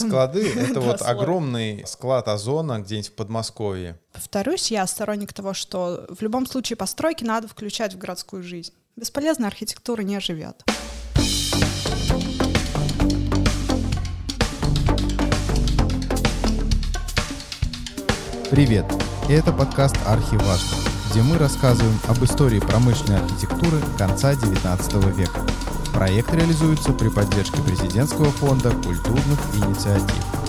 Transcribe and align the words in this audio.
Склады— 0.00 0.52
это 0.56 0.80
вот 0.80 1.02
огромный 1.02 1.84
склад 1.86 2.28
озона 2.28 2.80
где-нибудь 2.80 3.08
в 3.08 3.12
Подмосковье. 3.12 3.98
Повторюсь, 4.12 4.70
я 4.70 4.86
сторонник 4.86 5.32
того, 5.32 5.52
что 5.52 6.06
в 6.08 6.22
любом 6.22 6.46
случае 6.46 6.76
постройки 6.76 7.24
надо 7.24 7.48
включать 7.48 7.94
в 7.94 7.98
городскую 7.98 8.42
жизнь. 8.42 8.72
Бесполезная 8.96 9.48
архитектура 9.48 10.02
не 10.02 10.18
живет. 10.20 10.62
Привет! 18.50 18.84
Это 19.28 19.52
подкаст 19.52 19.96
«Архиважно», 20.06 20.76
где 21.10 21.22
мы 21.22 21.38
рассказываем 21.38 21.96
об 22.08 22.24
истории 22.24 22.58
промышленной 22.58 23.20
архитектуры 23.20 23.80
конца 23.96 24.32
XIX 24.32 25.14
века. 25.14 25.46
Проект 25.92 26.32
реализуется 26.32 26.92
при 26.92 27.08
поддержке 27.08 27.60
Президентского 27.62 28.26
фонда 28.26 28.70
культурных 28.70 29.38
инициатив. 29.56 30.40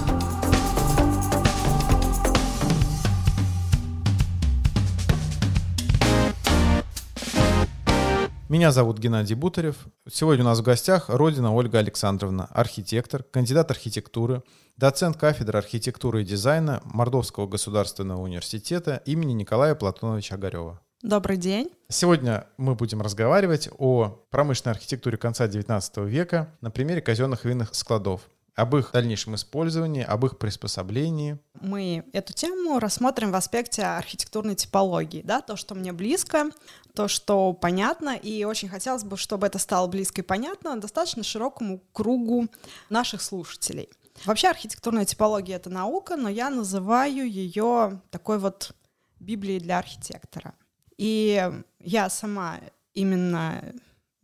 Меня 8.48 8.72
зовут 8.72 9.00
Геннадий 9.00 9.36
Бутарев. 9.36 9.88
Сегодня 10.12 10.44
у 10.44 10.48
нас 10.48 10.59
в 10.59 10.64
гостях 10.64 11.09
Родина 11.09 11.53
Ольга 11.53 11.80
Александровна, 11.80 12.45
архитектор, 12.52 13.23
кандидат 13.23 13.72
архитектуры, 13.72 14.44
доцент 14.76 15.17
кафедры 15.17 15.58
архитектуры 15.58 16.22
и 16.22 16.26
дизайна 16.26 16.81
Мордовского 16.84 17.48
государственного 17.48 18.22
университета 18.22 19.02
имени 19.05 19.34
Николая 19.34 19.73
Платоновича 19.73 20.36
Огарева. 20.36 20.81
Добрый 21.04 21.38
день. 21.38 21.72
Сегодня 21.90 22.46
мы 22.58 22.76
будем 22.76 23.02
разговаривать 23.02 23.70
о 23.80 24.23
промышленной 24.30 24.76
архитектуре 24.76 25.18
конца 25.18 25.48
XIX 25.48 26.08
века 26.08 26.55
на 26.62 26.70
примере 26.70 27.02
казенных 27.02 27.44
винных 27.44 27.73
складов, 27.73 28.30
об 28.54 28.76
их 28.76 28.92
дальнейшем 28.92 29.34
использовании, 29.34 30.04
об 30.04 30.28
их 30.28 30.38
приспособлении. 30.38 31.40
Мы 31.59 32.04
эту 32.14 32.34
тему 32.34 32.78
рассмотрим 32.78 33.32
в 33.32 33.36
аспекте 33.36 33.81
архитектурной 33.81 34.53
типологии, 34.53 35.23
да, 35.23 35.42
то, 35.42 35.56
что 35.56 35.73
мне 35.73 35.92
близко, 35.92 36.52
то, 36.94 37.08
что 37.08 37.53
понятно, 37.53 38.16
и 38.16 38.44
очень 38.44 38.70
хотелось 38.70 39.03
бы, 39.03 39.18
чтобы 39.18 39.47
это 39.47 39.58
стало 39.58 39.88
близко 39.88 40.22
и 40.22 40.23
понятно 40.23 40.80
достаточно 40.80 41.23
широкому 41.23 41.81
кругу 41.94 42.47
наших 42.90 43.23
слушателей. 43.23 43.90
Вообще 44.25 44.50
архитектурная 44.50 45.06
типология— 45.06 45.56
это 45.58 45.72
наука, 45.72 46.16
но 46.16 46.30
я 46.30 46.52
называю 46.52 47.28
ее 47.28 48.00
такой 48.12 48.38
вот 48.38 48.75
Библией 49.20 49.59
для 49.59 49.80
архитектора. 49.80 50.53
И 51.02 51.52
я 51.80 52.09
сама 52.11 52.59
именно 52.94 53.73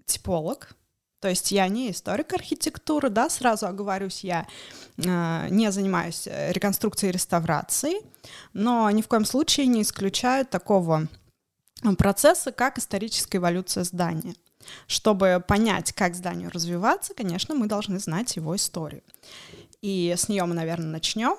типолог, 0.06 0.75
то 1.20 1.28
есть 1.28 1.52
я 1.52 1.67
не 1.70 1.89
историк 1.89 2.33
архитектуры, 2.33 3.09
да, 3.09 3.31
сразу 3.31 3.66
оговорюсь, 3.66 4.23
я 4.23 4.45
э, 4.98 5.48
не 5.50 5.72
занимаюсь 5.72 6.28
э, 6.28 6.52
реконструкцией 6.52 7.09
и 7.09 7.14
реставрацией, 7.14 8.05
но 8.53 8.92
ни 8.92 9.02
в 9.02 9.08
коем 9.08 9.25
случае 9.25 9.66
не 9.66 9.81
исключаю 9.81 10.45
такого 10.45 11.08
процесса, 11.98 12.52
как 12.52 12.78
историческая 12.78 13.39
эволюция 13.39 13.83
здания. 13.83 14.36
Чтобы 14.86 15.44
понять, 15.48 15.94
как 15.94 16.14
зданию 16.14 16.52
развиваться, 16.52 17.16
конечно, 17.16 17.55
мы 17.55 17.66
должны 17.66 17.98
знать 17.98 18.36
его 18.36 18.55
историю. 18.55 19.02
И 19.81 20.14
с 20.16 20.30
нее 20.30 20.45
мы, 20.45 20.53
наверное, 20.53 20.92
начнем. 20.92 21.38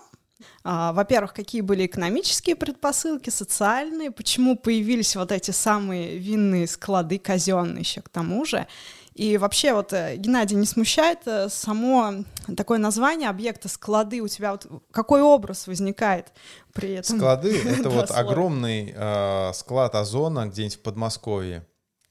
А, 0.65 0.93
Во-первых, 0.93 1.35
какие 1.35 1.61
были 1.61 1.87
экономические 1.87 2.57
предпосылки, 2.57 3.31
социальные, 3.31 4.11
почему 4.11 4.57
появились 4.57 5.17
вот 5.17 5.33
эти 5.33 5.51
самые 5.51 6.19
винные 6.19 6.67
склады 6.67 7.19
казенные 7.19 7.81
еще 7.81 8.01
к 8.03 8.09
тому 8.09 8.45
же. 8.45 8.67
И 9.15 9.37
вообще 9.37 9.73
вот, 9.73 9.93
э, 9.93 10.15
Геннадий, 10.17 10.57
не 10.57 10.65
смущает 10.65 11.27
э, 11.27 11.49
само 11.49 12.23
такое 12.57 12.79
название 12.79 13.29
объекта 13.29 13.69
склады? 13.69 14.21
У 14.21 14.29
тебя 14.29 14.53
вот 14.53 14.69
какой 14.93 15.23
образ 15.23 15.67
возникает 15.67 16.33
при 16.73 16.93
этом? 16.93 17.19
Склады— 17.19 17.61
это 17.67 17.91
вот 17.91 18.13
огромный 18.13 18.95
э, 18.95 19.53
склад 19.55 19.97
озона 19.97 20.47
где-нибудь 20.47 20.77
в 20.77 20.83
Подмосковье, 20.83 21.67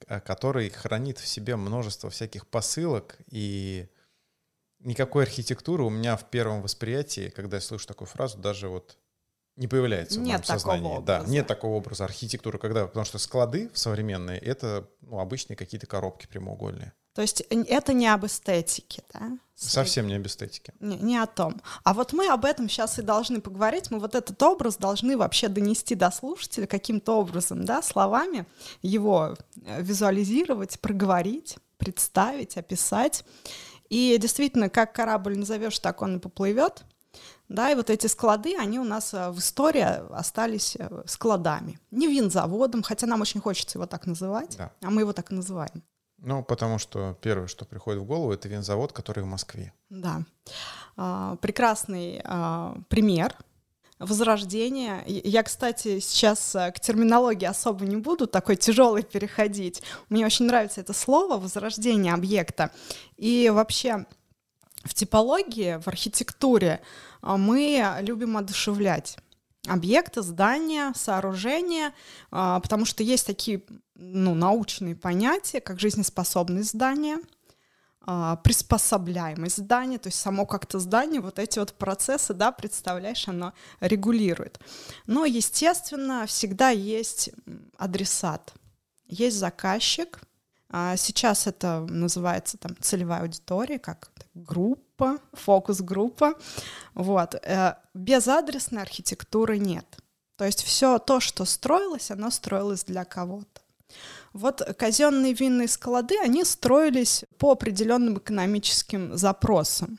э, 0.06 0.20
который 0.20 0.70
хранит 0.70 1.18
в 1.18 1.28
себе 1.28 1.56
множество 1.56 2.10
всяких 2.10 2.46
посылок 2.46 3.18
и 3.32 3.88
никакой 4.88 5.24
архитектуры 5.24 5.84
у 5.84 5.90
меня 5.90 6.16
в 6.16 6.24
первом 6.30 6.62
восприятии, 6.62 7.30
когда 7.36 7.58
я 7.58 7.62
слышу 7.62 7.86
такую 7.86 8.08
фразу, 8.08 8.38
даже 8.38 8.70
вот 8.70 8.98
не 9.58 9.68
появляется 9.68 10.20
в 10.20 10.24
Нет 10.24 10.28
моем 10.28 10.42
такого 10.42 10.60
сознании. 10.60 11.06
Да, 11.06 11.16
образа. 11.18 11.32
нет 11.32 11.48
такого 11.48 11.76
образа 11.76 12.06
архитектуры, 12.06 12.58
когда, 12.58 12.88
потому 12.88 13.06
что 13.06 13.18
склады 13.18 13.70
современные— 13.74 14.40
это 14.40 14.88
ну, 15.02 15.20
обычные 15.20 15.58
какие-то 15.58 15.88
коробки 15.88 16.28
прямоугольные. 16.28 16.94
То 17.14 17.22
есть 17.24 17.42
это 17.42 17.94
не 17.94 18.08
об 18.08 18.28
эстетике, 18.28 19.04
да? 19.12 19.40
Совсем 19.56 20.06
не 20.06 20.14
об 20.14 20.28
эстетике. 20.28 20.72
Не, 20.80 20.98
не 20.98 21.18
о 21.18 21.26
том. 21.26 21.60
А 21.84 21.96
вот 21.96 22.14
мы 22.14 22.28
об 22.28 22.46
этом 22.46 22.70
сейчас 22.70 23.00
и 23.00 23.02
должны 23.02 23.42
поговорить. 23.42 23.90
Мы 23.90 24.00
вот 24.00 24.14
этот 24.14 24.42
образ 24.44 24.78
должны 24.78 25.18
вообще 25.18 25.48
донести 25.48 25.96
до 25.96 26.12
слушателя 26.12 26.68
каким-то 26.68 27.18
образом, 27.18 27.66
да, 27.66 27.82
словами 27.82 28.46
его 28.84 29.36
э, 29.66 29.82
визуализировать, 29.82 30.80
проговорить, 30.80 31.58
представить, 31.78 32.56
описать. 32.56 33.26
И 33.90 34.18
действительно, 34.20 34.70
как 34.70 34.94
корабль 34.94 35.38
назовешь, 35.38 35.80
так 35.80 36.02
он 36.02 36.18
и 36.18 36.20
поплывет. 36.20 36.84
Да, 37.50 37.72
и 37.72 37.76
вот 37.76 37.90
эти 37.90 38.08
склады, 38.08 38.58
они 38.58 38.78
у 38.78 38.84
нас 38.84 39.14
э, 39.14 39.30
в 39.32 39.40
истории 39.40 39.86
остались 40.14 40.76
э, 40.78 41.04
складами. 41.06 41.80
Не 41.92 42.08
винзаводом, 42.08 42.84
хотя 42.84 43.08
нам 43.08 43.22
очень 43.22 43.40
хочется 43.40 43.78
его 43.78 43.86
так 43.86 44.06
называть, 44.06 44.58
Да. 44.58 44.72
а 44.82 44.90
мы 44.90 45.02
его 45.02 45.14
так 45.14 45.32
и 45.32 45.36
называем. 45.36 45.82
Ну, 46.20 46.44
потому 46.44 46.78
что 46.78 47.18
первое, 47.22 47.48
что 47.48 47.64
приходит 47.64 48.02
в 48.02 48.06
голову, 48.06 48.34
это 48.34 48.50
винзавод, 48.50 48.92
который 48.92 49.24
в 49.24 49.28
Москве. 49.28 49.72
Да. 49.90 50.24
А, 50.98 51.38
Прекрасный 51.38 52.20
а, 52.24 52.76
пример 52.90 53.34
возрождения. 54.00 55.04
И 55.08 55.28
Я, 55.30 55.44
кстати, 55.44 56.00
сейчас 56.00 56.56
а, 56.56 56.72
к 56.72 56.80
терминологии 56.80 57.46
особо 57.46 57.86
не 57.86 57.96
буду 57.98 58.28
такой 58.28 58.56
тяжелый 58.56 59.04
переходить. 59.04 59.82
Мне 60.10 60.26
очень 60.26 60.46
нравится 60.46 60.82
это 60.82 60.94
слово 60.94 61.38
возрождение 61.38 62.14
объекта. 62.14 62.72
И 63.16 63.50
вообще 63.54 64.06
в 64.84 64.94
типологии, 64.94 65.80
в 65.82 65.88
архитектуре 65.88 66.82
а, 67.22 67.38
мы 67.38 68.00
любим 68.02 68.38
одушевлять 68.38 69.18
объекты, 69.68 70.22
здания, 70.22 70.94
сооружения, 70.96 71.94
а, 72.32 72.60
потому 72.60 72.86
что 72.86 73.04
есть 73.04 73.28
такие 73.28 73.64
ну, 73.96 74.34
научные 74.34 74.96
понятия, 74.96 75.60
как 75.60 75.80
жизнеспособность 75.80 76.72
здания, 76.72 77.20
приспособляемость 78.44 79.58
здания, 79.58 79.98
то 79.98 80.08
есть 80.08 80.20
само 80.20 80.46
как-то 80.46 80.80
здание, 80.80 81.20
вот 81.20 81.40
эти 81.40 81.60
вот 81.60 81.74
процессы, 81.74 82.34
да, 82.34 82.54
представляешь, 82.54 83.28
оно 83.28 83.54
регулирует. 83.82 84.60
Но, 85.08 85.26
естественно, 85.26 86.26
всегда 86.26 86.70
есть 86.70 87.32
адресат, 87.78 88.54
есть 89.08 89.38
заказчик. 89.38 90.22
А 90.70 90.96
Сейчас 90.98 91.48
это 91.48 91.86
называется 91.90 92.58
там 92.58 92.76
целевая 92.80 93.22
аудитория, 93.22 93.80
как 93.80 94.12
группа, 94.34 95.18
фокус-группа. 95.34 96.34
Вот. 96.94 97.36
Э, 97.36 97.76
Без 97.94 98.28
адресной 98.28 98.82
архитектуры 98.82 99.58
нет. 99.60 99.86
То 100.38 100.46
есть 100.46 100.64
все 100.64 101.00
то, 101.00 101.20
что 101.20 101.46
строилось, 101.46 102.12
оно 102.12 102.30
строилось 102.32 102.84
для 102.84 103.06
кого-то. 103.06 103.62
Вот 104.38 104.62
казенные 104.78 105.34
винные 105.34 105.68
склады, 105.68 106.16
они 106.20 106.44
строились 106.44 107.26
по 107.40 107.52
определенным 107.52 108.20
экономическим 108.20 109.18
запросам. 109.18 109.98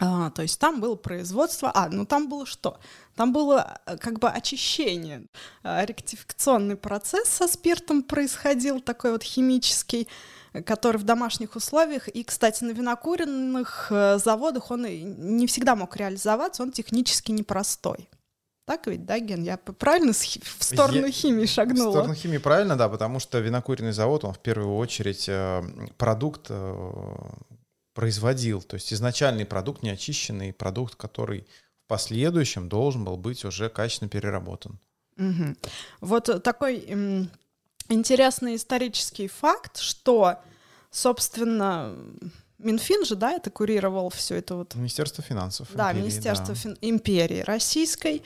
А, 0.00 0.30
то 0.30 0.42
есть 0.42 0.58
там 0.58 0.80
было 0.80 0.94
производство, 0.94 1.70
а, 1.74 1.88
ну 1.90 2.06
там 2.06 2.28
было 2.28 2.46
что? 2.46 2.78
Там 3.16 3.32
было 3.32 3.80
э, 3.84 3.96
как 3.98 4.20
бы 4.20 4.30
очищение, 4.30 5.26
а, 5.64 5.84
ректификационный 5.84 6.76
процесс 6.76 7.28
со 7.28 7.48
спиртом 7.48 8.04
происходил, 8.04 8.80
такой 8.80 9.10
вот 9.10 9.24
химический, 9.24 10.08
который 10.64 10.98
в 10.98 11.02
домашних 11.02 11.56
условиях, 11.56 12.08
и, 12.08 12.22
кстати, 12.22 12.62
на 12.64 12.70
винокуренных 12.70 13.88
э, 13.90 14.18
заводах 14.18 14.70
он 14.70 14.86
не 14.86 15.46
всегда 15.46 15.74
мог 15.74 15.96
реализоваться, 15.96 16.62
он 16.62 16.70
технически 16.70 17.32
непростой. 17.32 18.08
Так 18.68 18.86
ведь, 18.86 19.06
да, 19.06 19.18
Ген? 19.18 19.42
Я 19.44 19.56
правильно 19.56 20.12
хи- 20.12 20.42
в 20.44 20.62
сторону 20.62 21.06
Я- 21.06 21.10
химии 21.10 21.46
В 21.46 21.50
шагнула? 21.50 21.90
сторону 21.90 22.14
химии 22.14 22.36
правильно, 22.36 22.76
да, 22.76 22.90
потому 22.90 23.18
что 23.18 23.38
винокуренный 23.38 23.92
завод, 23.92 24.24
он 24.24 24.34
в 24.34 24.38
первую 24.40 24.76
очередь 24.76 25.24
э, 25.26 25.62
продукт 25.96 26.48
э, 26.50 27.14
производил, 27.94 28.60
то 28.60 28.74
есть 28.74 28.92
изначальный 28.92 29.46
продукт, 29.46 29.82
неочищенный 29.82 30.52
продукт, 30.52 30.96
который 30.96 31.46
в 31.86 31.88
последующем 31.88 32.68
должен 32.68 33.04
был 33.06 33.16
быть 33.16 33.42
уже 33.46 33.70
качественно 33.70 34.10
переработан. 34.10 34.78
Мгм. 35.16 35.56
Вот 36.02 36.42
такой 36.44 36.84
м, 36.88 37.30
интересный 37.88 38.54
исторический 38.56 39.28
факт, 39.28 39.78
что, 39.78 40.36
собственно, 40.90 41.96
Минфин 42.58 43.04
же, 43.06 43.14
да, 43.16 43.32
это 43.32 43.50
курировал 43.50 44.10
все 44.10 44.36
это 44.36 44.56
вот 44.56 44.74
Министерство 44.74 45.24
финансов. 45.24 45.68
да, 45.74 45.90
империи, 45.92 46.00
Министерство 46.02 46.54
да. 46.54 46.60
фин- 46.60 46.78
империи 46.82 47.40
Российской. 47.40 48.22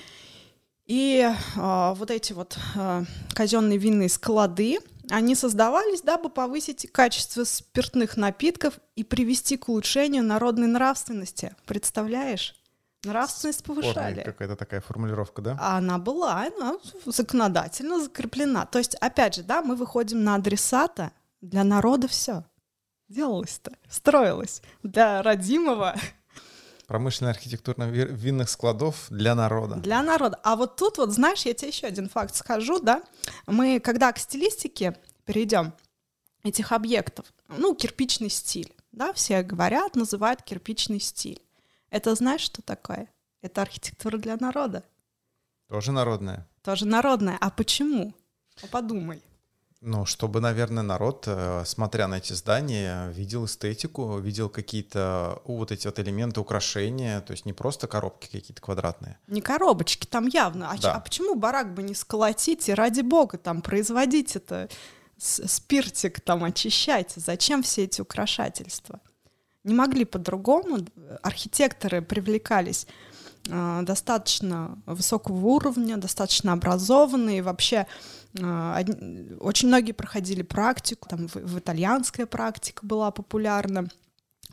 И 0.92 1.26
а, 1.56 1.94
вот 1.94 2.10
эти 2.10 2.34
вот 2.34 2.58
а, 2.76 3.04
казенные 3.32 3.78
винные 3.78 4.10
склады, 4.10 4.78
они 5.08 5.34
создавались, 5.34 6.02
дабы 6.02 6.28
повысить 6.28 6.86
качество 6.92 7.44
спиртных 7.44 8.18
напитков 8.18 8.74
и 8.94 9.02
привести 9.02 9.56
к 9.56 9.70
улучшению 9.70 10.22
народной 10.22 10.66
нравственности. 10.66 11.56
Представляешь? 11.64 12.54
Нравственность 13.04 13.64
повышали. 13.64 14.22
Какая-то 14.22 14.54
такая 14.54 14.82
формулировка, 14.82 15.40
да? 15.40 15.56
А 15.58 15.78
она 15.78 15.96
была, 15.96 16.42
она 16.42 16.76
законодательно 17.06 17.98
закреплена. 17.98 18.66
То 18.66 18.76
есть, 18.76 18.94
опять 18.96 19.36
же, 19.36 19.42
да, 19.44 19.62
мы 19.62 19.76
выходим 19.76 20.22
на 20.22 20.34
адресата, 20.34 21.12
для 21.40 21.64
народа 21.64 22.06
все 22.06 22.44
делалось-то, 23.08 23.72
строилось. 23.88 24.60
Для 24.82 25.22
родимого 25.22 25.94
Промышленная 26.86 27.32
архитектура 27.32 27.84
винных 27.84 28.50
складов 28.50 29.06
для 29.08 29.34
народа. 29.34 29.76
Для 29.76 30.02
народа. 30.02 30.38
А 30.42 30.56
вот 30.56 30.76
тут 30.76 30.98
вот, 30.98 31.10
знаешь, 31.10 31.42
я 31.42 31.54
тебе 31.54 31.68
еще 31.68 31.86
один 31.86 32.08
факт 32.08 32.34
скажу, 32.34 32.80
да? 32.80 33.02
Мы, 33.46 33.80
когда 33.80 34.12
к 34.12 34.18
стилистике 34.18 34.96
перейдем 35.24 35.72
этих 36.42 36.72
объектов, 36.72 37.26
ну, 37.48 37.74
кирпичный 37.74 38.30
стиль, 38.30 38.72
да, 38.90 39.12
все 39.12 39.42
говорят, 39.42 39.96
называют 39.96 40.42
кирпичный 40.42 41.00
стиль. 41.00 41.40
Это 41.90 42.14
знаешь, 42.14 42.40
что 42.40 42.62
такое? 42.62 43.08
Это 43.42 43.62
архитектура 43.62 44.18
для 44.18 44.36
народа. 44.36 44.84
Тоже 45.68 45.92
народная. 45.92 46.46
Тоже 46.62 46.86
народная. 46.86 47.38
А 47.40 47.50
почему? 47.50 48.14
Ну, 48.60 48.68
подумай. 48.68 49.22
Ну, 49.84 50.06
чтобы, 50.06 50.40
наверное, 50.40 50.82
народ, 50.82 51.24
э, 51.26 51.64
смотря 51.66 52.06
на 52.08 52.18
эти 52.18 52.32
здания, 52.32 53.08
видел 53.08 53.46
эстетику, 53.46 54.18
видел 54.18 54.48
какие-то 54.48 55.42
вот 55.44 55.72
эти 55.72 55.86
вот 55.86 55.98
элементы 55.98 56.40
украшения, 56.40 57.20
то 57.20 57.32
есть 57.32 57.46
не 57.46 57.52
просто 57.52 57.88
коробки 57.88 58.28
какие-то 58.30 58.62
квадратные. 58.62 59.18
Не 59.26 59.40
коробочки, 59.40 60.06
там 60.06 60.28
явно. 60.28 60.70
А, 60.70 60.78
да. 60.78 60.94
а 60.94 61.00
почему 61.00 61.34
барак 61.34 61.74
бы 61.74 61.82
не 61.82 61.94
сколотить 61.94 62.68
и 62.68 62.74
ради 62.74 63.00
бога 63.00 63.38
там 63.38 63.60
производить 63.60 64.36
это 64.36 64.68
спиртик 65.18 66.20
там 66.20 66.44
очищать? 66.44 67.12
Зачем 67.16 67.62
все 67.62 67.84
эти 67.84 68.00
украшательства? 68.00 69.00
не 69.64 69.74
могли 69.74 70.04
по-другому. 70.04 70.78
Архитекторы 71.22 72.02
привлекались 72.02 72.86
э, 73.48 73.80
достаточно 73.82 74.78
высокого 74.86 75.46
уровня, 75.46 75.96
достаточно 75.96 76.52
образованные, 76.52 77.42
вообще 77.42 77.86
очень 78.34 79.68
многие 79.68 79.92
проходили 79.92 80.42
практику, 80.42 81.08
там 81.08 81.28
в, 81.28 81.34
в 81.36 81.58
итальянская 81.58 82.26
практика 82.26 82.86
была 82.86 83.10
популярна, 83.10 83.88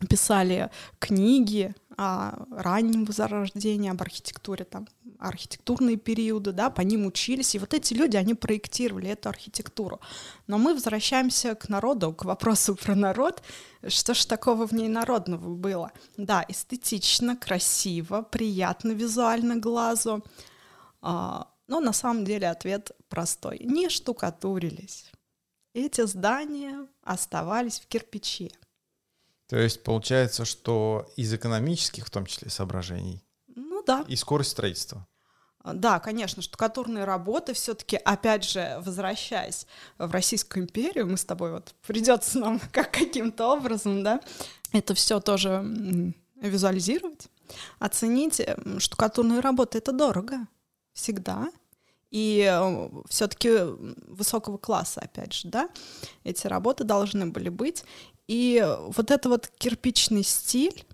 писали 0.07 0.69
книги 0.99 1.73
о 1.97 2.45
раннем 2.51 3.03
возрождении, 3.03 3.89
об 3.89 4.01
архитектуре, 4.01 4.63
там, 4.63 4.87
архитектурные 5.17 5.97
периоды, 5.97 6.53
да, 6.53 6.69
по 6.69 6.81
ним 6.81 7.05
учились, 7.05 7.55
и 7.55 7.59
вот 7.59 7.73
эти 7.73 7.93
люди, 7.93 8.15
они 8.15 8.33
проектировали 8.33 9.09
эту 9.09 9.27
архитектуру. 9.27 9.99
Но 10.47 10.57
мы 10.57 10.73
возвращаемся 10.73 11.55
к 11.55 11.67
народу, 11.67 12.13
к 12.13 12.23
вопросу 12.23 12.75
про 12.75 12.95
народ, 12.95 13.43
что 13.87 14.13
ж 14.13 14.25
такого 14.25 14.65
в 14.65 14.71
ней 14.71 14.87
народного 14.87 15.53
было? 15.55 15.91
Да, 16.15 16.45
эстетично, 16.47 17.35
красиво, 17.35 18.21
приятно 18.21 18.91
визуально 18.91 19.57
глазу, 19.57 20.23
а, 21.01 21.47
но 21.67 21.81
на 21.81 21.93
самом 21.93 22.23
деле 22.23 22.49
ответ 22.49 22.91
простой. 23.09 23.59
Не 23.59 23.89
штукатурились. 23.89 25.11
Эти 25.73 26.05
здания 26.05 26.87
оставались 27.03 27.79
в 27.79 27.87
кирпиче. 27.87 28.51
То 29.47 29.57
есть 29.57 29.83
получается, 29.83 30.45
что 30.45 31.11
из 31.15 31.33
экономических, 31.33 32.05
в 32.05 32.09
том 32.09 32.25
числе, 32.25 32.49
соображений, 32.49 33.23
ну 33.47 33.83
да. 33.83 34.05
И 34.07 34.15
скорость 34.15 34.51
строительства. 34.51 35.07
Да, 35.63 35.99
конечно, 35.99 36.41
штукатурные 36.41 37.03
работы 37.03 37.53
все-таки, 37.53 37.97
опять 37.97 38.45
же, 38.45 38.81
возвращаясь 38.85 39.67
в 39.97 40.09
Российскую 40.11 40.63
империю, 40.63 41.05
мы 41.05 41.17
с 41.17 41.25
тобой 41.25 41.51
вот 41.51 41.75
придется 41.85 42.39
нам 42.39 42.59
как 42.71 42.91
каким-то 42.91 43.53
образом, 43.53 44.03
да, 44.03 44.21
это 44.71 44.93
все 44.93 45.19
тоже 45.19 46.13
визуализировать, 46.35 47.27
оценить. 47.79 48.41
Штукатурные 48.77 49.41
работы 49.41 49.79
это 49.79 49.91
дорого 49.91 50.47
всегда, 50.93 51.49
и 52.11 52.47
э, 52.49 52.89
все-таки 53.07 53.49
высокого 54.07 54.57
класса, 54.57 55.01
опять 55.01 55.33
же, 55.33 55.47
да, 55.47 55.69
эти 56.23 56.47
работы 56.47 56.83
должны 56.83 57.27
были 57.27 57.49
быть. 57.49 57.83
И 58.27 58.65
вот 58.87 59.11
это 59.11 59.29
вот 59.29 59.47
кирпичный 59.57 60.23
стиль, 60.23 60.85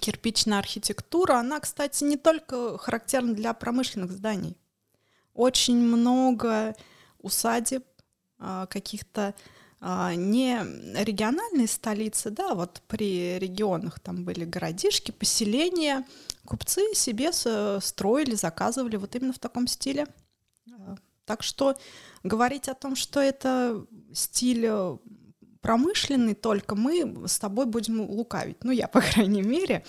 кирпичная 0.00 0.58
архитектура, 0.58 1.34
она, 1.34 1.60
кстати, 1.60 2.04
не 2.04 2.16
только 2.16 2.78
характерна 2.78 3.34
для 3.34 3.52
промышленных 3.54 4.12
зданий. 4.12 4.56
Очень 5.34 5.78
много 5.78 6.74
усадеб, 7.18 7.84
а, 8.38 8.66
каких-то 8.66 9.34
а, 9.80 10.14
не 10.14 10.58
региональные 11.02 11.68
столицы, 11.68 12.30
да, 12.30 12.54
вот 12.54 12.82
при 12.86 13.38
регионах 13.38 14.00
там 14.00 14.24
были 14.24 14.44
городишки, 14.44 15.10
поселения, 15.10 16.04
купцы 16.46 16.94
себе 16.94 17.32
строили, 17.80 18.34
заказывали 18.34 18.96
вот 18.96 19.14
именно 19.14 19.32
в 19.32 19.38
таком 19.38 19.66
стиле. 19.66 20.06
А, 20.70 20.96
так 21.24 21.42
что 21.42 21.76
говорить 22.22 22.68
о 22.68 22.74
том, 22.74 22.96
что 22.96 23.20
это 23.20 23.84
стиль 24.12 24.70
промышленный 25.60 26.34
только, 26.34 26.76
мы 26.76 27.26
с 27.26 27.40
тобой 27.40 27.66
будем 27.66 28.00
лукавить. 28.00 28.62
Ну, 28.62 28.70
я, 28.70 28.86
по 28.88 29.00
крайней 29.00 29.42
мере. 29.42 29.84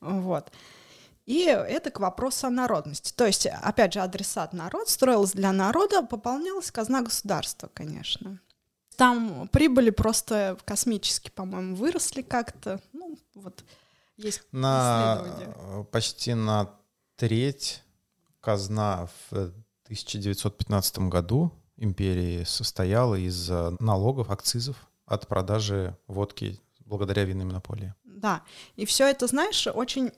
Вот. 0.00 0.50
И 1.26 1.44
это 1.44 1.92
к 1.92 2.00
вопросу 2.00 2.48
о 2.48 2.50
народности. 2.50 3.12
То 3.14 3.26
есть, 3.26 3.46
опять 3.46 3.92
же, 3.92 4.00
адресат 4.00 4.52
народ 4.52 4.88
строилась 4.88 5.30
для 5.30 5.52
народа, 5.52 6.02
пополнялась 6.02 6.72
казна 6.72 7.02
государства, 7.02 7.70
конечно. 7.72 8.40
Там 8.96 9.48
прибыли 9.48 9.90
просто 9.90 10.58
космически, 10.64 11.30
по-моему, 11.30 11.76
выросли 11.76 12.22
как-то. 12.22 12.80
Ну, 12.92 13.16
вот 13.34 13.64
есть 14.20 14.42
на, 14.52 15.24
Почти 15.90 16.34
на 16.34 16.70
треть 17.16 17.82
казна 18.40 19.08
в 19.30 19.52
1915 19.84 20.98
году 21.00 21.52
империи 21.76 22.44
состояла 22.44 23.14
из 23.14 23.50
налогов, 23.78 24.30
акцизов 24.30 24.76
от 25.06 25.26
продажи 25.26 25.96
водки 26.06 26.60
благодаря 26.80 27.24
винной 27.24 27.44
монополии. 27.44 27.94
Да, 28.04 28.42
и 28.76 28.84
все 28.84 29.08
это, 29.08 29.26
знаешь, 29.26 29.66
очень, 29.66 30.12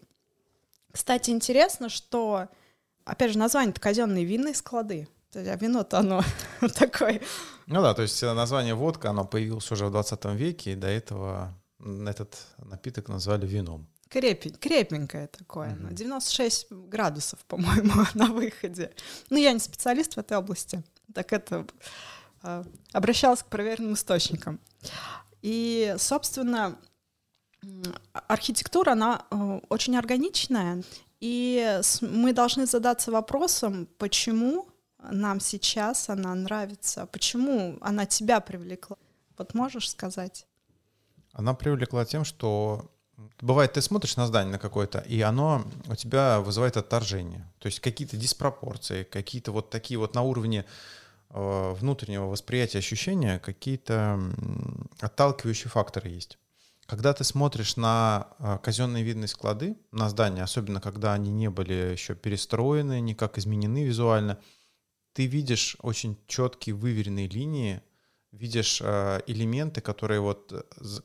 кстати, 0.90 1.31
интересно, 1.31 1.88
что, 1.88 2.48
опять 3.05 3.32
же, 3.32 3.38
название-то 3.38 3.81
казенные 3.81 4.25
винные 4.25 4.55
склады. 4.55 5.08
А 5.34 5.56
вино-то 5.56 6.00
оно 6.00 6.22
такое. 6.75 7.22
Ну 7.66 7.81
да, 7.81 7.94
то 7.94 8.02
есть 8.02 8.20
название 8.22 8.75
водка, 8.75 9.10
оно 9.10 9.25
появилось 9.25 9.70
уже 9.70 9.87
в 9.87 9.90
20 9.90 10.25
веке, 10.26 10.72
и 10.72 10.76
до 10.76 10.88
этого 10.88 11.55
этот 11.82 12.46
напиток 12.58 13.08
назвали 13.08 13.46
вином. 13.46 13.87
Крепень, 14.08 14.55
крепенькое 14.55 15.26
такое, 15.26 15.70
mm-hmm. 15.70 15.94
96 15.94 16.70
градусов, 16.70 17.44
по-моему, 17.46 18.05
на 18.15 18.27
выходе. 18.27 18.93
Ну, 19.31 19.39
я 19.39 19.53
не 19.53 19.58
специалист 19.58 20.15
в 20.15 20.19
этой 20.19 20.36
области, 20.36 20.82
так 21.15 21.32
это 21.32 21.67
а, 22.43 22.65
обращалась 22.93 23.43
к 23.43 23.46
проверенным 23.46 23.94
источникам. 23.94 24.60
И, 25.41 25.94
собственно, 25.98 26.79
архитектура, 28.12 28.93
она 28.93 29.24
э, 29.31 29.60
очень 29.69 29.96
органичная, 29.96 30.82
и 31.20 31.81
мы 32.01 32.32
должны 32.32 32.67
задаться 32.67 33.10
вопросом, 33.10 33.89
почему 33.98 34.69
нам 35.10 35.41
сейчас 35.41 36.08
она 36.08 36.34
нравится, 36.34 37.06
почему 37.06 37.79
она 37.81 38.06
тебя 38.06 38.41
привлекла. 38.41 38.96
Вот 39.39 39.55
можешь 39.55 39.91
сказать? 39.91 40.46
Она 41.32 41.55
привлекла 41.55 42.05
тем, 42.05 42.24
что 42.24 42.91
бывает, 43.41 43.72
ты 43.74 43.82
смотришь 43.82 44.17
на 44.17 44.27
здание 44.27 44.53
на 44.53 44.58
какое-то, 44.58 44.98
и 45.01 45.20
оно 45.20 45.65
у 45.89 45.94
тебя 45.94 46.41
вызывает 46.41 46.77
отторжение. 46.77 47.51
То 47.58 47.67
есть 47.67 47.81
какие-то 47.81 48.17
диспропорции, 48.17 49.05
какие-то 49.05 49.53
вот 49.53 49.70
такие 49.70 49.98
вот 49.98 50.15
на 50.15 50.22
уровне 50.22 50.65
Э, 51.34 51.72
внутреннего 51.72 52.27
восприятия 52.27 52.79
ощущения 52.79 53.39
какие-то 53.39 54.20
отталкивающие 55.01 55.70
факторы 55.70 56.10
есть. 56.10 56.39
Когда 56.84 57.15
ты 57.15 57.24
смотришь 57.24 57.77
на 57.77 58.29
э, 58.39 58.58
казенные 58.62 59.03
видные 59.03 59.29
склады, 59.29 59.79
на 59.93 60.10
здания, 60.10 60.43
особенно 60.43 60.81
когда 60.81 61.15
они 61.15 61.31
не 61.31 61.48
были 61.48 61.72
еще 61.72 62.15
перестроены, 62.15 63.01
никак 63.01 63.39
изменены 63.39 63.84
визуально, 63.84 64.41
ты 65.15 65.24
видишь 65.24 65.77
очень 65.81 66.19
четкие 66.27 66.74
выверенные 66.74 67.29
линии, 67.29 67.81
видишь 68.32 68.81
э, 68.82 69.20
элементы, 69.27 69.81
которые 69.81 70.20
вот... 70.20 70.53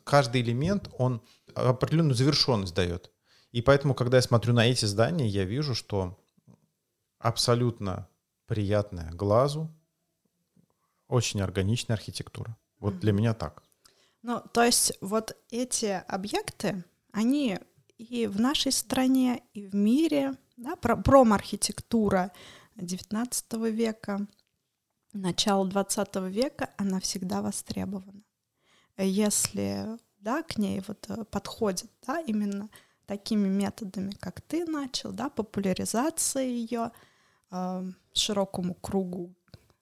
Каждый 0.04 0.42
элемент, 0.42 0.90
он 0.98 1.22
определенную 1.54 2.16
завершенность 2.16 2.74
дает. 2.74 3.12
И 3.52 3.62
поэтому, 3.62 3.94
когда 3.94 4.18
я 4.18 4.22
смотрю 4.22 4.54
на 4.54 4.66
эти 4.68 4.86
здания, 4.86 5.28
я 5.28 5.44
вижу, 5.44 5.76
что 5.76 6.18
абсолютно 7.20 8.08
приятная 8.46 9.12
глазу, 9.12 9.74
очень 11.08 11.42
органичная 11.42 11.96
архитектура. 11.96 12.58
Вот 12.80 12.96
mm-hmm. 12.96 13.00
для 13.00 13.12
меня 13.12 13.34
так. 13.34 13.64
Ну, 14.22 14.42
то 14.54 14.64
есть 14.64 14.94
вот 15.02 15.38
эти 15.50 16.04
объекты, 16.08 16.84
они 17.12 17.60
и 17.98 18.28
в 18.28 18.40
нашей 18.40 18.72
стране, 18.72 19.44
и 19.54 19.66
в 19.66 19.76
мире, 19.76 20.36
да, 20.58 20.76
промархитектура 20.76 22.32
XIX 22.78 23.72
века, 23.72 24.28
начала 25.18 25.68
XX 25.68 26.30
века, 26.30 26.70
она 26.78 27.00
всегда 27.00 27.42
востребована. 27.42 28.24
Если 28.98 29.98
да, 30.20 30.44
к 30.44 30.58
ней 30.58 30.82
вот 30.88 31.06
э, 31.10 31.24
подходит 31.26 31.90
да, 32.06 32.20
именно 32.20 32.70
такими 33.06 33.48
методами, 33.48 34.12
как 34.20 34.42
ты 34.42 34.66
начал, 34.66 35.12
да, 35.12 35.30
популяризация 35.30 36.44
ее 36.44 36.92
э, 37.52 37.92
широкому 38.14 38.74
кругу 38.74 39.34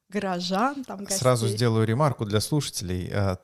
горожан, 0.09 0.83
там 0.83 0.99
гостей. 0.99 1.17
Сразу 1.17 1.47
сделаю 1.47 1.85
ремарку 1.87 2.25
для 2.25 2.39
слушателей. 2.41 3.09
Э, 3.11 3.37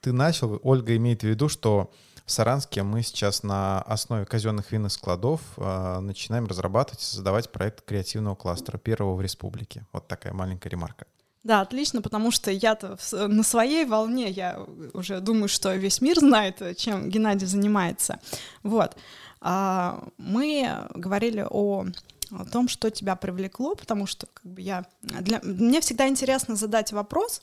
ты 0.00 0.12
начал, 0.12 0.58
Ольга 0.62 0.96
имеет 0.96 1.22
в 1.22 1.26
виду, 1.26 1.48
что 1.48 1.90
в 2.24 2.30
Саранске 2.30 2.82
мы 2.82 3.02
сейчас 3.02 3.42
на 3.42 3.80
основе 3.82 4.24
казенных 4.24 4.72
винных 4.72 4.92
складов 4.92 5.40
э, 5.56 5.98
начинаем 6.00 6.46
разрабатывать 6.46 7.02
и 7.02 7.04
создавать 7.04 7.50
проект 7.50 7.82
креативного 7.82 8.34
кластера, 8.34 8.78
первого 8.78 9.16
в 9.16 9.20
республике. 9.20 9.86
Вот 9.92 10.08
такая 10.08 10.32
маленькая 10.32 10.70
ремарка. 10.70 11.06
Да, 11.44 11.60
отлично, 11.60 12.02
потому 12.02 12.30
что 12.30 12.50
я-то 12.50 12.98
на 13.12 13.42
своей 13.42 13.84
волне, 13.84 14.28
я 14.28 14.64
уже 14.92 15.20
думаю, 15.20 15.48
что 15.48 15.74
весь 15.74 16.00
мир 16.00 16.18
знает, 16.18 16.76
чем 16.76 17.08
Геннадий 17.08 17.46
занимается. 17.46 18.18
Вот. 18.62 18.96
А, 19.40 20.04
мы 20.18 20.88
говорили 20.94 21.46
о 21.48 21.86
о 22.30 22.44
том, 22.44 22.68
что 22.68 22.90
тебя 22.90 23.16
привлекло, 23.16 23.74
потому 23.74 24.06
что 24.06 24.26
как 24.26 24.44
бы 24.44 24.60
я 24.60 24.84
для 25.00 25.40
мне 25.42 25.80
всегда 25.80 26.08
интересно 26.08 26.56
задать 26.56 26.92
вопрос, 26.92 27.40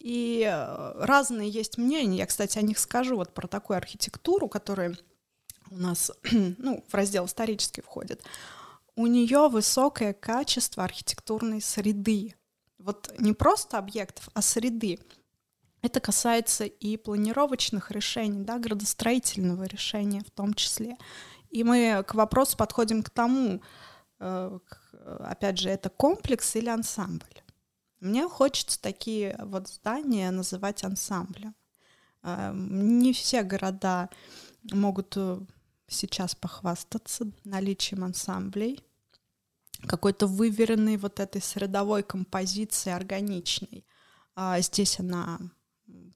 и 0.00 0.44
разные 0.96 1.48
есть 1.48 1.78
мнения. 1.78 2.18
Я, 2.18 2.26
кстати, 2.26 2.58
о 2.58 2.62
них 2.62 2.78
скажу 2.78 3.16
вот 3.16 3.32
про 3.34 3.46
такую 3.46 3.76
архитектуру, 3.76 4.48
которая 4.48 4.96
у 5.70 5.76
нас 5.76 6.12
ну, 6.32 6.84
в 6.88 6.94
раздел 6.94 7.26
исторический 7.26 7.82
входит. 7.82 8.22
У 8.96 9.06
нее 9.06 9.48
высокое 9.48 10.12
качество 10.12 10.84
архитектурной 10.84 11.60
среды. 11.60 12.34
Вот 12.78 13.12
не 13.18 13.32
просто 13.32 13.78
объектов, 13.78 14.28
а 14.34 14.42
среды. 14.42 14.98
Это 15.82 16.00
касается 16.00 16.64
и 16.64 16.96
планировочных 16.96 17.90
решений, 17.90 18.44
да, 18.44 18.58
градостроительного 18.58 19.64
решения 19.64 20.22
в 20.26 20.30
том 20.30 20.54
числе. 20.54 20.96
И 21.50 21.64
мы 21.64 22.04
к 22.06 22.14
вопросу 22.14 22.56
подходим 22.56 23.02
к 23.02 23.10
тому, 23.10 23.62
э, 24.18 24.58
опять 25.20 25.58
же, 25.58 25.70
это 25.70 25.88
комплекс 25.88 26.56
или 26.56 26.68
ансамбль. 26.68 27.42
Мне 28.00 28.28
хочется 28.28 28.80
такие 28.80 29.36
вот 29.40 29.68
здания 29.68 30.30
называть 30.30 30.84
ансамблем. 30.84 31.54
Э, 32.22 32.52
не 32.54 33.12
все 33.12 33.42
города 33.42 34.08
могут 34.70 35.14
э, 35.16 35.40
сейчас 35.86 36.34
похвастаться 36.34 37.30
наличием 37.44 38.04
ансамблей, 38.04 38.80
какой-то 39.86 40.26
выверенной 40.26 40.96
вот 40.96 41.20
этой 41.20 41.40
средовой 41.40 42.02
композиции 42.02 42.90
органичной. 42.90 43.84
А 44.34 44.60
здесь 44.60 45.00
она 45.00 45.38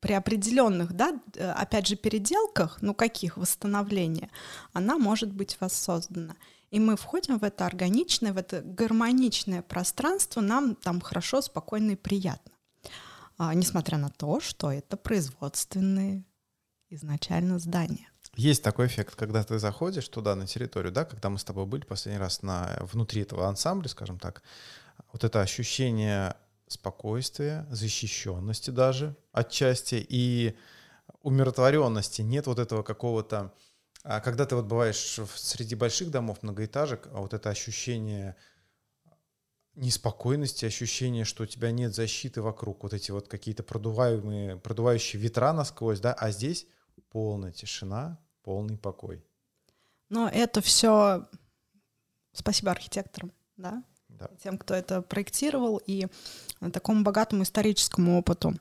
при 0.01 0.13
определенных, 0.13 0.93
да, 0.93 1.21
э, 1.35 1.51
опять 1.51 1.87
же, 1.87 1.97
переделках, 1.97 2.83
ну 2.83 2.95
каких, 2.95 3.37
восстановления, 3.37 4.31
она 4.73 4.99
может 4.99 5.33
быть 5.33 5.57
воссоздана. 5.61 6.37
И 6.71 6.81
мы 6.81 6.97
входим 6.97 7.39
в 7.39 7.45
это 7.45 7.67
органичное, 7.67 8.33
в 8.33 8.37
это 8.37 8.63
гармоничное 8.63 9.63
пространство, 9.63 10.41
нам 10.41 10.75
там 10.75 11.01
хорошо, 11.01 11.41
спокойно 11.41 11.93
и 11.93 11.97
приятно. 11.97 12.53
А, 13.39 13.55
несмотря 13.55 13.99
на 13.99 14.09
то, 14.09 14.41
что 14.41 14.71
это 14.71 14.97
производственные 14.97 16.25
изначально 16.91 17.59
здания. 17.59 18.12
Есть 18.35 18.63
такой 18.63 18.87
эффект, 18.87 19.15
когда 19.15 19.45
ты 19.45 19.59
заходишь 19.59 20.09
туда, 20.09 20.35
на 20.35 20.47
территорию, 20.47 20.91
да, 20.91 21.05
когда 21.05 21.29
мы 21.29 21.39
с 21.39 21.45
тобой 21.45 21.67
были 21.67 21.85
последний 21.85 22.19
раз 22.19 22.43
на, 22.43 22.79
внутри 22.81 23.23
этого 23.23 23.47
ансамбля, 23.47 23.89
скажем 23.89 24.19
так, 24.19 24.43
вот 25.13 25.23
это 25.23 25.43
ощущение 25.43 26.35
спокойствия, 26.67 27.67
защищенности 27.71 28.71
даже 28.71 29.17
отчасти 29.33 30.05
и 30.09 30.57
умиротворенности. 31.23 32.23
Нет 32.23 32.47
вот 32.47 32.59
этого 32.59 32.83
какого-то... 32.83 33.53
А 34.03 34.21
когда 34.21 34.47
ты 34.47 34.57
вот 34.57 34.65
бываешь 34.65 35.21
среди 35.37 35.75
больших 35.75 36.11
домов, 36.11 36.43
многоэтажек, 36.43 37.09
а 37.13 37.21
вот 37.21 37.35
это 37.35 37.51
ощущение 37.51 38.37
неспокойности, 39.75 40.65
ощущение, 40.65 41.25
что 41.25 41.45
у 41.45 41.47
тебя 41.47 41.71
нет 41.71 41.95
защиты 41.95 42.43
вокруг, 42.43 42.83
вот 42.83 42.95
эти 42.95 43.11
вот 43.11 43.29
какие-то 43.29 43.63
продуваемые, 43.63 44.57
продувающие 44.57 45.21
ветра 45.21 45.53
насквозь, 45.53 46.01
да, 46.01 46.15
а 46.15 46.31
здесь 46.31 46.67
полная 47.11 47.53
тишина, 47.53 48.19
полный 48.43 48.77
покой. 48.77 49.25
Но 50.09 50.29
это 50.29 50.61
все 50.61 51.27
спасибо 52.33 52.71
архитекторам, 52.71 53.33
да? 53.57 53.83
да. 54.09 54.29
Тем, 54.43 54.59
кто 54.59 54.75
это 54.75 55.03
проектировал, 55.03 55.81
и 55.87 56.07
такому 56.73 57.03
богатому 57.03 57.43
историческому 57.43 58.19
опыту. 58.19 58.55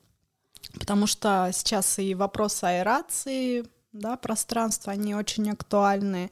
Потому 0.73 1.07
что 1.07 1.49
сейчас 1.53 1.99
и 1.99 2.15
вопросы 2.15 2.65
аэрации, 2.65 3.65
да, 3.91 4.15
пространства, 4.15 4.93
они 4.93 5.15
очень 5.15 5.49
актуальны. 5.49 6.31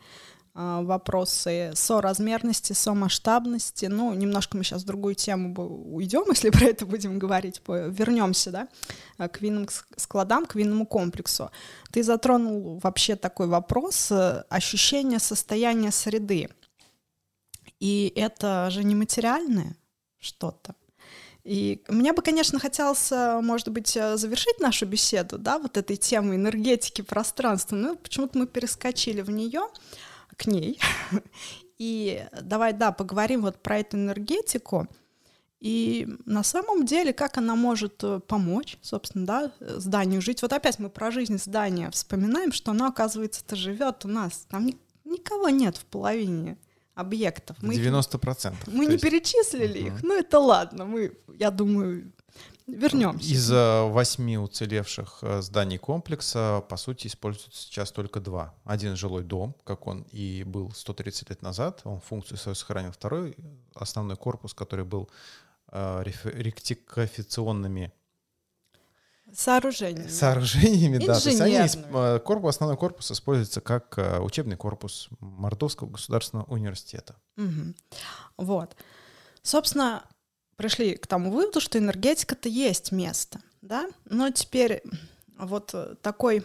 А, 0.61 0.81
вопросы 0.81 1.71
соразмерности, 1.73 2.73
сомасштабности. 2.73 3.85
Ну, 3.85 4.13
немножко 4.13 4.57
мы 4.57 4.65
сейчас 4.65 4.81
в 4.81 4.85
другую 4.85 5.15
тему 5.15 5.53
уйдем, 5.55 6.25
если 6.29 6.49
про 6.49 6.65
это 6.65 6.85
будем 6.85 7.17
говорить, 7.17 7.61
вернемся, 7.65 8.51
да, 8.51 8.67
а, 9.17 9.29
к 9.29 9.39
винным 9.39 9.69
складам, 9.95 10.45
к 10.45 10.55
винному 10.55 10.85
комплексу. 10.85 11.49
Ты 11.93 12.03
затронул 12.03 12.77
вообще 12.83 13.15
такой 13.15 13.47
вопрос 13.47 14.11
э, 14.11 14.43
ощущения 14.49 15.19
состояния 15.19 15.91
среды. 15.91 16.49
И 17.79 18.11
это 18.17 18.69
же 18.69 18.83
нематериальное 18.83 19.77
что-то. 20.19 20.75
И 21.45 21.85
мне 21.87 22.11
бы, 22.11 22.21
конечно, 22.21 22.59
хотелось, 22.59 23.13
э, 23.13 23.39
может 23.39 23.69
быть, 23.69 23.95
э, 23.95 24.17
завершить 24.17 24.59
нашу 24.59 24.85
беседу, 24.85 25.37
да, 25.37 25.57
вот 25.57 25.77
этой 25.77 25.95
темой 25.95 26.35
энергетики 26.35 27.01
пространства, 27.01 27.77
но 27.77 27.95
почему-то 27.95 28.37
мы 28.37 28.45
перескочили 28.45 29.21
в 29.21 29.29
нее 29.29 29.61
к 30.39 30.47
ней. 30.47 30.79
И 31.77 32.25
давай, 32.41 32.73
да, 32.73 32.91
поговорим 32.91 33.41
вот 33.41 33.61
про 33.61 33.79
эту 33.79 33.97
энергетику. 33.97 34.87
И 35.59 36.07
на 36.25 36.43
самом 36.43 36.85
деле, 36.85 37.11
как 37.11 37.37
она 37.37 37.55
может 37.55 38.01
э, 38.03 38.21
помочь, 38.25 38.77
собственно, 38.81 39.25
да, 39.25 39.51
зданию 39.59 40.21
жить. 40.21 40.41
Вот 40.41 40.53
опять 40.53 40.79
мы 40.79 40.89
про 40.89 41.11
жизнь 41.11 41.37
здания 41.37 41.91
вспоминаем, 41.91 42.53
что 42.53 42.71
оно, 42.71 42.87
оказывается-то 42.87 43.57
живет 43.57 44.05
у 44.05 44.07
нас. 44.07 44.45
Там 44.49 44.65
ни, 44.65 44.77
никого 45.03 45.49
нет 45.49 45.75
в 45.75 45.85
половине 45.85 46.57
объектов. 46.95 47.57
Мы 47.61 47.75
90%. 47.75 48.53
Мы 48.67 48.85
не 48.85 48.93
есть... 48.93 49.03
перечислили 49.03 49.81
uh-huh. 49.81 49.87
их, 49.87 50.03
ну 50.03 50.17
это 50.17 50.39
ладно, 50.39 50.85
мы, 50.85 51.13
я 51.37 51.51
думаю, 51.51 52.11
Вернемся. 52.67 53.27
Из 53.27 53.49
восьми 53.51 54.37
уцелевших 54.37 55.19
э, 55.21 55.41
зданий 55.41 55.77
комплекса, 55.77 56.63
по 56.69 56.77
сути, 56.77 57.07
используется 57.07 57.61
сейчас 57.61 57.91
только 57.91 58.19
два. 58.19 58.53
Один 58.63 58.95
жилой 58.95 59.23
дом, 59.23 59.55
как 59.63 59.87
он 59.87 60.03
и 60.11 60.43
был 60.43 60.71
130 60.71 61.29
лет 61.29 61.41
назад, 61.41 61.81
он 61.83 61.99
функцию 61.99 62.37
свою 62.37 62.55
сохранил. 62.55 62.91
Второй 62.91 63.35
основной 63.73 64.17
корпус, 64.17 64.53
который 64.53 64.85
был 64.85 65.09
э, 65.71 66.03
ректификационными 66.03 67.91
Сооружениями. 69.31 70.09
Сооружениями, 70.09 70.97
да. 70.97 71.19
То 71.19 71.29
есть 71.29 71.39
они, 71.39 71.55
э, 71.55 72.19
корпус, 72.19 72.55
основной 72.55 72.77
корпус 72.77 73.11
используется 73.11 73.61
как 73.61 73.99
учебный 74.21 74.57
корпус 74.57 75.09
Мордовского 75.19 75.87
государственного 75.87 76.45
университета. 76.45 77.15
Угу. 77.37 77.75
Вот. 78.37 78.75
Собственно, 79.43 80.03
пришли 80.59 80.97
к 80.97 81.07
тому 81.07 81.31
выводу, 81.31 81.61
что 81.61 81.77
энергетика-то 81.77 82.49
есть 82.49 82.91
место, 82.91 83.39
да, 83.61 83.87
но 84.03 84.29
теперь 84.29 84.83
вот 85.37 85.73
такой 86.01 86.43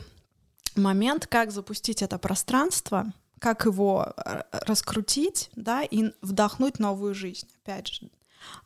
момент, 0.77 1.27
как 1.27 1.51
запустить 1.51 2.01
это 2.01 2.17
пространство, 2.17 3.13
как 3.41 3.65
его 3.65 4.15
раскрутить, 4.53 5.51
да, 5.57 5.83
и 5.83 6.13
вдохнуть 6.23 6.79
новую 6.79 7.13
жизнь. 7.13 7.49
Опять 7.65 7.89
же, 7.89 8.09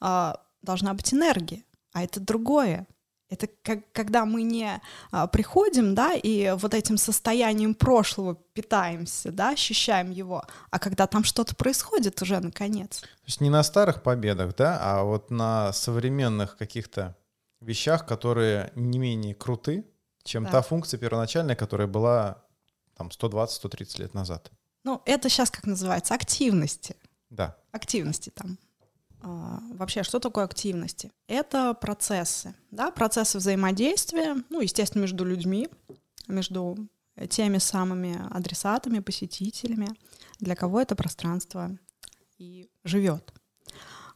а, 0.00 0.38
должна 0.60 0.92
быть 0.92 1.14
энергия, 1.14 1.64
а 1.94 2.04
это 2.04 2.20
другое. 2.20 2.86
Это 3.30 3.46
как, 3.62 3.92
когда 3.92 4.24
мы 4.24 4.42
не 4.42 4.80
а, 5.10 5.26
приходим, 5.26 5.94
да, 5.94 6.14
и 6.14 6.54
вот 6.56 6.72
этим 6.72 6.96
состоянием 6.96 7.74
прошлого 7.74 8.36
питаемся, 8.54 9.30
да, 9.30 9.50
ощущаем 9.50 10.10
его, 10.10 10.44
а 10.70 10.78
когда 10.78 11.06
там 11.06 11.24
что-то 11.24 11.54
происходит 11.54 12.22
уже 12.22 12.40
наконец. 12.40 13.00
То 13.00 13.26
есть 13.26 13.40
не 13.42 13.50
на 13.50 13.62
старых 13.62 14.02
победах, 14.02 14.56
да, 14.56 14.78
а 14.80 15.02
вот 15.02 15.30
на 15.30 15.72
современных 15.74 16.56
каких-то 16.56 17.16
вещах, 17.60 18.06
которые 18.06 18.72
не 18.74 18.98
менее 18.98 19.34
круты, 19.34 19.84
чем 20.24 20.44
да. 20.44 20.50
та 20.50 20.62
функция 20.62 20.98
первоначальная, 20.98 21.56
которая 21.56 21.86
была 21.86 22.42
там 22.96 23.08
120-130 23.08 24.00
лет 24.00 24.14
назад. 24.14 24.50
Ну, 24.84 25.02
это 25.04 25.28
сейчас 25.28 25.50
как 25.50 25.66
называется? 25.66 26.14
Активности. 26.14 26.96
Да. 27.30 27.56
Активности 27.72 28.30
там. 28.30 28.58
А, 29.20 29.60
вообще, 29.72 30.02
что 30.02 30.18
такое 30.18 30.44
активности? 30.44 31.10
Это 31.26 31.74
процессы, 31.74 32.54
да, 32.70 32.90
процессы 32.90 33.38
взаимодействия, 33.38 34.36
ну, 34.48 34.60
естественно, 34.60 35.02
между 35.02 35.24
людьми, 35.24 35.68
между 36.28 36.88
теми 37.30 37.58
самыми 37.58 38.16
адресатами, 38.30 39.00
посетителями, 39.00 39.88
для 40.38 40.54
кого 40.54 40.80
это 40.80 40.94
пространство 40.94 41.76
и 42.38 42.70
живет. 42.84 43.32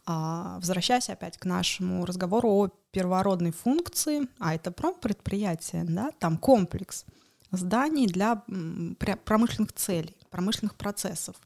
А, 0.04 0.56
возвращаясь 0.58 1.10
опять 1.10 1.38
к 1.38 1.44
нашему 1.44 2.04
разговору 2.04 2.48
о 2.48 2.68
первородной 2.90 3.52
функции, 3.52 4.28
а 4.38 4.54
это 4.54 4.70
промпредприятие, 4.70 5.84
да, 5.84 6.10
там 6.18 6.36
комплекс 6.36 7.04
зданий 7.50 8.06
для 8.06 8.42
промышленных 9.24 9.72
целей. 9.72 10.16
промышленных 10.30 10.76
процессов. 10.76 11.36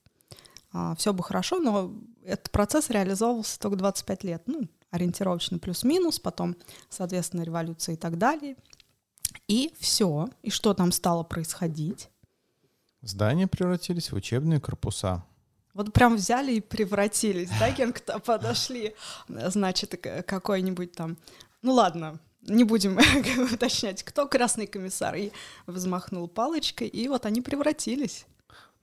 А, 0.73 0.95
Все 0.97 1.13
бы 1.13 1.23
хорошо, 1.23 1.59
но 1.59 1.93
этот 2.25 2.51
процесс 2.51 2.91
реализовывался 2.91 3.59
только 3.59 3.77
25 3.77 4.25
лет. 4.25 4.43
Ну, 4.47 4.69
ориентировочно 4.91 5.59
плюс-минус, 5.59 6.19
потом, 6.19 6.57
соответственно, 6.89 7.43
революция 7.43 7.95
и 7.95 7.99
так 7.99 8.19
далее. 8.19 8.57
И 9.49 9.73
все. 9.79 10.29
И 10.43 10.51
что 10.51 10.75
там 10.75 10.93
стало 10.93 11.23
происходить? 11.23 12.09
Здания 13.03 13.47
превратились 13.47 14.11
в 14.11 14.17
учебные 14.17 14.61
корпуса. 14.61 15.25
Вот 15.75 15.93
прям 15.93 16.17
взяли 16.17 16.55
и 16.55 16.61
превратились, 16.61 17.51
да, 17.61 17.71
Генка, 17.71 18.19
подошли, 18.25 18.95
значит, 19.29 20.01
какой-нибудь 20.27 20.93
там, 20.93 21.19
ну 21.61 21.75
ладно, 21.75 22.19
не 22.41 22.65
будем 22.65 22.99
уточнять, 23.53 24.03
кто 24.03 24.27
красный 24.27 24.67
комиссар, 24.67 25.15
и 25.17 25.33
взмахнул 25.67 26.29
палочкой, 26.29 26.89
и 26.89 27.07
вот 27.09 27.27
они 27.27 27.43
превратились. 27.43 28.25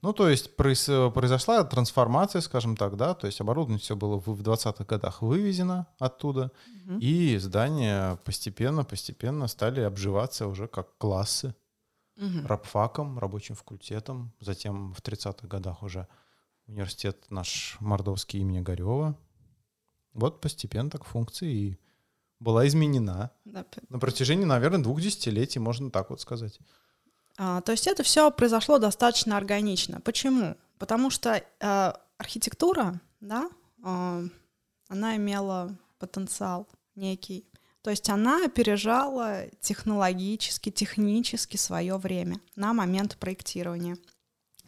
Ну, 0.04 0.12
то 0.12 0.28
есть 0.28 0.54
произошла 0.54 1.64
трансформация, 1.64 2.42
скажем 2.42 2.76
так, 2.76 2.98
да, 2.98 3.14
то 3.14 3.26
есть 3.26 3.40
оборудование 3.40 3.78
все 3.78 3.96
было 3.96 4.20
в 4.20 4.42
20-х 4.42 4.84
годах 4.84 5.22
вывезено 5.22 5.86
оттуда, 5.98 6.52
угу. 6.84 6.98
и 6.98 7.38
здания 7.38 8.16
постепенно-постепенно 8.16 9.48
стали 9.48 9.80
обживаться 9.80 10.46
уже 10.46 10.68
как 10.68 10.98
классы 10.98 11.54
угу. 12.18 12.46
рабфаком, 12.46 13.18
рабочим 13.18 13.54
факультетом, 13.54 14.34
затем 14.40 14.92
в 14.92 15.00
30-х 15.00 15.48
годах 15.48 15.82
уже 15.82 16.06
университет 16.66 17.24
наш 17.30 17.78
Мордовский 17.80 18.40
имени 18.40 18.60
Горева. 18.60 19.18
Вот 20.12 20.42
постепенно 20.42 20.90
так 20.90 21.06
функция 21.06 21.48
и 21.48 21.78
была 22.40 22.66
изменена 22.66 23.30
да. 23.46 23.64
на 23.88 23.98
протяжении, 23.98 24.44
наверное, 24.44 24.82
двух 24.82 25.00
десятилетий, 25.00 25.60
можно 25.60 25.90
так 25.90 26.10
вот 26.10 26.20
сказать. 26.20 26.60
А, 27.36 27.60
то 27.60 27.72
есть 27.72 27.86
это 27.86 28.02
все 28.02 28.30
произошло 28.30 28.78
достаточно 28.78 29.36
органично. 29.36 30.00
Почему? 30.00 30.56
Потому 30.78 31.10
что 31.10 31.42
э, 31.60 31.92
архитектура, 32.18 33.00
да, 33.20 33.48
э, 33.84 34.28
она 34.88 35.16
имела 35.16 35.76
потенциал 35.98 36.68
некий. 36.94 37.46
То 37.82 37.90
есть 37.90 38.08
она 38.08 38.44
опережала 38.44 39.46
технологически, 39.60 40.70
технически 40.70 41.56
свое 41.56 41.96
время 41.96 42.40
на 42.56 42.72
момент 42.72 43.16
проектирования. 43.18 43.98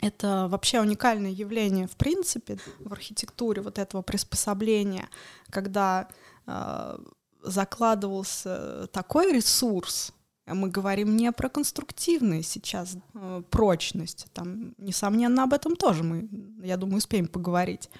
Это 0.01 0.47
вообще 0.51 0.81
уникальное 0.81 1.31
явление, 1.31 1.87
в 1.87 1.97
принципе, 1.97 2.59
в 2.81 2.93
архитектуре 2.93 3.63
вот 3.63 3.79
этого 3.79 4.03
приспособления, 4.03 5.09
когда 5.49 6.09
э, 6.47 6.99
закладывался 7.43 8.89
такой 8.93 9.33
ресурс, 9.33 10.13
мы 10.55 10.69
говорим 10.69 11.17
не 11.17 11.33
про 11.33 11.49
конструктивные 11.49 12.43
сейчас 12.43 12.97
э, 13.15 13.43
прочность, 13.50 14.26
там, 14.33 14.75
несомненно, 14.79 15.43
об 15.43 15.53
этом 15.53 15.76
тоже 15.76 16.05
мы, 16.05 16.29
я 16.62 16.76
думаю, 16.76 16.99
успеем 16.99 17.26
поговорить, 17.26 17.91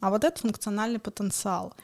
а 0.00 0.10
вот 0.10 0.24
это 0.24 0.40
функциональный 0.40 0.98
потенциал. 0.98 1.74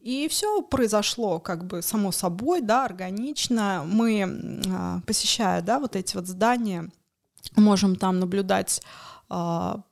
И 0.00 0.26
все 0.28 0.62
произошло 0.62 1.38
как 1.38 1.64
бы 1.64 1.80
само 1.80 2.10
собой, 2.10 2.60
да, 2.60 2.84
органично. 2.84 3.84
Мы, 3.86 4.20
э, 4.20 5.00
посещая, 5.06 5.62
да, 5.62 5.78
вот 5.78 5.94
эти 5.94 6.16
вот 6.16 6.26
здания, 6.26 6.90
можем 7.56 7.94
там 7.94 8.18
наблюдать 8.18 8.82
а, 8.82 9.21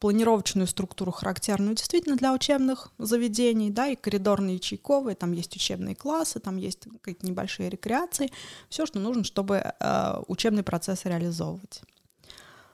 планировочную 0.01 0.67
структуру, 0.67 1.13
характерную 1.13 1.75
действительно 1.75 2.17
для 2.17 2.35
учебных 2.35 2.93
заведений, 2.99 3.71
да, 3.71 3.89
и 3.89 3.97
коридорные 3.97 4.57
ячейковые, 4.57 5.15
там 5.15 5.33
есть 5.33 5.57
учебные 5.57 5.95
классы, 5.95 6.41
там 6.41 6.59
есть 6.59 6.87
какие-то 7.01 7.27
небольшие 7.27 7.71
рекреации, 7.71 8.31
все, 8.69 8.85
что 8.85 8.99
нужно, 8.99 9.25
чтобы 9.25 9.57
э, 9.57 10.23
учебный 10.27 10.63
процесс 10.63 11.07
реализовывать. 11.07 11.83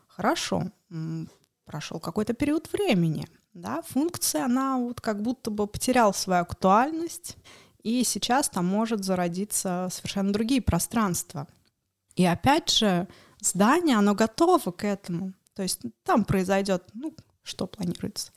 Хорошо, 0.08 0.64
прошел 1.66 2.00
какой-то 2.00 2.32
период 2.32 2.72
времени, 2.72 3.28
да, 3.54 3.82
функция, 3.82 4.44
она 4.44 4.76
вот 4.78 5.00
как 5.00 5.22
будто 5.22 5.52
бы 5.52 5.68
потеряла 5.68 6.12
свою 6.12 6.42
актуальность, 6.42 7.36
и 7.84 8.02
сейчас 8.02 8.48
там 8.48 8.66
может 8.66 9.04
зародиться 9.04 9.88
совершенно 9.92 10.32
другие 10.32 10.60
пространства. 10.60 11.46
И 12.16 12.24
опять 12.24 12.70
же, 12.70 13.06
здание, 13.40 13.96
оно 13.98 14.14
готово 14.16 14.72
к 14.72 14.82
этому. 14.84 15.32
То 15.56 15.62
есть 15.62 15.80
там 16.04 16.26
произойдет, 16.26 16.84
ну, 16.92 17.16
что 17.42 17.66
планируется? 17.66 18.30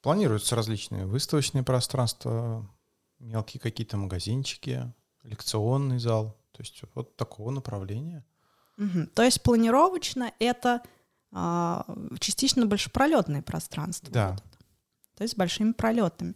Планируются 0.00 0.56
различные 0.56 1.04
выставочные 1.04 1.62
пространства, 1.62 2.66
мелкие 3.18 3.60
какие-то 3.60 3.98
магазинчики, 3.98 4.90
лекционный 5.22 5.98
зал. 5.98 6.34
То 6.52 6.62
есть 6.62 6.82
вот 6.94 7.14
такого 7.16 7.50
направления. 7.50 8.24
Угу. 8.78 9.08
То 9.14 9.22
есть 9.22 9.42
планировочно 9.42 10.32
это 10.38 10.80
а, 11.30 11.84
частично 12.18 12.64
большепролетное 12.64 13.42
пространство. 13.42 14.10
Да. 14.10 14.30
Вот 14.30 14.42
То 15.16 15.24
есть 15.24 15.34
с 15.34 15.36
большими 15.36 15.72
пролетами. 15.72 16.34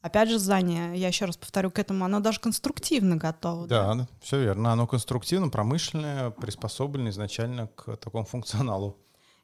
Опять 0.00 0.28
же, 0.28 0.38
здание, 0.38 0.96
я 0.96 1.08
еще 1.08 1.24
раз 1.24 1.36
повторю, 1.36 1.70
к 1.70 1.78
этому 1.78 2.04
оно 2.04 2.20
даже 2.20 2.40
конструктивно 2.40 3.16
готово. 3.16 3.66
Да, 3.66 3.94
да? 3.94 4.08
все 4.20 4.40
верно. 4.40 4.72
Оно 4.72 4.86
конструктивно, 4.86 5.48
промышленное, 5.48 6.30
приспособлено 6.30 7.10
изначально 7.10 7.66
к 7.68 7.96
такому 7.96 8.24
функционалу. 8.24 8.96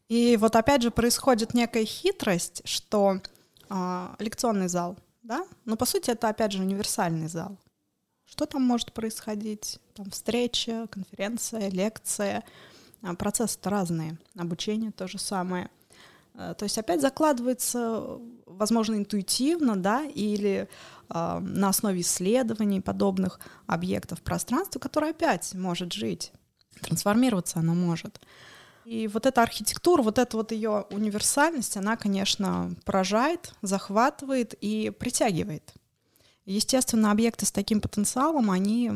И 0.08 0.36
вот 0.36 0.54
опять 0.54 0.82
же 0.82 0.90
происходит 0.90 1.54
некая 1.54 1.84
хитрость, 1.84 2.62
что 2.64 3.20
э, 3.68 4.08
лекционный 4.18 4.68
зал, 4.68 4.96
да, 5.22 5.44
но 5.64 5.76
по 5.76 5.86
сути 5.86 6.10
это 6.10 6.28
опять 6.28 6.52
же 6.52 6.62
универсальный 6.62 7.26
зал. 7.26 7.58
Что 8.24 8.46
там 8.46 8.62
может 8.62 8.92
происходить? 8.92 9.78
Там 9.94 10.10
встреча, 10.10 10.86
конференция, 10.90 11.70
лекция. 11.70 12.44
А, 13.02 13.14
процессы-то 13.14 13.70
разные. 13.70 14.18
Обучение 14.36 14.90
то 14.90 15.06
же 15.06 15.18
самое. 15.18 15.70
Э, 16.34 16.54
то 16.56 16.64
есть 16.64 16.78
опять 16.78 17.00
закладывается, 17.00 18.18
возможно, 18.46 18.96
интуитивно, 18.96 19.76
да, 19.76 20.04
или 20.04 20.68
э, 21.08 21.38
на 21.38 21.68
основе 21.68 22.00
исследований 22.00 22.80
подобных 22.80 23.40
объектов 23.66 24.22
пространства, 24.22 24.78
которое 24.78 25.10
опять 25.10 25.54
может 25.54 25.92
жить, 25.92 26.32
трансформироваться 26.80 27.60
она 27.60 27.74
может. 27.74 28.20
И 28.84 29.08
вот 29.08 29.24
эта 29.24 29.42
архитектура, 29.42 30.02
вот 30.02 30.18
эта 30.18 30.36
вот 30.36 30.52
ее 30.52 30.86
универсальность, 30.90 31.76
она, 31.76 31.96
конечно, 31.96 32.74
поражает, 32.84 33.54
захватывает 33.62 34.54
и 34.60 34.90
притягивает. 34.90 35.72
Естественно, 36.44 37.10
объекты 37.10 37.46
с 37.46 37.52
таким 37.52 37.80
потенциалом, 37.80 38.50
они 38.50 38.90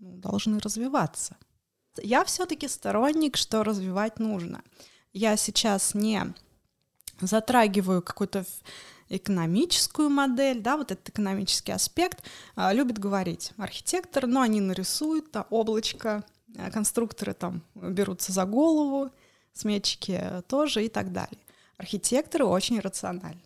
ну, 0.00 0.16
должны 0.16 0.58
развиваться. 0.58 1.36
Я 2.02 2.24
все-таки 2.24 2.66
сторонник, 2.68 3.36
что 3.36 3.62
развивать 3.62 4.18
нужно. 4.18 4.62
Я 5.12 5.36
сейчас 5.36 5.94
не 5.94 6.34
затрагиваю 7.20 8.02
какую-то 8.02 8.44
экономическую 9.08 10.10
модель, 10.10 10.60
да, 10.60 10.76
вот 10.76 10.90
этот 10.90 11.08
экономический 11.08 11.72
аспект, 11.72 12.24
а, 12.56 12.72
любит 12.72 12.98
говорить 12.98 13.52
архитектор, 13.56 14.26
но 14.26 14.40
они 14.40 14.60
нарисуют 14.60 15.30
да, 15.32 15.46
облачко, 15.50 16.24
а, 16.58 16.70
конструкторы 16.70 17.34
там 17.34 17.62
берутся 17.74 18.32
за 18.32 18.44
голову, 18.44 19.10
сметчики 19.52 20.42
тоже 20.48 20.84
и 20.84 20.88
так 20.88 21.12
далее. 21.12 21.38
Архитекторы 21.78 22.44
очень 22.44 22.80
рациональны. 22.80 23.40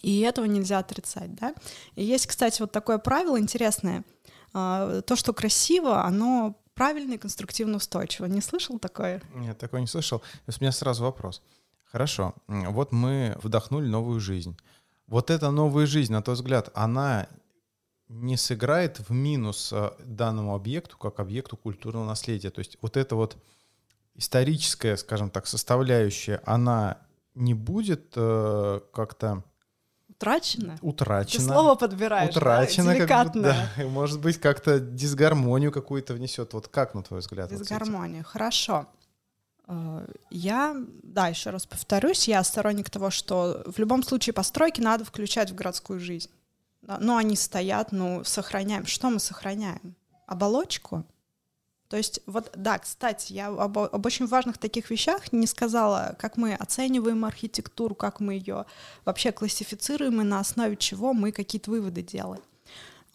И 0.00 0.20
этого 0.20 0.44
нельзя 0.44 0.78
отрицать, 0.78 1.34
да. 1.34 1.54
И 1.94 2.04
есть, 2.04 2.26
кстати, 2.26 2.60
вот 2.60 2.72
такое 2.72 2.98
правило 2.98 3.40
интересное. 3.40 4.04
А, 4.52 5.00
то, 5.00 5.16
что 5.16 5.32
красиво, 5.32 6.04
оно 6.04 6.56
правильно 6.74 7.14
и 7.14 7.18
конструктивно 7.18 7.76
устойчиво. 7.76 8.26
Не 8.26 8.40
слышал 8.40 8.78
такое? 8.78 9.22
Нет, 9.34 9.58
такое 9.58 9.80
не 9.80 9.86
слышал. 9.86 10.22
У 10.46 10.52
меня 10.60 10.72
сразу 10.72 11.02
вопрос. 11.04 11.42
Хорошо, 11.94 12.34
вот 12.48 12.90
мы 12.90 13.38
вдохнули 13.40 13.86
новую 13.86 14.18
жизнь. 14.18 14.56
Вот 15.06 15.30
эта 15.30 15.52
новая 15.52 15.86
жизнь, 15.86 16.12
на 16.12 16.22
твой 16.22 16.34
взгляд, 16.34 16.70
она 16.74 17.28
не 18.08 18.36
сыграет 18.36 18.98
в 18.98 19.12
минус 19.12 19.72
э, 19.72 19.92
данному 20.00 20.56
объекту 20.56 20.98
как 20.98 21.20
объекту 21.20 21.56
культурного 21.56 22.04
наследия. 22.04 22.50
То 22.50 22.58
есть 22.58 22.78
вот 22.82 22.96
эта 22.96 23.14
вот 23.14 23.36
историческая, 24.16 24.96
скажем 24.96 25.30
так, 25.30 25.46
составляющая, 25.46 26.42
она 26.44 26.98
не 27.36 27.54
будет 27.54 28.12
э, 28.16 28.80
как-то 28.92 29.44
утрачена. 30.08 30.78
Утрачена. 30.82 31.46
Ты 31.46 31.52
слово 31.52 31.76
подбираешь, 31.76 32.34
утрачена, 32.36 32.86
да, 32.86 32.94
деликатно. 32.94 33.42
Как 33.42 33.68
да, 33.76 33.86
может 33.86 34.20
быть, 34.20 34.40
как-то 34.40 34.80
дисгармонию 34.80 35.70
какую-то 35.70 36.14
внесет. 36.14 36.54
Вот 36.54 36.66
как, 36.66 36.94
на 36.94 37.04
твой 37.04 37.20
взгляд? 37.20 37.50
Дисгармонию, 37.50 38.24
вот 38.24 38.26
хорошо. 38.26 38.88
Э, 39.66 40.06
я, 40.30 40.76
да, 41.02 41.28
еще 41.28 41.50
раз 41.50 41.66
повторюсь, 41.66 42.28
я 42.28 42.42
сторонник 42.44 42.90
того, 42.90 43.10
что 43.10 43.62
в 43.66 43.78
любом 43.78 44.02
случае 44.02 44.32
постройки 44.32 44.80
надо 44.80 45.04
включать 45.04 45.50
в 45.50 45.54
городскую 45.54 46.00
жизнь. 46.00 46.30
Но 46.82 47.16
они 47.16 47.34
стоят, 47.34 47.92
ну, 47.92 48.24
сохраняем. 48.24 48.84
Что 48.84 49.08
мы 49.08 49.18
сохраняем? 49.18 49.94
Оболочку? 50.26 51.04
То 51.88 51.96
есть, 51.96 52.20
вот, 52.26 52.50
да, 52.56 52.78
кстати, 52.78 53.32
я 53.32 53.48
об, 53.48 53.78
об 53.78 54.06
очень 54.06 54.26
важных 54.26 54.58
таких 54.58 54.90
вещах 54.90 55.32
не 55.32 55.46
сказала, 55.46 56.16
как 56.18 56.36
мы 56.36 56.54
оцениваем 56.54 57.24
архитектуру, 57.24 57.94
как 57.94 58.20
мы 58.20 58.34
ее 58.34 58.66
вообще 59.04 59.32
классифицируем 59.32 60.20
и 60.20 60.24
на 60.24 60.40
основе 60.40 60.76
чего 60.76 61.12
мы 61.14 61.30
какие-то 61.32 61.70
выводы 61.70 62.02
делаем. 62.02 62.42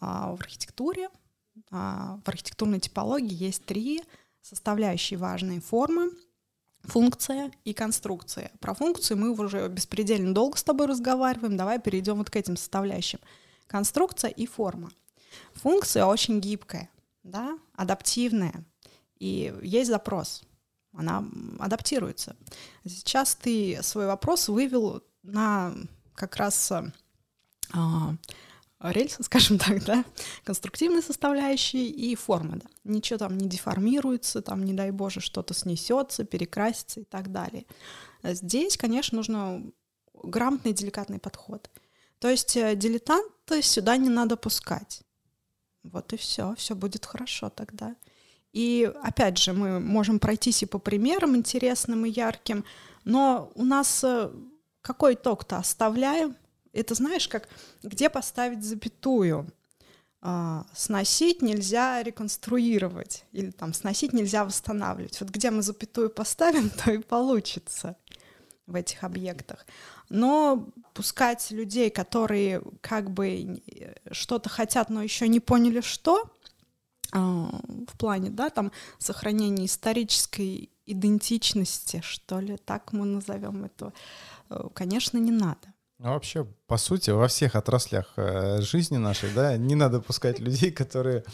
А, 0.00 0.34
в 0.34 0.40
архитектуре, 0.40 1.10
а, 1.70 2.18
в 2.24 2.28
архитектурной 2.28 2.80
типологии 2.80 3.34
есть 3.34 3.64
три 3.66 4.02
составляющие 4.40 5.18
важные 5.18 5.60
формы— 5.60 6.10
функция 6.90 7.52
и 7.64 7.72
конструкция. 7.72 8.50
Про 8.60 8.74
функцию 8.74 9.16
мы 9.16 9.30
уже 9.30 9.68
беспредельно 9.68 10.34
долго 10.34 10.58
с 10.58 10.64
тобой 10.64 10.86
разговариваем. 10.86 11.56
Давай 11.56 11.78
перейдем 11.78 12.16
вот 12.16 12.30
к 12.30 12.36
этим 12.36 12.56
составляющим. 12.56 13.20
Конструкция 13.66 14.30
и 14.30 14.46
форма. 14.46 14.90
Функция 15.54 16.04
очень 16.04 16.40
гибкая, 16.40 16.90
да, 17.22 17.56
адаптивная, 17.76 18.64
и 19.18 19.54
есть 19.62 19.88
запрос. 19.88 20.42
Она 20.92 21.24
адаптируется. 21.60 22.34
Сейчас 22.84 23.36
ты 23.36 23.78
свой 23.82 24.06
вопрос 24.06 24.48
вывел 24.48 25.04
на 25.22 25.72
как 26.14 26.34
раз 26.36 26.72
а, 27.72 28.14
рельсы, 28.80 29.22
скажем 29.22 29.58
так, 29.58 29.84
да, 29.84 30.04
конструктивные 30.44 31.02
составляющие 31.02 31.86
и 31.86 32.14
формы, 32.14 32.56
да. 32.56 32.70
Ничего 32.84 33.18
там 33.18 33.36
не 33.38 33.48
деформируется, 33.48 34.42
там, 34.42 34.64
не 34.64 34.72
дай 34.72 34.90
боже, 34.90 35.20
что-то 35.20 35.54
снесется, 35.54 36.24
перекрасится 36.24 37.00
и 37.00 37.04
так 37.04 37.30
далее. 37.30 37.66
Здесь, 38.22 38.76
конечно, 38.76 39.16
нужно 39.16 39.62
грамотный, 40.22 40.72
деликатный 40.72 41.18
подход. 41.18 41.70
То 42.18 42.28
есть 42.28 42.56
э, 42.56 42.76
дилетанта 42.76 43.62
сюда 43.62 43.96
не 43.96 44.10
надо 44.10 44.36
пускать. 44.36 45.02
Вот 45.82 46.12
и 46.12 46.16
все, 46.16 46.54
все 46.56 46.74
будет 46.74 47.06
хорошо 47.06 47.48
тогда. 47.48 47.96
И 48.52 48.92
опять 49.02 49.38
же, 49.38 49.52
мы 49.52 49.80
можем 49.80 50.18
пройтись 50.18 50.62
и 50.62 50.66
по 50.66 50.78
примерам 50.78 51.36
интересным 51.36 52.04
и 52.04 52.10
ярким, 52.10 52.64
но 53.04 53.50
у 53.54 53.64
нас 53.64 54.04
э, 54.04 54.30
какой 54.82 55.14
итог-то 55.14 55.56
оставляем? 55.56 56.36
Это 56.72 56.94
знаешь, 56.94 57.28
как 57.28 57.48
где 57.82 58.08
поставить 58.08 58.64
запятую? 58.64 59.52
А, 60.22 60.66
сносить 60.74 61.40
нельзя 61.40 62.02
реконструировать, 62.02 63.24
или 63.32 63.50
там 63.50 63.72
сносить 63.72 64.12
нельзя 64.12 64.44
восстанавливать. 64.44 65.18
Вот 65.20 65.30
где 65.30 65.50
мы 65.50 65.62
запятую 65.62 66.10
поставим, 66.10 66.70
то 66.84 66.92
и 66.92 66.98
получится 66.98 67.96
в 68.66 68.74
этих 68.74 69.02
объектах. 69.02 69.66
Но 70.10 70.68
пускать 70.94 71.50
людей, 71.50 71.90
которые 71.90 72.62
как 72.82 73.10
бы 73.10 73.62
что-то 74.12 74.48
хотят, 74.48 74.90
но 74.90 75.02
еще 75.02 75.26
не 75.26 75.40
поняли, 75.40 75.80
что, 75.80 76.30
а, 77.12 77.48
в 77.88 77.98
плане, 77.98 78.30
да, 78.30 78.50
там 78.50 78.72
сохранения 78.98 79.64
исторической 79.66 80.70
идентичности, 80.86 82.02
что 82.04 82.40
ли, 82.40 82.56
так 82.58 82.92
мы 82.92 83.06
назовем 83.06 83.64
это, 83.64 83.92
э, 84.50 84.68
конечно, 84.74 85.18
не 85.18 85.30
надо. 85.30 85.72
Ну, 86.02 86.14
вообще, 86.14 86.46
по 86.66 86.78
сути, 86.78 87.10
во 87.10 87.28
всех 87.28 87.54
отраслях 87.54 88.14
э, 88.16 88.62
жизни 88.62 88.96
нашей, 88.96 89.30
да, 89.34 89.58
не 89.58 89.74
надо 89.74 90.00
пускать 90.00 90.38
людей, 90.38 90.70
которые 90.72 91.24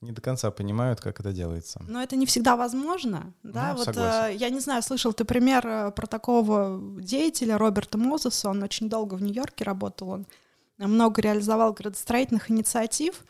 не 0.00 0.12
до 0.12 0.22
конца 0.22 0.50
понимают, 0.50 1.02
как 1.02 1.20
это 1.20 1.32
делается. 1.32 1.82
Но 1.86 2.02
это 2.02 2.16
не 2.16 2.24
всегда 2.24 2.56
возможно, 2.56 3.34
да. 3.42 3.74
Ну, 3.74 3.84
вот 3.84 3.94
э, 3.94 4.34
я 4.34 4.48
не 4.48 4.60
знаю, 4.60 4.82
слышал 4.82 5.12
ты 5.12 5.26
пример 5.26 5.66
э, 5.66 5.90
про 5.90 6.06
такого 6.06 6.80
деятеля 6.98 7.58
Роберта 7.58 7.98
Мозеса. 7.98 8.48
Он 8.48 8.62
очень 8.62 8.88
долго 8.88 9.16
в 9.16 9.22
Нью-Йорке 9.22 9.64
работал, 9.64 10.08
он 10.08 10.26
много 10.78 11.20
реализовал 11.20 11.74
градостроительных 11.74 12.50
инициатив, 12.50 13.22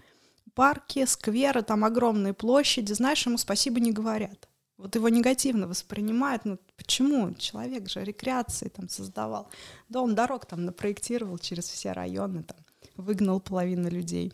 парки, 0.55 1.05
скверы, 1.05 1.63
там 1.63 1.85
огромные 1.85 2.33
площади. 2.33 2.93
Знаешь, 2.93 3.27
ему 3.27 3.39
спасибо 3.39 3.81
не 3.81 3.91
говорят. 3.91 4.49
Вот 4.81 4.95
его 4.95 5.11
негативно 5.11 5.67
воспринимают. 5.67 6.47
Ну 6.47 6.59
почему? 6.77 7.35
Человек 7.35 7.91
же 7.91 8.03
рекреации 8.03 8.69
там 8.69 8.89
создавал. 8.89 9.51
Дом, 9.91 10.15
дорог 10.15 10.47
там 10.47 10.65
напроектировал 10.65 11.37
через 11.37 11.69
все 11.69 11.93
районы, 11.93 12.43
там 12.43 12.57
выгнал 12.97 13.41
половину 13.41 13.91
людей 13.91 14.33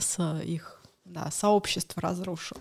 с 0.00 0.40
их 0.42 0.82
да, 1.04 1.30
сообщества 1.30 2.00
разрушил. 2.00 2.56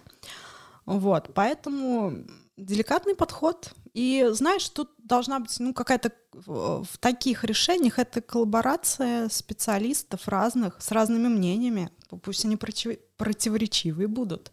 Вот, 0.85 1.33
поэтому 1.33 2.25
деликатный 2.57 3.15
подход. 3.15 3.73
И 3.93 4.27
знаешь, 4.31 4.67
тут 4.67 4.91
должна 4.97 5.39
быть 5.39 5.57
ну, 5.59 5.73
какая-то 5.73 6.11
в 6.33 6.97
таких 6.99 7.45
решениях 7.45 7.99
это 7.99 8.19
коллаборация 8.21 9.29
специалистов 9.29 10.27
разных, 10.27 10.81
с 10.81 10.91
разными 10.91 11.29
мнениями. 11.29 11.89
Пусть 12.21 12.43
они 12.43 12.57
против, 12.57 12.99
противоречивые 13.15 14.09
будут. 14.09 14.51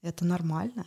Это 0.00 0.24
нормально 0.24 0.86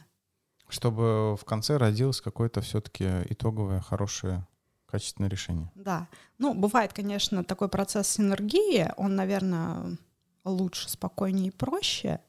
чтобы 0.69 1.35
в 1.35 1.43
конце 1.45 1.77
родилось 1.77 2.21
какое-то 2.21 2.61
все-таки 2.61 3.05
итоговое, 3.29 3.81
хорошее, 3.81 4.47
качественное 4.85 5.29
решение. 5.29 5.71
Да. 5.75 6.07
Ну, 6.37 6.53
бывает, 6.53 6.93
конечно, 6.93 7.43
такой 7.43 7.69
процесс 7.69 8.07
синергии, 8.07 8.91
он, 8.97 9.15
наверное, 9.15 9.97
лучше, 10.45 10.89
спокойнее 10.89 11.47
и 11.47 11.51
проще 11.51 12.21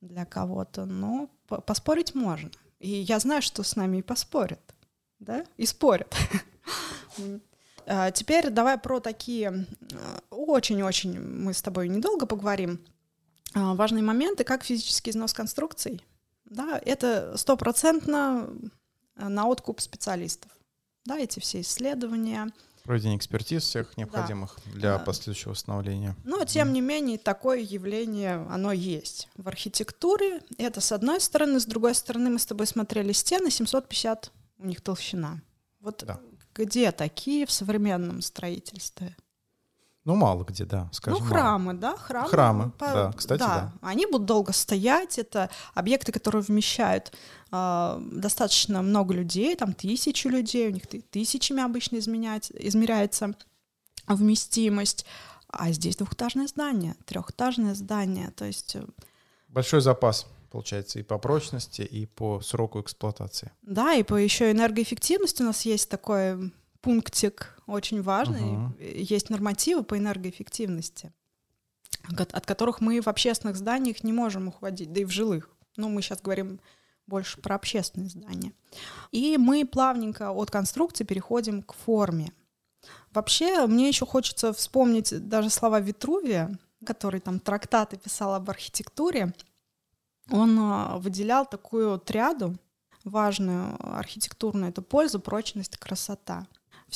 для 0.00 0.24
кого-то, 0.24 0.84
но 0.84 1.30
поспорить 1.46 2.14
можно. 2.14 2.50
И 2.78 2.90
я 2.90 3.18
знаю, 3.18 3.42
что 3.42 3.62
с 3.62 3.76
нами 3.76 3.98
и 3.98 4.02
поспорят, 4.02 4.74
да, 5.18 5.44
и 5.56 5.66
спорят. 5.66 6.14
А, 7.88 8.10
теперь 8.10 8.50
давай 8.50 8.78
про 8.78 8.98
такие 8.98 9.64
очень-очень 10.30 11.20
мы 11.20 11.54
с 11.54 11.62
тобой 11.62 11.88
недолго 11.88 12.26
поговорим. 12.26 12.80
А, 13.54 13.74
важные 13.74 14.02
моменты, 14.02 14.42
как 14.42 14.64
физический 14.64 15.12
износ 15.12 15.32
конструкций 15.32 16.02
да, 16.46 16.80
это 16.84 17.36
стопроцентно 17.36 18.48
э, 19.16 19.28
на 19.28 19.46
откуп 19.46 19.80
специалистов. 19.80 20.50
Да, 21.04 21.18
эти 21.18 21.38
все 21.40 21.60
исследования. 21.60 22.48
Проведение 22.82 23.18
экспертиз 23.18 23.64
всех 23.64 23.96
необходимых 23.96 24.58
да. 24.66 24.72
для 24.72 24.98
последующего 24.98 25.50
восстановления. 25.50 26.14
Но, 26.24 26.44
тем 26.44 26.72
не 26.72 26.80
менее, 26.80 27.18
такое 27.18 27.58
явление, 27.58 28.46
оно 28.48 28.72
есть. 28.72 29.28
В 29.36 29.48
архитектуре 29.48 30.40
это 30.56 30.80
с 30.80 30.92
одной 30.92 31.20
стороны, 31.20 31.58
с 31.58 31.66
другой 31.66 31.94
стороны 31.94 32.30
мы 32.30 32.38
с 32.38 32.46
тобой 32.46 32.66
смотрели 32.66 33.12
стены, 33.12 33.50
750 33.50 34.32
у 34.58 34.66
них 34.66 34.80
толщина. 34.80 35.42
Вот 35.80 36.04
да. 36.06 36.20
где 36.54 36.92
такие 36.92 37.44
в 37.46 37.50
современном 37.50 38.22
строительстве? 38.22 39.16
Ну, 40.06 40.14
мало 40.14 40.44
где, 40.44 40.64
да, 40.64 40.88
скажем. 40.92 41.18
Ну, 41.20 41.26
храмы, 41.26 41.64
мало. 41.64 41.78
да, 41.78 41.96
храмы. 41.96 42.28
Храмы, 42.28 42.70
по... 42.70 42.86
да, 42.86 43.12
кстати, 43.12 43.40
да. 43.40 43.46
да. 43.46 43.72
Они 43.82 44.06
будут 44.06 44.24
долго 44.24 44.52
стоять, 44.52 45.18
это 45.18 45.50
объекты, 45.74 46.12
которые 46.12 46.42
вмещают 46.42 47.12
э, 47.50 48.00
достаточно 48.12 48.82
много 48.82 49.14
людей, 49.14 49.56
там 49.56 49.74
тысячи 49.74 50.28
людей, 50.28 50.68
у 50.68 50.70
них 50.70 50.84
тысячами 51.10 51.60
обычно 51.60 51.98
изменять, 51.98 52.52
измеряется 52.52 53.34
вместимость. 54.06 55.06
А 55.48 55.72
здесь 55.72 55.96
двухэтажное 55.96 56.46
здание, 56.46 56.94
трехэтажное 57.04 57.74
здание, 57.74 58.30
то 58.30 58.44
есть... 58.44 58.76
Э, 58.76 58.84
Большой 59.48 59.80
запас 59.80 60.26
получается, 60.52 61.00
и 61.00 61.02
по 61.02 61.18
прочности, 61.18 61.82
и 61.82 62.06
по 62.06 62.40
сроку 62.40 62.80
эксплуатации. 62.80 63.50
Да, 63.62 63.94
и 63.94 64.04
по 64.04 64.14
еще 64.14 64.52
энергоэффективности 64.52 65.42
у 65.42 65.46
нас 65.46 65.62
есть 65.62 65.90
такое 65.90 66.52
пунктик 66.80 67.55
очень 67.66 68.02
важный. 68.02 68.56
Угу. 68.56 68.74
Есть 68.80 69.30
нормативы 69.30 69.82
по 69.82 69.98
энергоэффективности, 69.98 71.12
от 72.08 72.46
которых 72.46 72.80
мы 72.80 73.00
в 73.00 73.08
общественных 73.08 73.56
зданиях 73.56 74.04
не 74.04 74.12
можем 74.12 74.48
уходить, 74.48 74.92
да 74.92 75.00
и 75.00 75.04
в 75.04 75.10
жилых. 75.10 75.50
Ну, 75.76 75.88
мы 75.88 76.02
сейчас 76.02 76.22
говорим 76.22 76.60
больше 77.06 77.40
про 77.40 77.56
общественные 77.56 78.08
здания. 78.08 78.52
И 79.12 79.36
мы 79.36 79.64
плавненько 79.64 80.30
от 80.32 80.50
конструкции 80.50 81.04
переходим 81.04 81.62
к 81.62 81.74
форме. 81.74 82.32
Вообще, 83.12 83.66
мне 83.66 83.88
еще 83.88 84.06
хочется 84.06 84.52
вспомнить 84.52 85.28
даже 85.28 85.50
слова 85.50 85.80
Витрувия, 85.80 86.56
который 86.84 87.20
там 87.20 87.40
трактаты 87.40 87.96
писал 87.96 88.34
об 88.34 88.48
архитектуре. 88.48 89.34
Он 90.30 90.58
а, 90.60 90.98
выделял 90.98 91.46
такую 91.46 91.98
триаду 91.98 92.56
важную 93.04 93.76
архитектурную. 93.96 94.70
Это 94.70 94.82
польза, 94.82 95.18
прочность, 95.18 95.76
красота 95.78 96.46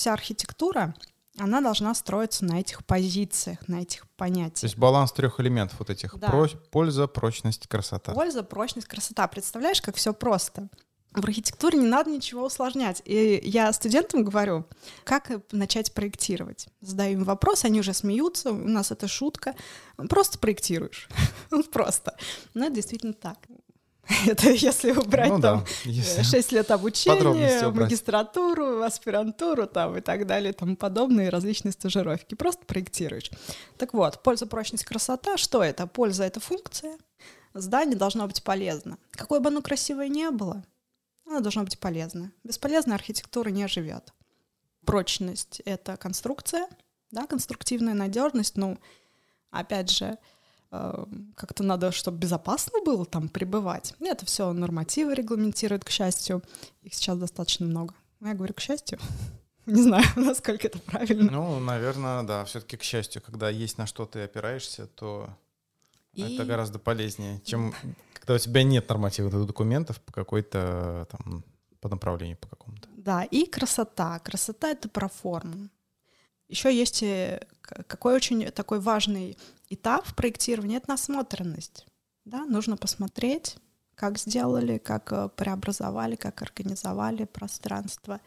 вся 0.01 0.15
архитектура, 0.15 0.95
она 1.39 1.61
должна 1.61 1.95
строиться 1.95 2.45
на 2.45 2.59
этих 2.59 2.85
позициях, 2.85 3.69
на 3.69 3.83
этих 3.83 4.09
понятиях. 4.17 4.61
То 4.61 4.67
есть 4.67 4.79
баланс 4.79 5.13
трех 5.13 5.39
элементов 5.41 5.79
вот 5.79 5.91
этих. 5.91 6.19
Да. 6.19 6.29
Про, 6.29 6.49
польза, 6.71 7.07
прочность, 7.07 7.67
красота. 7.69 8.13
Польза, 8.13 8.43
прочность, 8.43 8.89
красота. 8.89 9.29
Представляешь, 9.29 9.81
как 9.83 9.97
все 9.97 10.13
просто. 10.13 10.69
В 11.13 11.25
архитектуре 11.25 11.79
не 11.79 11.87
надо 11.87 12.11
ничего 12.11 12.47
усложнять. 12.47 13.03
И 13.05 13.41
я 13.45 13.73
студентам 13.73 14.25
говорю, 14.25 14.65
как 15.05 15.31
начать 15.53 15.93
проектировать. 15.93 16.69
Задаю 16.81 17.19
им 17.19 17.25
вопрос, 17.25 17.65
они 17.65 17.81
уже 17.81 17.93
смеются, 17.93 18.53
у 18.53 18.69
нас 18.69 18.93
это 18.93 19.07
шутка. 19.07 19.55
Просто 20.09 20.39
проектируешь. 20.39 21.09
Просто. 21.73 22.17
Но 22.55 22.67
это 22.67 22.77
действительно 22.77 23.13
так. 23.13 23.39
Это 24.27 24.51
если 24.51 24.93
убрать 24.93 25.31
ну, 25.31 25.41
там 25.41 25.61
да, 25.61 25.67
если 25.85 26.23
6 26.23 26.53
лет 26.53 26.71
обучения, 26.71 27.69
магистратуру, 27.71 28.83
аспирантуру 28.83 29.67
там 29.67 29.97
и 29.97 30.01
так 30.01 30.27
далее, 30.27 30.53
тому 30.53 30.77
подобные 30.77 31.29
различные 31.29 31.73
стажировки. 31.73 32.35
Просто 32.35 32.65
проектируешь. 32.67 33.31
Так 33.79 33.95
вот, 33.95 34.23
польза, 34.23 34.47
прочность, 34.47 34.85
красота. 34.85 35.37
Что 35.37 35.63
это? 35.63 35.87
Польза— 35.87 36.25
это 36.25 36.41
функция. 36.41 36.97
Здание 37.55 37.97
должно 37.97 38.27
быть 38.27 38.43
полезно. 38.43 38.99
Какое 39.13 39.41
бы 39.41 39.49
оно 39.49 39.63
красивое 39.63 40.09
ни 40.09 40.29
было, 40.31 40.65
оно 41.27 41.41
должно 41.41 41.63
быть 41.65 41.79
полезно. 41.79 42.33
Бесполезная 42.45 42.97
архитектура 42.97 43.49
не 43.51 43.67
живет. 43.69 44.13
Прочность— 44.85 45.61
это 45.65 45.97
конструкция, 45.97 46.67
да, 47.11 47.27
конструктивная 47.27 47.95
надежность. 47.95 48.57
Ну, 48.57 48.79
опять 49.51 49.91
же, 49.91 50.05
э, 50.07 50.17
как-то 50.71 51.65
надо, 51.65 51.91
чтобы 51.91 52.19
безопасно 52.19 52.81
было 52.85 53.05
там 53.05 53.29
пребывать. 53.29 53.95
Это 54.01 54.25
все 54.25 54.53
нормативы 54.53 55.15
регламентируют, 55.15 55.85
к 55.85 55.91
счастью. 55.91 56.43
Их 56.83 56.95
сейчас 56.95 57.19
достаточно 57.19 57.67
много. 57.67 57.95
Я 58.21 58.35
говорю, 58.35 58.55
к 58.55 58.61
счастью. 58.61 58.99
Не 59.67 59.83
знаю, 59.83 60.05
насколько 60.17 60.69
это 60.69 60.79
правильно. 60.79 61.31
Ну, 61.31 61.61
наверное, 61.61 62.23
да. 62.23 62.45
Все-таки, 62.45 62.77
к 62.77 62.83
счастью, 62.83 63.21
когда 63.23 63.51
есть 63.51 63.79
на 63.79 63.87
что 63.87 64.07
ты 64.07 64.23
опираешься, 64.23 64.87
то 64.87 65.31
и... 66.13 66.35
это 66.35 66.45
гораздо 66.45 66.79
полезнее, 66.79 67.41
чем 67.45 67.75
когда 68.15 68.35
у 68.35 68.39
тебя 68.39 68.63
нет 68.63 68.89
нормативных 68.89 69.47
документов 69.47 70.01
по 70.01 70.13
какой-то 70.13 71.09
там 71.11 71.45
по 71.81 71.89
направлению 71.89 72.37
по 72.37 72.47
какому-то. 72.49 72.89
Да, 72.97 73.25
и 73.25 73.47
красота. 73.47 74.19
Красота— 74.19 74.69
это 74.71 74.89
про 74.89 75.09
форму. 75.09 75.69
Еще 76.51 76.75
есть 76.77 77.03
э, 77.05 77.47
какой 77.63 78.15
очень 78.15 78.51
такой 78.51 78.81
важный 78.81 79.39
этап 79.69 80.05
в 80.05 80.17
проектировании— 80.17 80.77
это 80.79 80.91
насмотренность. 80.91 81.87
Да, 82.25 82.45
нужно 82.45 82.77
посмотреть, 82.77 83.57
как 83.95 84.19
сделали, 84.19 84.79
как 84.79 85.13
э, 85.13 85.29
преобразовали, 85.29 86.17
как 86.17 86.43
организовали 86.43 87.25
пространство. 87.25 88.21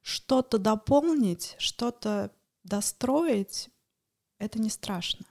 Что-то 0.00 0.56
дополнить, 0.56 1.54
что-то 1.58 2.30
достроить— 2.64 3.68
это 4.38 4.58
не 4.58 4.70
страшно. 4.70 5.26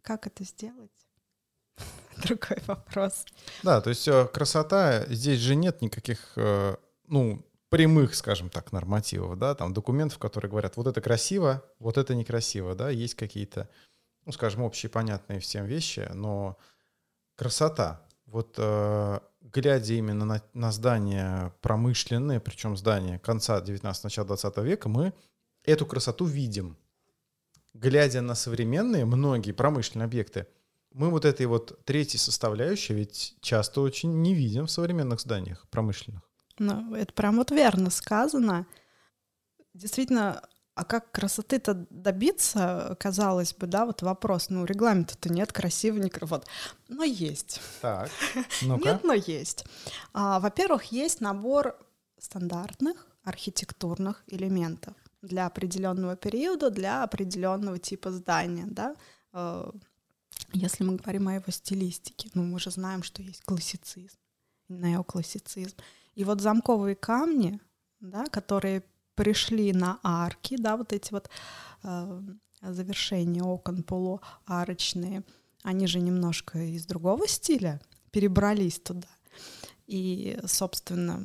Как 0.00 0.28
это 0.28 0.44
сделать? 0.44 0.92
Другой 2.18 2.58
вопрос. 2.68 3.24
Да, 3.64 3.80
то 3.80 3.90
есть 3.90 4.06
э, 4.06 4.28
красота, 4.32 5.06
здесь 5.06 5.40
же 5.40 5.56
нет 5.56 5.82
никаких 5.82 6.38
ну, 7.06 7.44
прямых, 7.74 8.14
скажем 8.14 8.50
так, 8.50 8.70
нормативов, 8.70 9.36
да, 9.36 9.56
там 9.56 9.74
документов, 9.74 10.18
которые 10.18 10.48
говорят, 10.48 10.76
вот 10.76 10.86
это 10.86 11.00
красиво, 11.00 11.64
вот 11.80 11.98
это 11.98 12.14
некрасиво, 12.14 12.76
да, 12.76 12.88
есть 12.88 13.16
какие-то, 13.16 13.68
ну, 14.24 14.30
скажем, 14.30 14.62
общие 14.62 14.88
понятные 14.88 15.40
всем 15.40 15.64
вещи, 15.64 16.08
но 16.14 16.56
красота, 17.34 18.06
вот 18.26 18.54
э, 18.58 19.18
глядя 19.40 19.94
именно 19.94 20.24
на, 20.24 20.40
на 20.52 20.70
здания 20.70 21.52
промышленные, 21.62 22.38
причем 22.38 22.76
здания 22.76 23.18
конца 23.18 23.60
19 23.60 24.04
начала 24.04 24.28
20 24.28 24.56
века, 24.58 24.88
мы 24.88 25.12
эту 25.64 25.84
красоту 25.84 26.26
видим. 26.26 26.76
Глядя 27.72 28.20
на 28.20 28.36
современные, 28.36 29.04
многие 29.04 29.50
промышленные 29.50 30.04
объекты, 30.04 30.46
мы 30.92 31.10
вот 31.10 31.24
этой 31.24 31.46
вот 31.46 31.84
третьей 31.84 32.20
составляющей 32.20 32.94
ведь 32.94 33.34
часто 33.40 33.80
очень 33.80 34.22
не 34.22 34.32
видим 34.32 34.66
в 34.66 34.70
современных 34.70 35.20
зданиях 35.20 35.66
промышленных. 35.70 36.22
Ну, 36.58 36.94
это 36.94 37.12
прям 37.12 37.36
вот 37.36 37.50
верно 37.50 37.90
сказано. 37.90 38.66
Действительно, 39.72 40.42
а 40.74 40.84
как 40.84 41.12
красоты-то 41.12 41.86
добиться, 41.90 42.96
казалось 42.98 43.54
бы, 43.54 43.66
да, 43.66 43.86
вот 43.86 44.02
вопрос, 44.02 44.50
ну, 44.50 44.64
регламента-то 44.64 45.32
нет, 45.32 45.52
красиво, 45.52 45.98
не 45.98 46.10
вот, 46.20 46.46
но 46.88 47.04
есть. 47.04 47.60
Так, 47.80 48.10
ну-ка. 48.62 48.84
Нет, 48.84 49.04
но 49.04 49.12
есть. 49.12 49.64
А, 50.12 50.40
во-первых, 50.40 50.84
есть 50.86 51.20
набор 51.20 51.78
стандартных 52.18 53.06
архитектурных 53.22 54.24
элементов 54.26 54.94
для 55.22 55.46
определенного 55.46 56.16
периода, 56.16 56.70
для 56.70 57.02
определенного 57.04 57.78
типа 57.78 58.10
здания, 58.10 58.66
да. 58.66 58.96
Э, 59.32 59.70
если 60.52 60.84
мы 60.84 60.96
говорим 60.96 61.28
о 61.28 61.34
его 61.34 61.50
стилистике, 61.50 62.30
ну, 62.34 62.42
мы 62.42 62.58
же 62.58 62.70
знаем, 62.70 63.02
что 63.02 63.22
есть 63.22 63.42
классицизм, 63.44 64.18
неоклассицизм. 64.68 65.76
И 66.14 66.24
вот 66.24 66.40
замковые 66.40 66.94
камни, 66.94 67.60
да, 68.00 68.24
которые 68.26 68.82
пришли 69.14 69.72
на 69.72 69.98
арки, 70.02 70.56
да, 70.56 70.76
вот 70.76 70.92
эти 70.92 71.12
вот 71.12 71.28
э, 71.82 72.22
завершения 72.62 73.42
окон 73.42 73.82
полуарочные, 73.82 75.22
они 75.62 75.86
же 75.86 76.00
немножко 76.00 76.58
из 76.58 76.86
другого 76.86 77.26
стиля 77.26 77.80
перебрались 78.10 78.78
туда. 78.78 79.08
И, 79.86 80.38
собственно, 80.46 81.20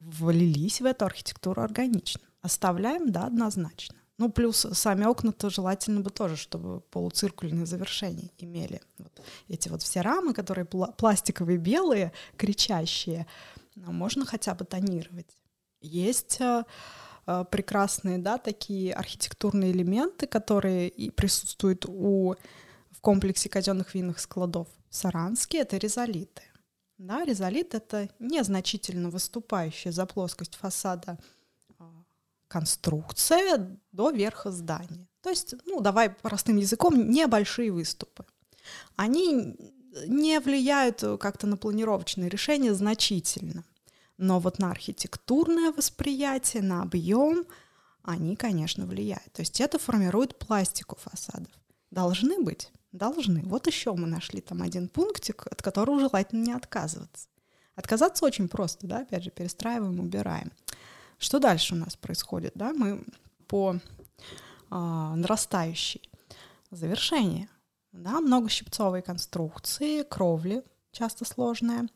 влились 0.00 0.80
в 0.80 0.86
эту 0.86 1.06
архитектуру 1.06 1.62
органично. 1.62 2.20
Оставляем, 2.40 3.10
да, 3.10 3.24
однозначно. 3.24 3.96
Ну, 4.18 4.30
плюс 4.30 4.66
сами 4.72 5.04
окна-то 5.04 5.48
желательно 5.48 6.00
бы 6.00 6.10
тоже, 6.10 6.36
чтобы 6.36 6.80
полуциркульные 6.80 7.66
завершения 7.66 8.30
имели. 8.38 8.80
Вот 8.98 9.22
эти 9.46 9.68
вот 9.68 9.82
все 9.82 10.00
рамы, 10.00 10.34
которые 10.34 10.64
пла- 10.64 10.92
пластиковые, 10.96 11.58
белые, 11.58 12.12
кричащие, 12.36 13.26
но 13.78 13.92
можно 13.92 14.26
хотя 14.26 14.54
бы 14.54 14.64
тонировать. 14.64 15.36
Есть 15.80 16.40
э, 16.40 16.64
э, 17.26 17.44
прекрасные, 17.50 18.18
да, 18.18 18.38
такие 18.38 18.92
архитектурные 18.92 19.70
элементы, 19.70 20.26
которые 20.26 20.88
и 20.88 21.10
присутствуют 21.10 21.86
у, 21.86 22.34
в 22.90 23.00
комплексе 23.00 23.48
казенных 23.48 23.94
винных 23.94 24.18
складов 24.18 24.68
в 24.90 24.96
Саранске, 24.96 25.58
это 25.58 25.76
резолиты. 25.76 26.42
Да, 26.98 27.24
резолит— 27.24 27.74
это 27.76 28.08
незначительно 28.18 29.08
выступающая 29.08 29.92
за 29.92 30.04
плоскость 30.04 30.56
фасада 30.56 31.16
э, 31.78 31.84
конструкция 32.48 33.78
до 33.92 34.10
верха 34.10 34.50
здания. 34.50 35.08
То 35.20 35.30
есть, 35.30 35.54
ну, 35.66 35.80
давай 35.80 36.10
простым 36.10 36.56
языком, 36.56 37.10
небольшие 37.10 37.70
выступы. 37.70 38.24
Они 38.96 39.56
не 40.06 40.38
влияют 40.40 41.02
как-то 41.20 41.46
на 41.46 41.56
планировочные 41.56 42.28
решения 42.28 42.74
значительно. 42.74 43.64
Но 44.16 44.40
вот 44.40 44.58
на 44.58 44.70
архитектурное 44.70 45.72
восприятие, 45.72 46.62
на 46.62 46.82
объем 46.82 47.46
они, 48.02 48.36
конечно, 48.36 48.86
влияют. 48.86 49.32
То 49.32 49.42
есть 49.42 49.60
это 49.60 49.78
формирует 49.78 50.38
пластику 50.38 50.96
фасадов. 50.96 51.52
Должны 51.90 52.42
быть? 52.42 52.70
Должны. 52.92 53.42
Вот 53.42 53.66
еще 53.66 53.92
мы 53.94 54.06
нашли 54.06 54.40
там 54.40 54.62
один 54.62 54.88
пунктик, 54.88 55.46
от 55.46 55.62
которого 55.62 56.00
желательно 56.00 56.44
не 56.44 56.52
отказываться. 56.52 57.28
Отказаться 57.76 58.24
очень 58.24 58.48
просто, 58.48 58.86
да, 58.86 59.00
опять 59.00 59.22
же, 59.22 59.30
перестраиваем, 59.30 60.00
убираем. 60.00 60.50
Что 61.18 61.38
дальше 61.38 61.74
у 61.74 61.78
нас 61.78 61.96
происходит, 61.96 62.52
да? 62.54 62.72
Мы 62.72 63.04
по 63.46 63.74
э, 63.74 63.78
нарастающей 64.70 66.10
завершение, 66.70 67.48
да, 67.92 68.20
многощипцовые 68.20 69.02
конструкции, 69.02 70.02
кровли, 70.02 70.62
часто 70.92 71.24
сложная, 71.24 71.88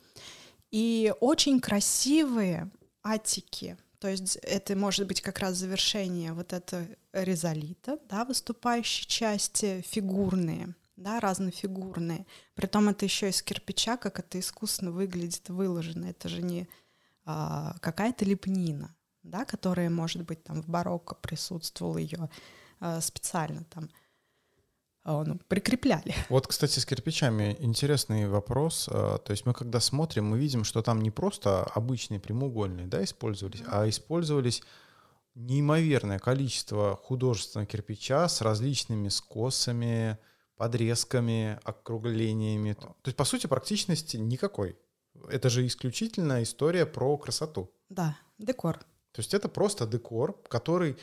и 0.70 1.12
очень 1.20 1.60
красивые 1.60 2.70
атики, 3.02 3.76
то 4.02 4.08
есть 4.08 4.36
это 4.42 4.74
может 4.74 5.06
быть 5.06 5.20
как 5.20 5.38
раз 5.38 5.54
завершение 5.54 6.32
вот 6.32 6.52
это 6.52 6.88
резолита, 7.12 8.00
да, 8.08 8.24
выступающие 8.24 9.06
части 9.06 9.80
фигурные, 9.86 10.74
да, 10.96 11.20
разнофигурные. 11.20 12.26
Притом 12.54 12.88
это 12.88 13.04
еще 13.04 13.28
из 13.28 13.42
кирпича, 13.42 13.96
как 13.96 14.18
это 14.18 14.40
искусственно 14.40 14.90
выглядит, 14.90 15.48
выложено. 15.48 16.06
Это 16.06 16.28
же 16.28 16.42
не 16.42 16.68
а, 17.24 17.76
какая-то 17.80 18.24
лепнина, 18.24 18.92
да, 19.22 19.44
которая, 19.44 19.88
может 19.88 20.24
быть, 20.24 20.42
там 20.42 20.62
в 20.62 20.68
барокко 20.68 21.14
присутствовала 21.14 21.98
ее 21.98 22.28
а, 22.80 23.00
специально 23.00 23.62
там 23.64 23.88
ну, 25.04 25.38
прикрепляли. 25.48 26.14
Вот, 26.28 26.46
кстати, 26.46 26.78
с 26.78 26.86
кирпичами 26.86 27.56
интересный 27.58 28.28
вопрос. 28.28 28.88
А, 28.90 29.18
то 29.18 29.32
есть 29.32 29.46
мы 29.46 29.52
когда 29.52 29.80
смотрим, 29.80 30.26
мы 30.26 30.38
видим, 30.38 30.64
что 30.64 30.82
там 30.82 31.00
не 31.02 31.10
просто 31.10 31.64
обычные 31.64 32.20
прямоугольные 32.20 32.86
да, 32.86 33.02
использовались, 33.02 33.62
а 33.66 33.88
использовались 33.88 34.62
неимоверное 35.34 36.18
количество 36.18 36.96
художественного 36.96 37.66
кирпича 37.66 38.28
с 38.28 38.40
различными 38.42 39.08
скосами, 39.08 40.18
подрезками, 40.56 41.58
округлениями. 41.64 42.74
То 42.74 42.94
есть, 43.06 43.16
по 43.16 43.24
сути, 43.24 43.46
практичности 43.46 44.16
никакой. 44.16 44.76
Это 45.28 45.50
же 45.50 45.66
исключительно 45.66 46.42
история 46.42 46.86
про 46.86 47.16
красоту. 47.16 47.72
Да, 47.88 48.16
декор. 48.38 48.78
То 49.12 49.20
есть 49.20 49.34
это 49.34 49.48
просто 49.48 49.86
декор, 49.86 50.40
который 50.48 50.96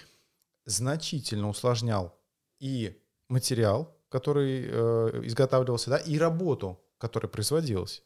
значительно 0.66 1.50
усложнял 1.50 2.16
и 2.60 2.98
материал, 3.30 3.96
который 4.10 4.66
э, 4.68 5.22
изготавливался, 5.24 5.92
да, 5.92 5.98
и 5.98 6.18
работу, 6.18 6.80
которая 6.98 7.30
производилась. 7.30 8.04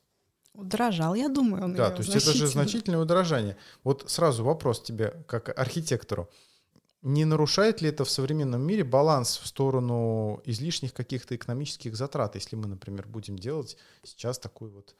Удорожал, 0.53 1.15
я 1.15 1.29
думаю, 1.29 1.63
он 1.63 1.73
Да, 1.73 1.89
то 1.89 2.03
есть 2.03 2.15
это 2.15 2.33
же 2.33 2.45
значительное 2.45 2.99
удорожание. 2.99 3.57
Вот 3.83 4.09
сразу 4.11 4.43
вопрос 4.43 4.83
тебе, 4.83 5.23
как 5.27 5.57
архитектору. 5.57 6.29
Не 7.01 7.25
нарушает 7.25 7.81
ли 7.81 7.89
это 7.89 8.05
в 8.05 8.09
современном 8.09 8.61
мире 8.61 8.83
баланс 8.83 9.37
в 9.37 9.47
сторону 9.47 10.41
излишних 10.45 10.93
каких-то 10.93 11.35
экономических 11.35 11.95
затрат, 11.95 12.35
если 12.35 12.55
мы, 12.55 12.67
например, 12.67 13.07
будем 13.07 13.37
делать 13.37 13.77
сейчас 14.03 14.37
такую 14.37 14.71
вот 14.71 14.95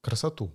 красоту? 0.00 0.52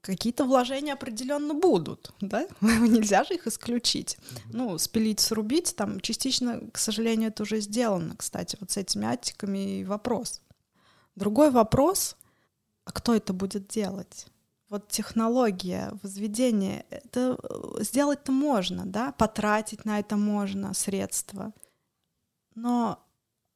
Какие-то 0.00 0.44
вложения 0.44 0.94
определенно 0.94 1.54
будут, 1.54 2.12
да? 2.20 2.46
Нельзя 2.60 3.24
же 3.24 3.34
их 3.34 3.46
исключить. 3.46 4.18
Ну, 4.52 4.78
спилить, 4.78 5.20
срубить, 5.20 5.74
там 5.76 6.00
частично, 6.00 6.60
к 6.72 6.78
сожалению, 6.78 7.28
это 7.28 7.42
уже 7.42 7.60
сделано, 7.60 8.16
кстати, 8.16 8.56
вот 8.60 8.70
с 8.70 8.76
этими 8.76 9.06
аттиками 9.06 9.80
и 9.80 9.84
вопрос. 9.84 10.40
Другой 11.14 11.50
вопрос, 11.50 12.16
а 12.84 12.92
кто 12.92 13.14
это 13.14 13.32
будет 13.32 13.68
делать? 13.68 14.26
Вот 14.68 14.88
технология 14.88 15.92
возведения, 16.02 16.84
это 16.90 17.38
э, 17.40 17.82
сделать-то 17.82 18.32
можно, 18.32 18.84
да, 18.84 19.12
потратить 19.12 19.84
на 19.84 20.00
это 20.00 20.16
можно 20.16 20.74
средства. 20.74 21.52
Но, 22.54 22.98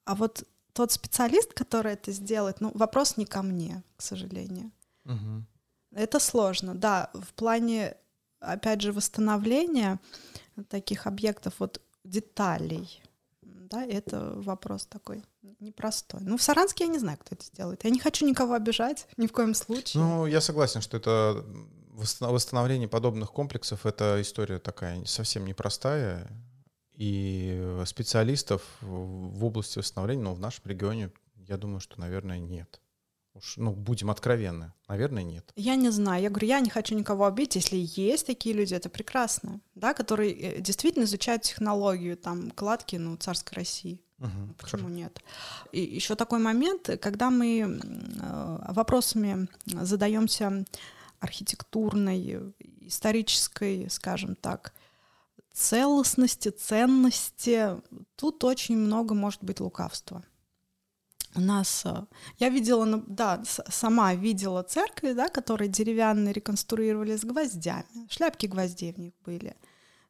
а 0.04 0.14
вот 0.14 0.44
тот 0.72 0.92
специалист, 0.92 1.52
который 1.52 1.94
это 1.94 2.12
сделает, 2.12 2.60
ну, 2.60 2.70
вопрос 2.74 3.16
не 3.16 3.26
ко 3.26 3.42
мне, 3.42 3.82
к 3.96 4.02
сожалению. 4.02 4.70
Мгм. 5.04 5.46
Это 5.92 6.20
сложно, 6.20 6.74
да. 6.74 7.10
В 7.14 7.32
плане, 7.34 7.96
опять 8.40 8.80
же, 8.80 8.92
восстановления 8.92 9.98
таких 10.68 11.06
объектов, 11.06 11.54
вот 11.58 11.80
деталей, 12.04 13.02
да, 13.42 13.84
это 13.84 14.32
вопрос 14.36 14.86
такой 14.86 15.22
непростой. 15.60 16.20
Ну, 16.22 16.36
в 16.36 16.42
Саранске 16.42 16.84
я 16.84 16.90
не 16.90 16.98
знаю, 16.98 17.18
кто 17.18 17.34
это 17.34 17.44
сделает. 17.44 17.84
Я 17.84 17.90
не 17.90 18.00
хочу 18.00 18.26
никого 18.26 18.54
обижать, 18.54 19.06
ни 19.16 19.26
в 19.26 19.32
коем 19.32 19.54
случае. 19.54 20.02
Ну, 20.02 20.26
я 20.26 20.40
согласен, 20.40 20.80
что 20.80 20.96
это 20.96 21.44
восстанов- 21.92 22.32
восстановление 22.32 22.88
подобных 22.88 23.30
комплексов— 23.30 23.80
это 23.86 24.20
история 24.20 24.58
такая 24.58 25.04
совсем 25.04 25.44
непростая. 25.44 26.26
И 26.94 27.82
специалистов 27.86 28.62
в 28.80 29.44
области 29.44 29.78
восстановления, 29.78 30.22
ну, 30.22 30.34
в 30.34 30.40
нашем 30.40 30.64
регионе, 30.66 31.10
я 31.36 31.56
думаю, 31.56 31.80
что, 31.80 31.98
наверное, 31.98 32.38
нет. 32.38 32.80
Уж, 33.34 33.58
ну, 33.58 33.72
будем 33.72 34.10
откровенны, 34.10 34.72
наверное, 34.88 35.22
нет. 35.22 35.52
Я 35.54 35.76
не 35.76 35.90
знаю. 35.90 36.22
Я 36.22 36.30
говорю, 36.30 36.48
я 36.48 36.60
не 36.60 36.68
хочу 36.68 36.96
никого 36.96 37.26
обидеть. 37.26 37.54
Если 37.54 37.76
есть 37.76 38.26
такие 38.26 38.54
люди, 38.54 38.74
это 38.74 38.88
прекрасно, 38.88 39.60
да, 39.74 39.94
которые 39.94 40.32
э, 40.32 40.60
действительно 40.60 41.04
изучают 41.04 41.42
технологию, 41.42 42.16
там, 42.16 42.50
кладки, 42.50 42.96
ну, 42.96 43.16
царской 43.16 43.56
России. 43.56 44.00
Мгм. 44.18 44.54
Почему 44.58 44.88
нет? 44.88 45.22
И 45.72 45.80
еще 45.80 46.16
такой 46.16 46.40
момент, 46.40 46.90
когда 47.00 47.30
мы 47.30 47.60
э, 47.60 48.72
вопросами 48.72 49.48
задаемся 49.64 50.64
архитектурной, 51.20 52.52
исторической, 52.80 53.88
скажем 53.90 54.34
так, 54.34 54.74
целостности, 55.52 56.48
ценности, 56.48 57.80
тут 58.16 58.42
очень 58.44 58.76
много 58.76 59.14
может 59.14 59.42
быть 59.44 59.60
лукавства. 59.60 60.24
У 61.34 61.40
нас, 61.40 61.82
э, 61.84 62.04
я 62.38 62.48
видела, 62.48 62.84
ну, 62.84 63.04
да, 63.06 63.42
сама 63.44 64.14
видела 64.14 64.62
церкви, 64.62 65.12
да, 65.12 65.28
которые 65.28 65.68
деревянные 65.68 66.32
реконструировали 66.32 67.16
с 67.16 67.24
гвоздями, 67.24 68.08
шляпки 68.08 68.46
гвоздей 68.46 68.92
в 68.92 68.98
них 68.98 69.12
были. 69.24 69.54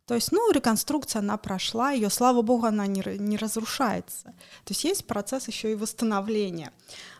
То 0.07 0.15
есть, 0.15 0.33
ну, 0.33 0.51
реконструкция, 0.51 1.21
она 1.21 1.37
прошла, 1.37 1.93
ее, 1.93 2.11
слава 2.11 2.43
богу, 2.43 2.67
она 2.67 2.87
не, 2.87 3.03
не 3.19 3.37
разрушается. 3.37 4.25
То 4.65 4.71
есть 4.71 4.83
есть 4.83 5.07
процесс 5.07 5.47
еще 5.47 5.71
и 5.71 5.77
восстановления. 5.77 6.73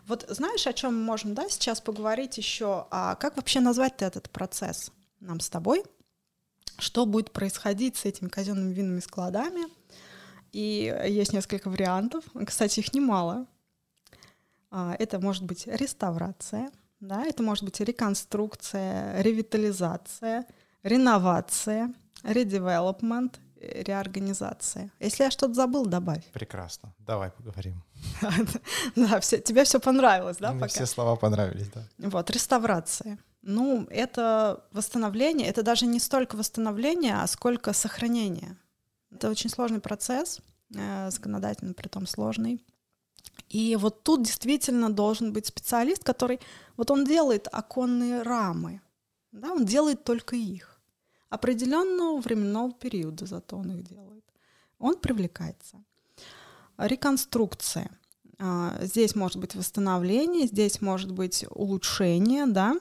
Вот 0.09 0.25
знаешь, 0.29 0.67
о 0.67 0.73
чем 0.73 0.97
мы 0.97 1.05
можем, 1.05 1.35
да, 1.35 1.49
сейчас 1.49 1.81
поговорить 1.81 2.37
еще, 2.39 2.87
а 2.91 3.15
как 3.15 3.37
вообще 3.37 3.61
назвать 3.61 4.03
этот 4.03 4.29
процесс 4.31 4.91
нам 5.21 5.39
с 5.41 5.49
тобой? 5.49 5.85
Что 6.79 7.07
будет 7.07 7.31
происходить 7.31 7.97
с 7.97 8.07
этими 8.07 8.29
казенными 8.29 8.73
винными 8.73 9.01
складами? 9.01 9.67
И 10.51 10.93
есть 11.07 11.33
несколько 11.33 11.71
вариантов. 11.71 12.25
Кстати, 12.45 12.81
их 12.81 12.93
немало. 12.93 13.47
А, 14.71 14.95
Это 14.99 15.19
может 15.19 15.45
быть 15.45 15.67
реставрация, 15.67 16.71
да, 17.01 17.25
это 17.25 17.43
может 17.43 17.65
быть 17.65 17.81
реконструкция, 17.81 19.21
ревитализация, 19.23 20.47
реновация, 20.83 21.95
редевелопмент, 22.23 23.41
э, 23.57 23.83
реорганизация. 23.83 24.91
Если 25.01 25.25
я 25.25 25.31
что-то 25.31 25.55
забыл, 25.55 25.87
добавь. 25.87 26.25
Прекрасно. 26.33 26.95
Давай 26.99 27.31
поговорим. 27.31 27.83
Да, 28.97 29.21
тебе 29.21 29.65
все 29.65 29.81
понравилось, 29.81 30.37
да, 30.39 30.53
Мне 30.53 30.67
все 30.69 30.87
слова 30.87 31.17
понравились, 31.17 31.69
да. 31.69 31.85
Вот, 31.99 32.31
реставрация. 32.31 33.19
Ну, 33.43 33.87
это 33.91 34.65
восстановление, 34.73 35.49
это 35.49 35.63
даже 35.63 35.87
не 35.87 35.99
столько 36.01 36.37
восстановление, 36.37 37.15
а 37.15 37.27
сколько 37.27 37.73
сохранение. 37.73 38.57
Это 39.11 39.31
очень 39.31 39.49
сложный 39.49 39.81
процесс, 39.81 40.41
э, 40.77 41.11
законодательно 41.11 41.73
при 41.73 41.89
том 41.89 42.07
сложный. 42.07 42.63
И 43.49 43.77
вот 43.77 44.03
тут 44.03 44.23
действительно 44.23 44.91
должен 44.91 45.33
быть 45.33 45.47
специалист, 45.47 46.05
который, 46.05 46.41
вот 46.77 46.91
он 46.91 47.05
делает 47.05 47.49
оконные 47.51 48.23
рамы, 48.23 48.81
да, 49.33 49.53
он 49.53 49.65
делает 49.65 50.05
только 50.05 50.37
их. 50.37 50.81
Определенного 51.29 52.21
временного 52.21 52.73
периода 52.73 53.27
зато 53.27 53.57
он 53.57 53.71
их 53.71 53.85
делает. 53.85 54.25
Он 54.79 54.97
привлекается. 54.97 55.83
Реконструкция. 56.77 57.91
А, 58.39 58.79
Здесь 58.81 59.15
может 59.15 59.39
быть 59.39 59.55
восстановление, 59.55 60.47
здесь 60.47 60.81
может 60.81 61.13
быть 61.13 61.45
улучшение, 61.51 62.47
да. 62.47 62.75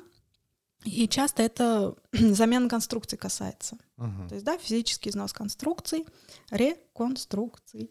И 0.85 1.07
часто 1.07 1.43
это 1.43 1.95
замена 2.13 2.69
конструкции 2.69 3.17
касается. 3.17 3.77
Мгм. 3.97 4.29
То 4.29 4.35
есть, 4.35 4.45
да, 4.45 4.57
физический 4.57 5.09
износ 5.09 5.33
конструкций, 5.33 6.07
реконструкция. 6.49 7.89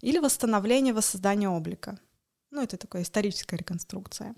Или 0.00 0.18
восстановление, 0.18 0.92
воссоздание 0.94 1.48
облика. 1.48 1.98
Ну, 2.50 2.62
это 2.62 2.76
такая 2.76 3.02
историческая 3.02 3.56
реконструкция. 3.56 4.34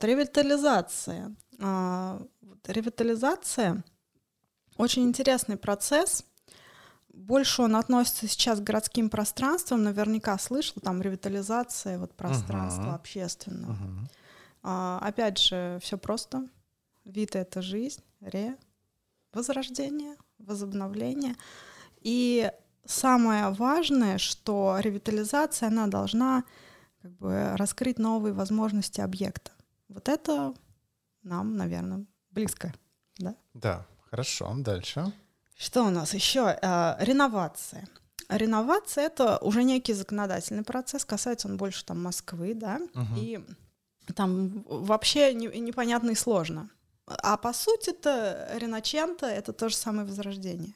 Ревитализация. 0.00 1.34
А, 1.60 2.22
Ревитализация— 2.66 3.84
очень 4.76 5.04
интересный 5.04 5.56
процесс. 5.56 6.24
Больше 7.08 7.62
он 7.62 7.76
относится 7.76 8.28
сейчас 8.28 8.58
к 8.60 8.64
городским 8.64 9.08
пространствам. 9.08 9.82
Наверняка 9.84 10.36
слышал, 10.38 10.82
там 10.82 11.00
ревитализация 11.00 11.98
вот 11.98 12.12
пространства 12.14 12.82
Мгм. 12.82 12.94
общественного. 12.94 13.76
А, 14.62 14.98
опять 15.00 15.38
же, 15.38 15.78
все 15.80 15.96
просто. 15.96 16.46
Вид— 17.04 17.34
это 17.36 17.62
жизнь, 17.62 18.02
ре, 18.20 18.56
возрождение, 19.32 20.16
возобновление. 20.38 21.36
И 22.02 22.50
самое 22.86 23.50
важное, 23.50 24.18
что 24.18 24.78
ревитализация, 24.80 25.68
она 25.68 25.86
должна 25.86 26.44
как 27.02 27.12
бы 27.12 27.52
раскрыть 27.56 27.98
новые 27.98 28.32
возможности 28.32 29.00
объекта. 29.00 29.52
Вот 29.88 30.08
это 30.08 30.54
нам, 31.22 31.56
наверное, 31.56 32.04
близко. 32.30 32.74
Да, 33.54 33.86
хорошо. 34.10 34.52
Дальше. 34.58 35.12
Что 35.56 35.84
у 35.84 35.90
нас 35.90 36.12
еще? 36.14 36.58
Реновация. 37.00 37.86
Реновация— 38.28 39.04
это 39.06 39.38
уже 39.38 39.62
некий 39.62 39.92
законодательный 39.94 40.64
процесс, 40.64 41.04
касается 41.04 41.48
он 41.48 41.56
больше 41.56 41.84
там 41.84 42.02
Москвы, 42.02 42.54
да, 42.54 42.80
Мгм. 42.94 43.14
и 43.16 43.40
там 44.14 44.64
вообще 44.68 45.32
не- 45.32 45.60
непонятно 45.60 46.10
и 46.10 46.14
сложно. 46.16 46.68
А 47.06 47.36
по 47.36 47.52
сути 47.52 47.90
это 47.90 48.48
Реноченто— 48.58 49.26
это 49.28 49.52
то 49.52 49.68
же 49.68 49.76
самое 49.76 50.06
возрождение. 50.08 50.74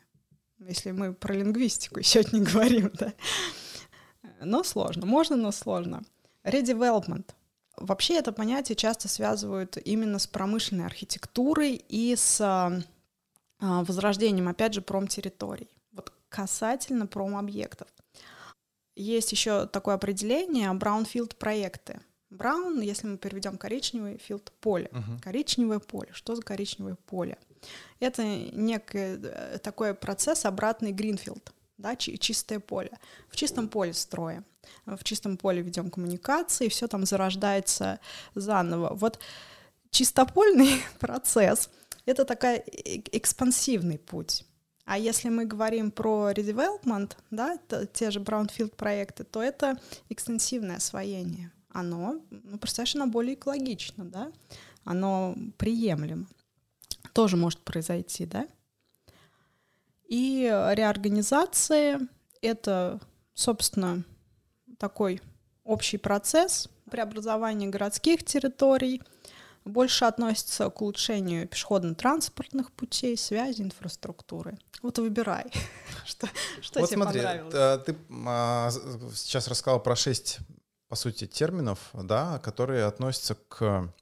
Если 0.60 0.90
мы 0.90 1.12
про 1.14 1.34
лингвистику 1.34 2.02
сегодня 2.02 2.42
говорим, 2.42 2.90
да. 2.94 3.12
Но 4.40 4.62
сложно. 4.62 5.06
Можно, 5.06 5.36
но 5.36 5.52
сложно. 5.52 6.02
Redevelopment. 6.44 7.30
Вообще 7.76 8.14
это 8.14 8.32
понятие 8.32 8.76
часто 8.76 9.08
связывают 9.08 9.78
именно 9.82 10.18
с 10.18 10.26
промышленной 10.26 10.86
архитектурой 10.86 11.82
и 11.88 12.14
с 12.14 12.40
а, 12.40 12.82
а, 13.58 13.84
возрождением, 13.84 14.48
опять 14.48 14.74
же, 14.74 14.82
промтерриторий. 14.82 15.68
Вот 15.92 16.12
касательно 16.28 17.06
промобъектов. 17.06 17.88
Есть 18.96 19.32
еще 19.32 19.66
такое 19.66 19.94
определение 19.94 20.70
браунфилд 20.72 21.36
проекты. 21.36 22.00
Браун, 22.28 22.80
если 22.80 23.06
мы 23.06 23.18
переведем 23.18 23.56
коричневый, 23.56 24.18
филд 24.18 24.52
поле. 24.60 24.88
Мгм. 24.92 25.20
Коричневое 25.20 25.78
поле. 25.78 26.10
Что 26.12 26.36
за 26.36 26.42
коричневое 26.42 26.96
поле? 27.06 27.38
Это 27.98 28.24
некий 28.24 29.18
э, 29.22 29.58
такой 29.62 29.94
процесс 29.94 30.44
обратный 30.44 30.92
Гринфилд, 30.92 31.52
да, 31.78 31.96
чи- 31.96 32.18
чистое 32.18 32.60
поле. 32.60 32.90
В 33.28 33.36
чистом 33.36 33.68
поле 33.68 33.92
строим, 33.92 34.44
в 34.86 35.02
чистом 35.04 35.36
поле 35.36 35.62
ведем 35.62 35.90
коммуникации, 35.90 36.68
все 36.68 36.88
там 36.88 37.04
зарождается 37.06 38.00
заново. 38.34 38.94
Вот 38.94 39.18
чистопольный 39.90 40.82
процесс— 40.98 41.70
это 42.06 42.24
такой 42.24 42.56
э- 42.58 43.02
экспансивный 43.12 43.98
путь. 43.98 44.44
А 44.86 44.98
если 44.98 45.28
мы 45.28 45.44
говорим 45.44 45.90
про 45.92 46.32
redevelopment, 46.32 47.12
да, 47.30 47.58
те 47.92 48.10
же 48.10 48.18
brownfield 48.20 48.74
проекты, 48.74 49.22
то 49.24 49.40
это 49.40 49.78
экстенсивное 50.08 50.76
освоение. 50.76 51.52
Оно, 51.68 52.20
ну, 52.30 52.58
представляешь, 52.58 52.96
оно 52.96 53.06
более 53.06 53.34
экологично, 53.34 54.04
да, 54.04 54.32
оно 54.84 55.36
приемлемо. 55.58 56.26
Тоже 57.12 57.36
может 57.36 57.60
произойти, 57.60 58.26
да. 58.26 58.46
И 60.08 60.42
реорганизация— 60.72 62.00
это, 62.42 63.00
собственно, 63.34 64.04
такой 64.78 65.20
общий 65.64 65.98
процесс 65.98 66.68
преобразования 66.90 67.68
городских 67.68 68.24
территорий, 68.24 69.00
больше 69.64 70.04
относится 70.06 70.68
к 70.70 70.82
улучшению 70.82 71.46
пешеходно-транспортных 71.46 72.72
путей, 72.72 73.16
связи, 73.16 73.62
инфраструктуры. 73.62 74.58
Вот 74.82 74.98
выбирай, 74.98 75.44
что, 76.04 76.28
что 76.60 76.80
вот 76.80 76.88
тебе 76.88 76.96
смотри, 76.96 77.20
понравилось. 77.20 77.54
э, 77.54 77.78
ты 77.86 77.96
а, 78.26 78.70
сейчас 79.14 79.48
рассказал 79.48 79.80
про 79.80 79.94
шесть, 79.94 80.38
по 80.88 80.96
сути, 80.96 81.26
терминов, 81.26 81.90
да, 81.92 82.38
которые 82.38 82.84
относятся 82.86 83.36
к 83.48 83.92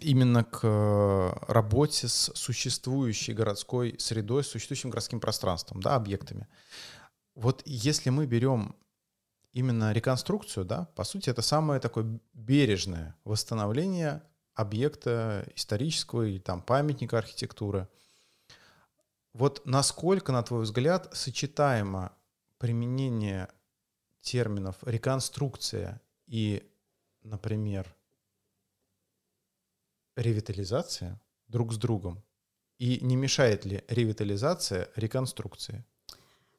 именно 0.00 0.44
к 0.44 0.60
э, 0.62 1.32
работе 1.48 2.08
с 2.08 2.32
существующей 2.34 3.32
городской 3.32 3.96
средой, 3.98 4.44
с 4.44 4.48
существующим 4.48 4.90
городским 4.90 5.20
пространством, 5.20 5.80
да, 5.80 5.94
объектами. 5.94 6.48
Вот 7.34 7.62
если 7.64 8.10
мы 8.10 8.26
берем 8.26 8.74
именно 9.52 9.92
реконструкцию, 9.92 10.64
да, 10.64 10.86
по 10.94 11.04
сути, 11.04 11.30
это 11.30 11.42
самое 11.42 11.80
такое 11.80 12.18
бережное 12.32 13.16
восстановление 13.24 14.22
объекта 14.54 15.46
исторического 15.54 16.22
и 16.22 16.38
там 16.38 16.62
памятника 16.62 17.18
архитектуры. 17.18 17.88
Вот 19.32 19.62
насколько, 19.64 20.32
на 20.32 20.42
твой 20.42 20.62
взгляд, 20.62 21.08
сочетаемо 21.12 22.12
применение 22.58 23.48
терминов 24.20 24.76
реконструкция 24.82 26.00
и, 26.26 26.68
например, 27.22 27.94
ревитализация 30.16 31.20
друг 31.48 31.72
с 31.72 31.76
другом? 31.76 32.22
И 32.78 32.98
не 33.04 33.16
мешает 33.16 33.64
ли 33.64 33.84
ревитализация 33.88 34.88
реконструкции? 34.96 35.84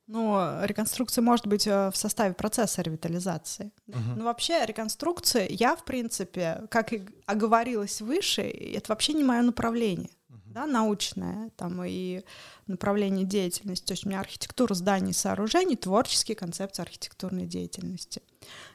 Ну, 0.08 0.38
реконструкция 0.64 1.24
может 1.24 1.48
быть 1.48 1.66
э, 1.66 1.90
в 1.90 1.98
составе 1.98 2.36
процесса 2.36 2.84
ревитализации. 2.84 3.72
Мгм. 3.88 4.18
Но 4.18 4.26
вообще 4.26 4.64
реконструкция, 4.66 5.48
я, 5.50 5.76
в 5.76 5.84
принципе, 5.84 6.62
как 6.70 6.94
и 6.94 7.08
оговорилась 7.26 8.02
выше, 8.02 8.44
это 8.44 8.92
вообще 8.92 9.14
не 9.14 9.24
мое 9.24 9.42
направление, 9.42 10.12
да, 10.30 10.68
научное, 10.68 11.50
там, 11.58 11.84
и 11.84 12.24
направление 12.68 13.26
деятельности. 13.26 13.88
То 13.88 13.94
есть 13.94 14.06
у 14.06 14.10
меня 14.10 14.20
архитектура 14.20 14.76
зданий 14.76 15.10
и 15.10 15.14
сооружений, 15.14 15.76
творческие 15.76 16.36
концепции 16.36 16.84
архитектурной 16.84 17.48
деятельности. 17.48 18.22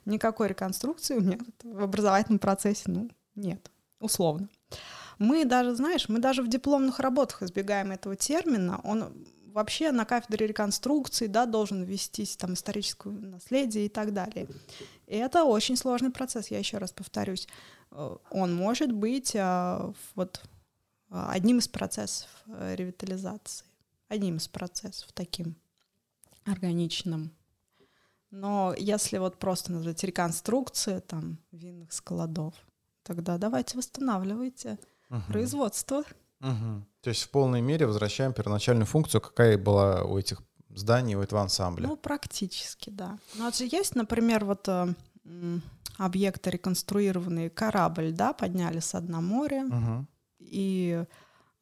Никакой 0.04 0.48
реконструкции 0.48 1.14
у 1.14 1.20
меня 1.20 1.38
в 1.62 1.82
образовательном 1.82 2.40
процессе, 2.40 2.84
ну, 2.86 3.08
нет, 3.36 3.70
условно. 4.00 4.48
Мы 5.18 5.44
даже, 5.44 5.74
знаешь, 5.74 6.08
мы 6.08 6.18
даже 6.18 6.42
в 6.42 6.48
дипломных 6.48 6.98
работах 6.98 7.42
избегаем 7.42 7.92
этого 7.92 8.16
термина. 8.16 8.80
Он 8.84 9.12
вообще 9.52 9.92
на 9.92 10.04
кафедре 10.04 10.46
реконструкции, 10.46 11.26
да, 11.26 11.46
должен 11.46 11.82
вестись 11.82 12.36
там 12.36 12.54
историческое 12.54 13.10
наследие 13.10 13.86
и 13.86 13.88
так 13.88 14.12
далее. 14.12 14.48
И 15.06 15.16
это 15.16 15.44
очень 15.44 15.76
сложный 15.76 16.10
процесс, 16.10 16.48
я 16.48 16.58
еще 16.58 16.78
раз 16.78 16.92
повторюсь. 16.92 17.48
Э, 17.90 18.16
Он 18.30 18.54
может 18.54 18.92
быть 18.92 19.34
а, 19.36 19.92
вот 20.14 20.42
одним 21.10 21.58
из 21.58 21.68
процессов 21.68 22.28
э, 22.46 22.76
ревитализации, 22.76 23.66
одним 24.08 24.36
из 24.36 24.48
процессов 24.48 25.10
таким 25.12 25.56
органичным. 26.44 27.32
Но 28.30 28.74
если 28.78 29.18
вот 29.18 29.38
просто 29.38 29.72
назвать 29.72 30.02
реконструкция 30.04 31.00
там 31.00 31.38
винных 31.50 31.92
складов, 31.92 32.54
тогда 33.10 33.38
давайте 33.38 33.76
восстанавливайте 33.76 34.78
Мгм. 35.08 35.32
производство. 35.32 36.04
Мгм. 36.38 36.86
То 37.00 37.10
есть 37.10 37.24
в 37.24 37.30
полной 37.30 37.60
мере 37.60 37.86
возвращаем 37.86 38.32
первоначальную 38.32 38.86
функцию, 38.86 39.20
какая 39.20 39.58
была 39.58 40.04
у 40.04 40.16
этих 40.16 40.42
зданий, 40.68 41.16
у 41.16 41.20
этого 41.20 41.42
ансамбля. 41.42 41.88
Ну, 41.88 41.96
практически, 41.96 42.90
да. 42.90 43.18
Ну, 43.34 43.44
вот 43.46 43.56
же 43.56 43.64
есть, 43.64 43.96
например, 43.96 44.44
вот 44.44 44.68
э, 44.68 44.94
объекты 45.98 46.50
реконструированные, 46.50 47.50
корабль, 47.50 48.12
да, 48.12 48.32
подняли 48.32 48.78
с 48.78 49.00
дна 49.00 49.20
моря, 49.20 49.64
Мгм. 49.64 50.06
и 50.38 51.04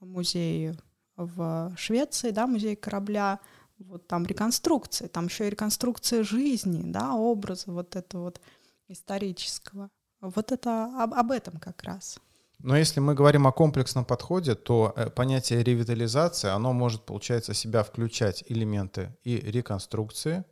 музей 0.00 0.74
в 1.16 1.72
Швеции, 1.78 2.30
да, 2.30 2.46
музей 2.46 2.76
корабля, 2.76 3.40
вот 3.78 4.06
там 4.06 4.26
реконструкция, 4.26 5.08
там 5.08 5.26
еще 5.28 5.46
и 5.46 5.50
реконструкция 5.50 6.22
жизни, 6.24 6.82
да, 6.92 7.14
образа 7.14 7.72
вот 7.72 7.96
этого 7.96 8.24
вот 8.24 8.40
исторического. 8.88 9.88
Вот 10.20 10.52
это 10.52 10.90
об, 11.02 11.14
об 11.14 11.30
этом 11.30 11.58
как 11.58 11.82
раз. 11.82 12.18
Но 12.60 12.76
если 12.76 12.98
мы 13.00 13.14
говорим 13.14 13.46
о 13.46 13.52
комплексном 13.52 14.04
подходе, 14.04 14.54
то 14.54 14.92
э, 14.96 15.10
понятие 15.10 15.62
ревитализации, 15.62 16.48
оно 16.48 16.72
может, 16.72 17.06
получается, 17.06 17.54
себя 17.54 17.84
включать 17.84 18.44
элементы 18.48 19.16
и 19.22 19.36
реконструкции, 19.36 20.44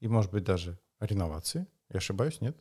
и, 0.00 0.08
может 0.08 0.30
быть, 0.30 0.44
даже 0.44 0.78
реновации. 1.00 1.66
Я 1.88 1.98
ошибаюсь, 1.98 2.40
нет? 2.40 2.56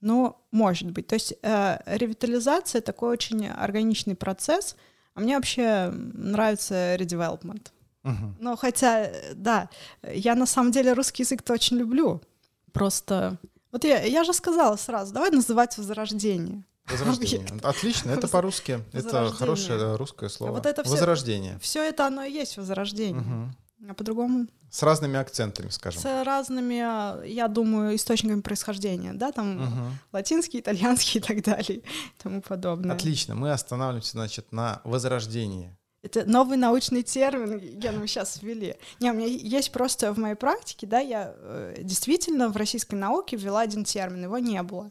Ну, 0.00 0.36
может 0.50 0.90
быть. 0.92 1.06
То 1.06 1.14
есть 1.14 1.34
э, 1.42 1.78
ревитализация 1.86 2.80
такой 2.80 3.10
очень 3.10 3.46
органичный 3.48 4.14
процесс. 4.14 4.76
А 5.14 5.20
мне 5.20 5.36
вообще 5.36 5.90
нравится 5.90 6.96
редевелопмент. 6.96 7.72
Мгм. 8.02 8.36
Ну, 8.38 8.56
хотя, 8.56 9.06
э, 9.06 9.34
да, 9.34 9.68
я 10.02 10.34
на 10.34 10.46
самом 10.46 10.72
деле 10.72 10.92
русский 10.92 11.22
язык-то 11.22 11.52
очень 11.52 11.76
люблю. 11.76 12.22
Просто... 12.72 13.38
Вот 13.76 13.84
я, 13.84 14.02
я 14.04 14.24
же 14.24 14.32
сказала 14.32 14.76
сразу, 14.76 15.12
давай 15.12 15.30
называть 15.30 15.76
возрождение. 15.76 16.64
Возрождение. 16.86 17.46
Объект. 17.46 17.62
Отлично, 17.66 18.10
это 18.10 18.26
по-русски. 18.26 18.82
Это 18.94 19.30
хорошее 19.30 19.96
русское 19.96 20.30
слово. 20.30 20.52
Вот 20.52 20.64
это 20.64 20.82
всё- 20.82 20.92
Возрождение. 20.92 21.58
Все 21.60 21.82
это 21.86 22.06
оно 22.06 22.22
и 22.24 22.32
есть 22.32 22.56
возрождение. 22.56 23.20
Мгм. 23.20 23.56
А 23.90 23.92
по-другому 23.92 24.46
С 24.70 24.82
разными 24.82 25.18
акцентами, 25.18 25.68
скажем. 25.68 26.00
с 26.00 26.24
разными, 26.24 26.76
э, 27.22 27.28
я 27.28 27.48
думаю, 27.48 27.94
источниками 27.94 28.40
происхождения, 28.40 29.12
да, 29.12 29.30
там 29.30 29.56
Мгм. 29.62 29.98
латинский, 30.10 30.60
итальянский 30.60 31.20
и 31.20 31.22
так 31.22 31.42
далее 31.42 31.80
и 31.80 31.84
тому 32.16 32.40
подобное. 32.40 32.96
Отлично, 32.96 33.34
мы 33.34 33.52
останавливаемся, 33.52 34.12
значит, 34.12 34.52
на 34.52 34.80
возрождении. 34.84 35.76
Это 36.06 36.24
новый 36.24 36.56
научный 36.56 37.02
термин, 37.02 37.58
Ген, 37.58 37.98
мы 37.98 38.06
сейчас 38.06 38.42
ввели. 38.42 38.76
Не, 39.00 39.10
у 39.10 39.14
меня 39.14 39.26
есть 39.26 39.72
просто 39.72 40.12
в 40.12 40.18
моей 40.18 40.34
практике, 40.34 40.86
да, 40.86 41.00
я 41.00 41.34
э, 41.36 41.76
действительно 41.80 42.48
в 42.48 42.56
российской 42.56 42.94
науке 42.94 43.36
ввела 43.36 43.60
один 43.60 43.84
термин, 43.84 44.24
его 44.24 44.38
не 44.38 44.62
было. 44.62 44.90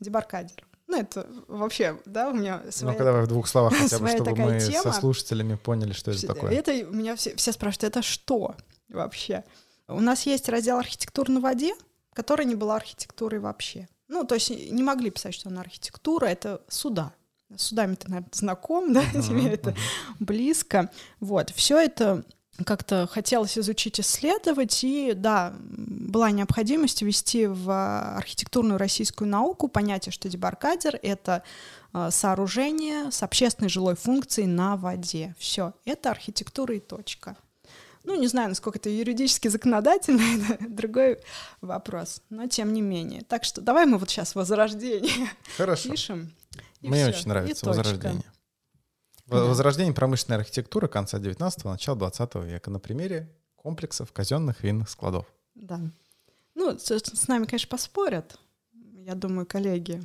Дебаркадер. 0.00 0.64
Ну, 0.86 0.98
это 0.98 1.26
вообще, 1.48 1.98
да, 2.04 2.28
у 2.28 2.34
меня 2.34 2.62
своя... 2.70 2.92
Ну-ка 2.92 3.04
давай 3.04 3.22
в 3.22 3.26
двух 3.26 3.48
словах 3.48 3.74
хотя 3.74 3.98
бы, 3.98 4.08
чтобы 4.08 4.36
мы 4.36 4.60
со 4.60 4.72
тема. 4.72 4.92
слушателями 4.92 5.54
поняли, 5.54 5.92
что 5.92 6.10
это 6.10 6.26
такое. 6.26 6.52
Это 6.52 6.72
у 6.86 6.92
меня 6.92 7.16
все, 7.16 7.34
все 7.36 7.52
спрашивают, 7.52 7.84
это 7.84 8.02
что 8.02 8.54
вообще? 8.88 9.44
У 9.88 10.00
нас 10.00 10.26
есть 10.26 10.48
раздел 10.48 10.78
архитектур 10.78 11.28
на 11.28 11.40
воде, 11.40 11.72
который 12.12 12.44
не 12.44 12.54
была 12.54 12.76
архитектурой 12.76 13.40
вообще. 13.40 13.88
Ну, 14.08 14.24
то 14.24 14.34
есть 14.34 14.50
не 14.50 14.82
могли 14.82 15.10
писать, 15.10 15.34
что 15.34 15.48
она 15.48 15.62
архитектура, 15.62 16.26
это 16.26 16.60
суда. 16.68 17.14
С 17.56 17.64
судами 17.64 17.94
ты, 17.94 18.08
наверное, 18.08 18.30
знаком, 18.32 18.92
да, 18.92 19.02
Мгм, 19.12 19.22
тебе 19.22 19.48
это 19.48 19.74
близко. 20.18 20.90
Вот, 21.20 21.50
все 21.50 21.78
это 21.78 22.24
как-то 22.64 23.08
хотелось 23.10 23.56
изучить, 23.58 23.98
исследовать, 24.00 24.84
и 24.84 25.14
да, 25.14 25.54
была 25.60 26.30
необходимость 26.30 27.02
ввести 27.02 27.46
в 27.46 28.16
архитектурную 28.16 28.78
российскую 28.78 29.28
науку 29.28 29.68
понятие, 29.68 30.12
что 30.12 30.28
дебаркадер— 30.28 30.98
это 31.02 31.42
а, 31.92 32.10
сооружение 32.10 33.10
с 33.10 33.22
общественной 33.22 33.68
жилой 33.68 33.96
функцией 33.96 34.46
на 34.46 34.76
воде. 34.76 35.34
Все, 35.38 35.72
это 35.84 36.10
архитектура 36.10 36.74
и 36.74 36.80
точка. 36.80 37.36
Ну, 38.04 38.18
не 38.18 38.26
знаю, 38.26 38.48
насколько 38.48 38.78
это 38.78 38.90
юридически 38.90 39.48
законодательно, 39.48 40.22
это 40.50 40.68
другой 40.68 41.20
вопрос, 41.60 42.20
но 42.30 42.46
тем 42.48 42.72
не 42.72 42.82
менее. 42.82 43.22
Так 43.22 43.44
что 43.44 43.60
давай 43.60 43.86
мы 43.86 43.98
вот 43.98 44.10
сейчас 44.10 44.34
возрождение 44.34 45.30
Хорошо. 45.56 45.90
пишем. 45.90 46.32
И 46.82 46.88
Мне 46.88 47.00
всё, 47.04 47.08
очень 47.10 47.26
и 47.26 47.28
нравится 47.28 47.64
точка. 47.64 47.78
возрождение. 47.78 48.24
Да. 49.26 49.44
Возрождение 49.44 49.94
промышленной 49.94 50.36
архитектуры 50.38 50.88
конца 50.88 51.18
19-го, 51.18 51.70
начала 51.70 51.96
20 51.96 52.34
века 52.36 52.70
на 52.70 52.78
примере 52.78 53.30
комплексов 53.56 54.12
казенных 54.12 54.62
винных 54.62 54.90
складов. 54.90 55.26
Да. 55.54 55.80
Ну, 56.54 56.78
с, 56.78 56.90
с 56.90 57.28
нами, 57.28 57.44
конечно, 57.46 57.68
поспорят. 57.68 58.38
Я 59.04 59.14
думаю, 59.14 59.46
коллеги. 59.46 60.02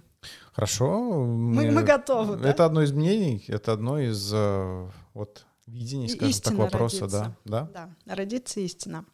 Хорошо. 0.54 1.26
Мы, 1.26 1.72
мы 1.72 1.84
готовы, 1.84 2.38
да? 2.38 2.50
Это 2.50 2.66
одно 2.66 2.82
из 2.84 2.92
мнений, 2.92 3.44
это 3.48 3.74
одно 3.74 4.00
из 4.00 4.32
э, 4.34 4.90
вот 5.14 5.46
видений, 5.66 6.06
И- 6.06 6.10
скажем 6.10 6.20
так, 6.22 6.30
истина 6.30 6.58
вопроса, 6.58 7.08
да, 7.08 7.20
родится. 7.24 7.36
да. 7.46 7.70
Да, 8.06 8.16
родится 8.16 8.60
истина. 8.62 9.06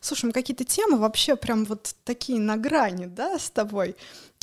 Слушай, 0.00 0.26
мы 0.26 0.32
какие-то 0.32 0.64
темы 0.64 0.98
вообще 0.98 1.36
прям 1.36 1.64
вот 1.64 1.94
такие 2.04 2.40
на 2.40 2.56
грани, 2.56 3.06
да, 3.06 3.38
с 3.38 3.50
тобой 3.50 3.96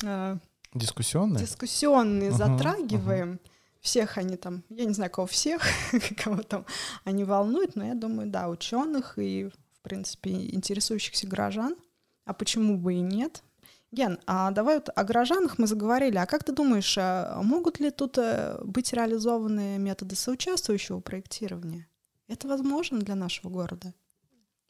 э, 0.04 0.36
Дискуссионные. 0.78 1.40
дискуссионные 1.44 2.30
Мгм, 2.30 2.38
затрагиваем. 2.38 3.40
Всех 3.80 4.18
они 4.18 4.36
там, 4.36 4.64
я 4.68 4.84
не 4.84 4.94
знаю, 4.94 5.10
кого 5.10 5.26
всех, 5.26 5.62
кого 6.24 6.42
там 6.42 6.66
они 7.04 7.24
волнуют, 7.24 7.76
но 7.76 7.86
я 7.86 7.94
думаю, 7.94 8.28
да, 8.28 8.48
ученых 8.48 9.16
и, 9.16 9.48
в 9.48 9.80
принципе, 9.82 10.30
интересующихся 10.32 11.26
горожан. 11.26 11.76
А 12.24 12.34
почему 12.34 12.76
бы 12.76 12.94
и 12.94 13.00
нет? 13.00 13.44
Ген, 13.92 14.18
а 14.26 14.50
давай 14.50 14.76
вот 14.76 14.90
о 14.94 15.04
горожанах 15.04 15.58
мы 15.58 15.66
заговорили. 15.68 16.16
А 16.16 16.26
как 16.26 16.42
ты 16.42 16.52
думаешь, 16.52 16.96
а 16.98 17.40
могут 17.42 17.78
ли 17.78 17.90
тут 17.90 18.18
э, 18.18 18.58
быть 18.64 18.92
реализованы 18.92 19.78
методы 19.78 20.16
соучаствующего 20.16 21.00
проектирования? 21.00 21.86
Это 22.26 22.48
возможно 22.48 22.98
для 22.98 23.14
нашего 23.14 23.48
города? 23.48 23.94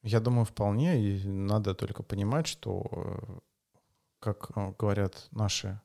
Я 0.03 0.21
думаю, 0.21 0.45
вполне, 0.45 1.01
и 1.01 1.27
надо 1.27 1.75
только 1.75 2.03
понимать, 2.03 2.47
что, 2.47 2.87
э, 2.93 3.39
как 4.21 4.51
э, 4.55 4.73
говорят 4.79 5.29
наши 5.31 5.81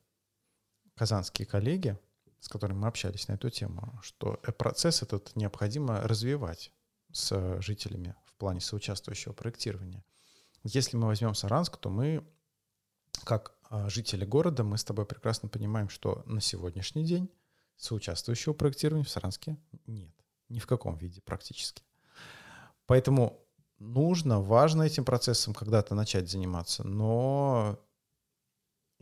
казанские 1.01 1.47
коллеги, 1.47 1.97
с 2.39 2.47
которыми 2.47 2.77
мы 2.77 2.87
общались 2.87 3.27
на 3.27 3.33
эту 3.33 3.49
тему, 3.49 3.99
что 4.03 4.39
э, 4.43 4.51
процесс 4.51 5.01
этот 5.01 5.35
необходимо 5.35 5.99
развивать 6.01 6.71
с 7.11 7.59
жителями 7.59 8.13
в 8.27 8.35
плане 8.35 8.61
соучаствующего 8.61 9.33
проектирования. 9.33 10.05
Если 10.63 10.97
мы 10.97 11.07
возьмем 11.07 11.33
Саранск, 11.33 11.77
то 11.77 11.89
мы, 11.89 12.23
как 13.23 13.55
э, 13.71 13.89
жители 13.89 14.25
города, 14.25 14.63
мы 14.63 14.77
с 14.77 14.83
тобой 14.83 15.07
прекрасно 15.07 15.49
понимаем, 15.49 15.89
что 15.89 16.21
на 16.27 16.39
сегодняшний 16.39 17.03
день 17.03 17.31
соучаствующего 17.77 18.53
проектирования 18.53 19.03
в 19.03 19.09
Саранске 19.09 19.57
нет. 19.87 20.13
Ни 20.49 20.59
в 20.59 20.67
каком 20.67 20.97
виде 20.97 21.19
практически. 21.19 21.81
Поэтому 22.85 23.43
нужно, 23.79 24.39
важно 24.39 24.83
этим 24.83 25.03
процессом 25.03 25.55
когда-то 25.55 25.95
начать 25.95 26.29
заниматься, 26.29 26.83
но 26.83 27.79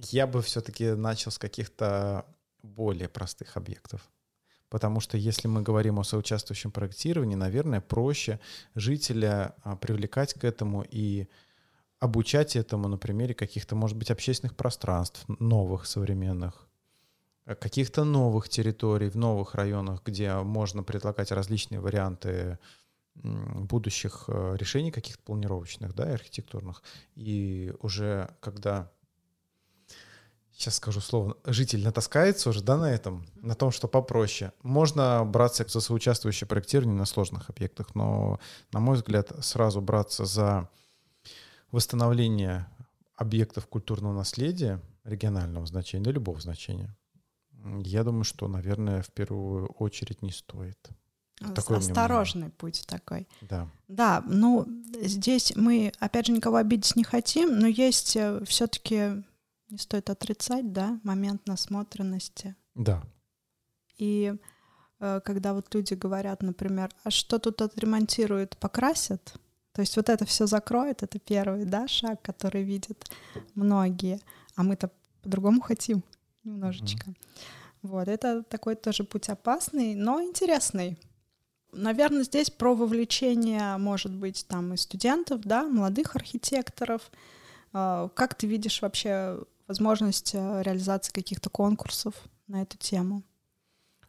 Я 0.01 0.27
бы 0.27 0.41
все-таки 0.41 0.91
начал 0.91 1.31
с 1.31 1.37
каких-то 1.37 2.25
более 2.63 3.09
простых 3.09 3.57
объектов. 3.57 4.09
Потому 4.69 4.99
что 4.99 5.17
если 5.17 5.47
мы 5.47 5.61
говорим 5.61 5.99
о 5.99 6.03
соучаствующем 6.03 6.71
проектировании, 6.71 7.35
наверное, 7.35 7.81
проще 7.81 8.39
жителя 8.75 9.55
а, 9.63 9.75
привлекать 9.75 10.33
к 10.35 10.43
этому 10.43 10.85
и 10.87 11.27
обучать 11.99 12.55
этому 12.55 12.87
на 12.87 12.97
примере 12.97 13.33
каких-то, 13.33 13.75
может 13.75 13.97
быть, 13.97 14.11
общественных 14.11 14.55
пространств, 14.55 15.25
новых, 15.39 15.85
современных, 15.85 16.67
э, 17.45 17.55
каких-то 17.55 18.03
новых 18.03 18.47
территорий 18.47 19.09
в 19.09 19.15
новых 19.15 19.55
районах, 19.55 20.03
где 20.05 20.35
можно 20.35 20.83
предлагать 20.83 21.31
различные 21.31 21.81
варианты 21.81 22.59
будущих 23.15 24.25
э, 24.27 24.55
решений 24.57 24.91
каких-то 24.91 25.21
планировочных, 25.23 25.93
да, 25.93 26.09
и 26.09 26.13
архитектурных. 26.13 26.83
И 27.15 27.73
уже 27.81 28.29
когда 28.39 28.91
сейчас 30.60 30.76
скажу 30.76 30.99
слово, 30.99 31.38
житель 31.45 31.84
натаскается 31.84 32.49
уже, 32.49 32.62
да, 32.62 32.78
на 32.78 32.91
этом, 32.91 33.26
на 33.36 33.55
том, 33.55 33.72
что 33.72 33.88
попроще. 33.88 34.51
Можно 34.62 35.24
браться 35.26 35.66
за 35.66 35.80
соучаствующее 35.80 36.47
проектирование 36.47 36.97
на 36.97 37.05
сложных 37.05 37.49
объектах, 37.49 37.95
но, 37.95 38.39
на 38.74 38.80
мой 38.82 38.97
взгляд, 38.97 39.32
сразу 39.41 39.80
браться 39.82 40.26
за 40.26 40.70
восстановление 41.72 42.68
объектов 43.16 43.68
культурного 43.68 44.14
наследия 44.14 44.82
регионального 45.05 45.66
значения, 45.66 46.03
да 46.03 46.12
любого 46.12 46.39
значения, 46.41 46.95
я 47.84 48.03
думаю, 48.03 48.24
что, 48.24 48.47
наверное, 48.47 49.01
в 49.01 49.12
первую 49.12 49.68
очередь 49.68 50.22
не 50.22 50.32
стоит. 50.32 50.78
Такой 51.55 51.78
Осторожный 51.78 52.49
путь 52.49 52.84
такой. 52.86 53.28
Да. 53.41 53.70
Да, 53.88 54.22
ну 54.28 54.68
здесь 55.01 55.53
мы, 55.55 55.93
опять 55.99 56.28
же, 56.28 56.34
никого 56.34 56.57
обидеть 56.57 56.97
не 56.97 57.05
хотим, 57.05 57.60
но 57.60 57.68
есть 57.68 58.18
э, 58.18 58.43
все-таки, 58.45 59.24
не 59.70 59.78
стоит 59.78 60.09
отрицать, 60.09 60.72
да, 60.72 60.99
момент 61.03 61.47
насмотренности. 61.47 62.55
Да. 62.76 63.03
И 63.97 64.34
э, 64.99 65.22
когда 65.24 65.53
вот 65.53 65.74
люди 65.74 65.93
говорят, 65.93 66.41
например, 66.41 66.89
а 67.03 67.11
что 67.11 67.39
тут 67.39 67.61
отремонтируют, 67.61 68.57
покрасят, 68.57 69.36
то 69.74 69.82
есть 69.82 69.95
вот 69.95 70.09
это 70.09 70.26
все 70.26 70.47
закроет, 70.47 71.03
это 71.03 71.20
первый, 71.20 71.65
да, 71.65 71.88
шаг, 71.88 72.22
который 72.22 72.63
видят 72.63 73.09
многие, 73.55 74.20
а 74.55 74.63
мы-то 74.63 74.91
по-другому 75.22 75.61
хотим 75.61 76.03
немножечко. 76.43 77.11
Mm-hmm. 77.11 77.15
Вот, 77.82 78.07
это 78.07 78.43
такой 78.43 78.76
тоже 78.76 79.03
путь 79.03 79.30
опасный, 79.30 79.95
но 79.95 80.22
интересный. 80.22 80.99
Наверное, 81.72 82.24
здесь 82.24 82.49
про 82.49 82.76
вовлечение, 82.76 83.78
может 83.78 84.13
быть, 84.13 84.45
там 84.47 84.74
и 84.74 84.78
студентов, 84.78 85.41
да, 85.41 85.63
молодых 85.63 86.15
архитекторов. 86.15 87.09
А, 87.72 88.09
как 88.09 88.36
ты 88.36 88.47
видишь 88.47 88.82
вообще 88.82 89.39
возможность 89.70 90.32
э, 90.34 90.63
реализации 90.63 91.13
каких-то 91.13 91.49
конкурсов 91.49 92.15
на 92.47 92.63
эту 92.63 92.78
тему? 92.78 93.24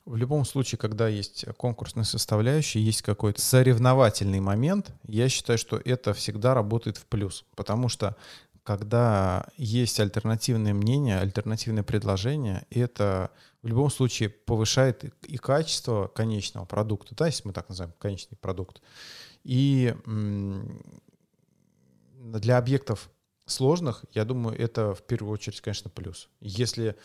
В 0.07 0.17
любом 0.17 0.45
случае, 0.45 0.79
когда 0.79 1.07
есть 1.07 1.45
конкурсная 1.57 2.05
составляющая, 2.05 2.81
есть 2.81 3.03
какой-то 3.03 3.41
соревновательный 3.41 4.41
момент, 4.41 4.93
я 5.07 5.29
считаю, 5.29 5.59
что 5.59 5.77
это 5.85 6.15
всегда 6.15 6.55
работает 6.55 6.97
в 6.97 7.07
плюс. 7.07 7.45
Потому 7.55 7.89
что 7.89 8.17
когда 8.65 9.47
есть 9.57 10.01
альтернативное 10.01 10.73
мнение, 10.73 11.19
альтернативное 11.19 11.83
предложение, 11.83 12.67
это 12.71 13.31
в 13.63 13.69
любом 13.69 13.91
случае 13.91 14.31
повышает 14.31 15.05
и 15.25 15.37
качество 15.37 16.09
конечного 16.09 16.65
продукта, 16.65 17.15
да, 17.15 17.27
если 17.27 17.47
мы 17.47 17.53
так 17.53 17.69
называем 17.69 17.95
конечный 17.99 18.37
продукт. 18.39 18.81
И 19.45 19.95
для 22.17 22.59
объектов 22.59 23.11
сложных, 23.51 24.05
я 24.13 24.25
думаю, 24.25 24.59
это 24.59 24.95
в 24.95 25.03
первую 25.03 25.33
очередь, 25.33 25.61
конечно, 25.61 25.91
плюс. 25.91 26.29
Если 26.41 26.97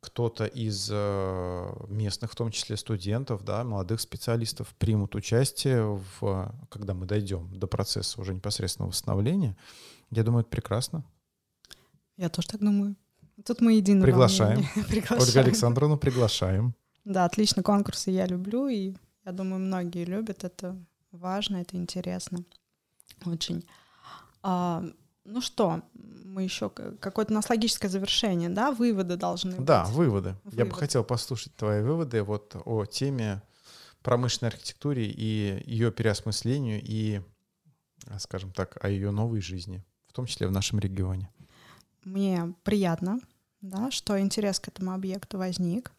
кто-то 0.00 0.46
из 0.46 0.88
э, 0.90 1.72
местных, 1.88 2.32
в 2.32 2.34
том 2.34 2.50
числе 2.50 2.76
студентов, 2.76 3.44
да, 3.44 3.64
молодых 3.64 4.00
специалистов, 4.00 4.74
примут 4.78 5.14
участие, 5.14 6.00
в, 6.20 6.54
когда 6.70 6.94
мы 6.94 7.06
дойдем 7.06 7.50
до 7.52 7.66
процесса 7.66 8.20
уже 8.20 8.34
непосредственного 8.34 8.90
восстановления, 8.90 9.56
я 10.10 10.24
думаю, 10.24 10.40
это 10.40 10.50
прекрасно. 10.50 11.04
Я 12.16 12.30
тоже 12.30 12.48
так 12.48 12.60
думаю. 12.60 12.96
Тут 13.44 13.60
мы 13.60 13.74
едины. 13.74 14.02
Приглашаем. 14.02 14.64
приглашаем. 14.88 15.22
Ольга 15.22 15.40
Александровна, 15.40 15.96
приглашаем. 15.96 16.74
Да, 17.04 17.24
отлично. 17.24 17.62
Конкурсы 17.62 18.10
я 18.10 18.26
люблю, 18.26 18.68
и 18.68 18.94
я 19.24 19.32
думаю, 19.32 19.60
многие 19.60 20.04
любят. 20.04 20.44
Это 20.44 20.76
важно, 21.12 21.58
это 21.58 21.76
интересно. 21.76 22.44
Очень. 23.24 23.64
А, 24.42 24.84
ну 25.30 25.40
что, 25.40 25.82
мы 26.24 26.42
еще 26.42 26.70
какое-то 26.70 27.32
у 27.32 27.34
нас 27.34 27.48
логическое 27.48 27.88
завершение, 27.88 28.48
да? 28.48 28.70
Выводы 28.72 29.16
должны 29.16 29.56
быть. 29.56 29.64
Да, 29.64 29.84
выводы. 29.86 30.36
выводы. 30.44 30.56
Я 30.56 30.64
бы 30.64 30.74
хотел 30.74 31.04
послушать 31.04 31.54
твои 31.56 31.82
выводы 31.82 32.22
вот 32.22 32.56
о 32.64 32.84
теме 32.84 33.42
промышленной 34.02 34.50
архитектуре 34.50 35.06
и 35.06 35.62
ее 35.66 35.92
переосмыслению 35.92 36.80
и, 36.82 37.20
скажем 38.18 38.52
так, 38.52 38.82
о 38.82 38.88
ее 38.88 39.10
новой 39.10 39.40
жизни, 39.40 39.84
в 40.08 40.12
том 40.12 40.26
числе 40.26 40.46
в 40.46 40.52
нашем 40.52 40.78
регионе. 40.78 41.30
Мне 42.04 42.54
приятно, 42.62 43.20
да, 43.60 43.90
что 43.90 44.18
интерес 44.18 44.58
к 44.58 44.68
этому 44.68 44.92
объекту 44.92 45.38
возник. 45.38 45.92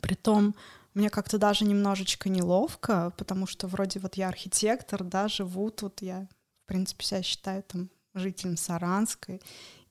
Притом 0.00 0.54
мне 0.94 1.10
как-то 1.10 1.38
даже 1.38 1.64
немножечко 1.64 2.28
неловко, 2.28 3.12
потому 3.18 3.46
что 3.46 3.66
вроде 3.66 4.00
вот 4.00 4.14
я 4.14 4.28
архитектор, 4.28 5.04
да, 5.04 5.28
живу 5.28 5.70
тут, 5.70 6.00
я, 6.00 6.28
в 6.64 6.66
принципе, 6.66 7.04
себя 7.04 7.22
считаю 7.22 7.62
там 7.62 7.90
жителем 8.14 8.56
Саранской. 8.56 9.40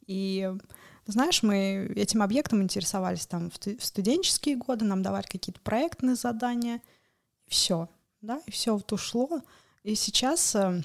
И 0.07 0.51
знаешь, 1.05 1.43
мы 1.43 1.91
этим 1.95 2.21
объектом 2.21 2.61
интересовались 2.61 3.25
там 3.25 3.49
в 3.51 3.83
студенческие 3.83 4.55
годы, 4.55 4.85
нам 4.85 5.01
давали 5.01 5.25
какие-то 5.25 5.61
проектные 5.61 6.15
задания, 6.15 6.81
все, 7.47 7.89
да, 8.21 8.41
и 8.45 8.51
все 8.51 8.73
вот 8.73 8.91
ушло. 8.93 9.41
И 9.83 9.95
сейчас, 9.95 10.55
э, 10.55 10.81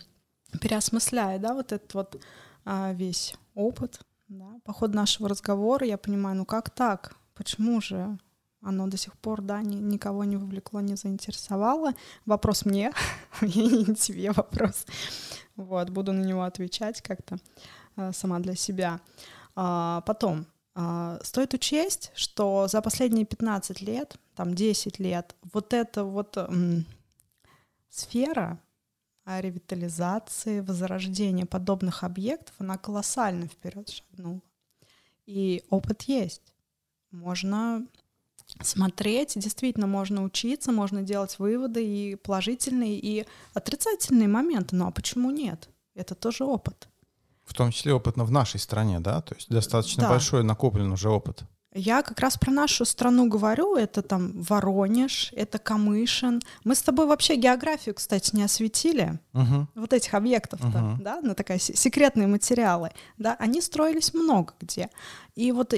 переосмысляя, 0.60 1.38
да, 1.38 1.54
вот 1.54 1.72
этот 1.72 1.92
вот 1.94 2.22
а, 2.64 2.92
весь 2.92 3.34
опыт, 3.54 4.00
да, 4.28 4.58
по 4.64 4.72
ходу 4.72 4.96
нашего 4.96 5.28
разговора 5.28 5.86
я 5.86 5.98
понимаю, 5.98 6.36
ну 6.36 6.44
как 6.44 6.70
так? 6.70 7.16
Почему 7.34 7.80
же 7.80 8.18
оно 8.66 8.88
до 8.88 8.96
сих 8.96 9.16
пор, 9.16 9.42
да, 9.42 9.62
ни, 9.62 9.76
никого 9.76 10.24
не 10.24 10.36
вовлекло, 10.36 10.80
не 10.80 10.96
заинтересовало? 10.96 11.92
Вопрос 12.24 12.64
мне, 12.64 12.92
не 13.40 13.94
тебе 13.94 14.32
вопрос. 14.32 14.86
Вот, 15.54 15.90
буду 15.90 16.12
на 16.12 16.22
него 16.22 16.42
отвечать 16.42 17.00
как-то 17.00 17.38
э, 17.96 18.12
сама 18.12 18.40
для 18.40 18.56
себя. 18.56 19.00
А, 19.54 20.02
потом, 20.02 20.46
а, 20.74 21.18
стоит 21.22 21.54
учесть, 21.54 22.10
что 22.14 22.66
за 22.68 22.82
последние 22.82 23.24
15 23.24 23.80
лет, 23.80 24.16
там 24.34 24.54
10 24.54 24.98
лет, 24.98 25.34
вот 25.52 25.72
эта 25.72 26.04
вот 26.04 26.36
сфера 27.88 28.58
ревитализации, 29.24 30.60
возрождения 30.60 31.46
подобных 31.46 32.04
объектов, 32.04 32.54
она 32.58 32.78
колоссально 32.78 33.46
вперед 33.46 33.88
шагнула. 33.88 34.40
И 35.26 35.64
опыт 35.70 36.02
есть. 36.02 36.52
Можно 37.10 37.86
смотреть, 38.62 39.32
действительно 39.36 39.86
можно 39.86 40.22
учиться, 40.22 40.72
можно 40.72 41.02
делать 41.02 41.38
выводы 41.38 41.84
и 41.84 42.16
положительные, 42.16 42.98
и 42.98 43.26
отрицательные 43.54 44.28
моменты. 44.28 44.76
Ну 44.76 44.86
а 44.86 44.90
почему 44.90 45.30
нет? 45.30 45.68
Это 45.94 46.14
тоже 46.14 46.44
опыт. 46.44 46.88
В 47.44 47.54
том 47.54 47.70
числе 47.70 47.94
опыт 47.94 48.16
в 48.16 48.30
нашей 48.30 48.58
стране, 48.58 49.00
да? 49.00 49.20
То 49.22 49.34
есть 49.34 49.48
достаточно 49.48 50.02
да. 50.02 50.08
большой 50.10 50.42
накоплен 50.42 50.90
уже 50.90 51.08
опыт. 51.08 51.44
Я 51.76 52.02
как 52.02 52.20
раз 52.20 52.38
про 52.38 52.50
нашу 52.50 52.86
страну 52.86 53.28
говорю, 53.28 53.76
это 53.76 54.00
там 54.00 54.32
Воронеж, 54.40 55.30
это 55.32 55.58
Камышин. 55.58 56.40
Мы 56.64 56.74
с 56.74 56.82
тобой 56.82 57.06
вообще 57.06 57.36
географию, 57.36 57.94
кстати, 57.94 58.34
не 58.34 58.42
осветили, 58.42 59.18
угу. 59.34 59.66
вот 59.74 59.92
этих 59.92 60.14
объектов-то, 60.14 60.66
угу. 60.66 61.02
да, 61.02 61.20
на 61.20 61.34
такая 61.34 61.58
секретные 61.58 62.26
материалы, 62.26 62.92
да, 63.18 63.36
они 63.38 63.60
строились 63.60 64.14
много 64.14 64.54
где. 64.58 64.88
И 65.34 65.52
вот 65.52 65.74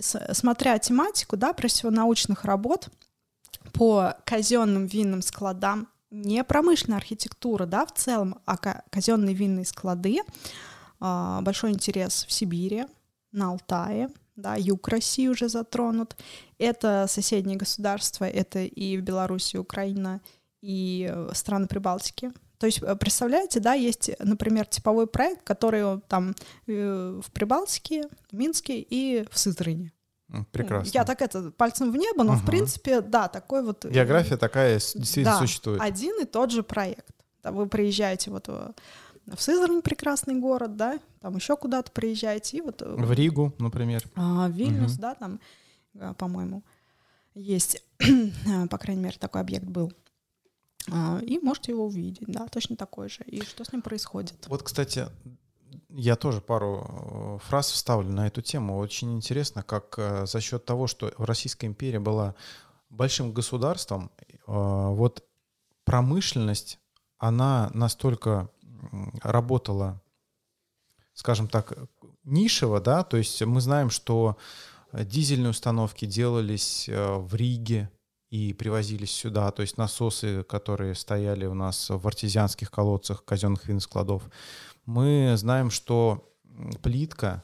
смотря 0.00 0.78
тематику, 0.78 1.38
да, 1.38 1.54
прежде 1.54 1.78
всего 1.78 1.90
научных 1.90 2.44
работ 2.44 2.88
по 3.72 4.14
казенным 4.24 4.86
винным 4.86 5.22
складам, 5.22 5.88
не 6.10 6.44
промышленная 6.44 6.98
архитектура, 6.98 7.64
да, 7.64 7.86
в 7.86 7.92
целом, 7.94 8.40
а 8.44 8.56
казенные 8.90 9.34
винные 9.34 9.64
склады, 9.64 10.20
а, 10.98 11.40
большой 11.40 11.70
интерес 11.70 12.26
в 12.28 12.32
Сибири, 12.32 12.84
на 13.32 13.50
Алтае, 13.50 14.10
да, 14.40 14.56
юг 14.56 14.88
России 14.88 15.28
уже 15.28 15.48
затронут. 15.48 16.16
Это 16.58 17.06
соседние 17.08 17.56
государства, 17.56 18.24
это 18.24 18.60
и 18.60 18.96
в 18.96 19.02
Беларуси, 19.02 19.56
Украина, 19.56 20.20
и 20.62 21.10
э, 21.10 21.30
страны 21.34 21.66
Прибалтики. 21.66 22.32
То 22.58 22.66
есть, 22.66 22.82
э, 22.82 22.94
представляете, 22.96 23.60
да, 23.60 23.74
есть, 23.74 24.10
например, 24.18 24.66
типовой 24.66 25.06
проект, 25.06 25.42
который 25.44 26.00
там 26.08 26.34
э, 26.66 27.20
в 27.24 27.32
Прибалтике, 27.32 28.04
в 28.30 28.34
Минске 28.34 28.80
и 28.80 29.24
в 29.30 29.38
Сызрани. 29.38 29.92
Прекрасно. 30.52 30.90
Я 30.92 31.04
так 31.04 31.22
это 31.22 31.50
пальцем 31.50 31.90
в 31.90 31.96
небо, 31.96 32.22
но 32.22 32.34
угу. 32.34 32.40
в 32.40 32.46
принципе, 32.46 33.00
да, 33.00 33.28
такой 33.28 33.64
вот... 33.64 33.84
География 33.84 34.36
такая 34.36 34.74
действительно 34.74 35.32
да, 35.32 35.38
существует. 35.38 35.80
один 35.80 36.20
и 36.20 36.24
тот 36.24 36.52
же 36.52 36.62
проект. 36.62 37.06
Вы 37.42 37.66
приезжаете 37.66 38.30
вот 38.30 38.48
в 39.34 39.40
Сызрань 39.40 39.82
прекрасный 39.82 40.34
город, 40.34 40.76
да, 40.76 40.98
там 41.20 41.36
еще 41.36 41.56
куда-то 41.56 41.92
приезжаете, 41.92 42.58
и 42.58 42.60
вот... 42.60 42.82
В 42.82 43.12
Ригу, 43.12 43.54
например. 43.58 44.04
А, 44.14 44.48
Вильнюс, 44.48 44.94
угу. 44.94 45.00
да, 45.00 45.14
там, 45.14 45.40
по-моему, 46.16 46.62
есть, 47.34 47.84
по 48.70 48.78
крайней 48.78 49.02
мере, 49.02 49.16
такой 49.18 49.40
объект 49.40 49.66
был. 49.66 49.92
А, 50.90 51.20
и 51.22 51.38
можете 51.38 51.72
его 51.72 51.86
увидеть, 51.86 52.26
да, 52.26 52.46
точно 52.48 52.76
такой 52.76 53.08
же. 53.08 53.22
И 53.24 53.42
что 53.42 53.64
с 53.64 53.72
ним 53.72 53.82
происходит? 53.82 54.46
Вот, 54.48 54.62
кстати, 54.62 55.06
я 55.90 56.16
тоже 56.16 56.40
пару 56.40 56.86
э, 56.88 57.38
фраз 57.46 57.70
вставлю 57.70 58.10
на 58.10 58.26
эту 58.26 58.42
тему. 58.42 58.78
Очень 58.78 59.16
интересно, 59.16 59.62
как 59.62 59.94
э, 59.98 60.26
за 60.26 60.40
счет 60.40 60.64
того, 60.64 60.86
что 60.86 61.12
Российская 61.18 61.66
империя 61.66 62.00
была 62.00 62.34
большим 62.88 63.32
государством, 63.32 64.10
э, 64.20 64.32
вот 64.46 65.24
промышленность, 65.84 66.78
она 67.18 67.70
настолько 67.74 68.50
работала, 69.22 70.00
скажем 71.14 71.48
так, 71.48 71.74
нишево, 72.24 72.80
да, 72.80 73.02
то 73.04 73.16
есть 73.16 73.42
мы 73.42 73.60
знаем, 73.60 73.90
что 73.90 74.36
дизельные 74.92 75.50
установки 75.50 76.04
делались 76.04 76.88
в 76.88 77.34
Риге, 77.34 77.90
и 78.30 78.52
привозились 78.52 79.10
сюда, 79.10 79.50
то 79.50 79.62
есть 79.62 79.76
насосы, 79.76 80.44
которые 80.44 80.94
стояли 80.94 81.46
у 81.46 81.54
нас 81.54 81.90
в 81.90 82.06
артезианских 82.06 82.70
колодцах 82.70 83.24
казенных 83.24 83.66
винскладов. 83.66 84.22
Мы 84.86 85.34
знаем, 85.36 85.70
что 85.70 86.32
плитка 86.80 87.42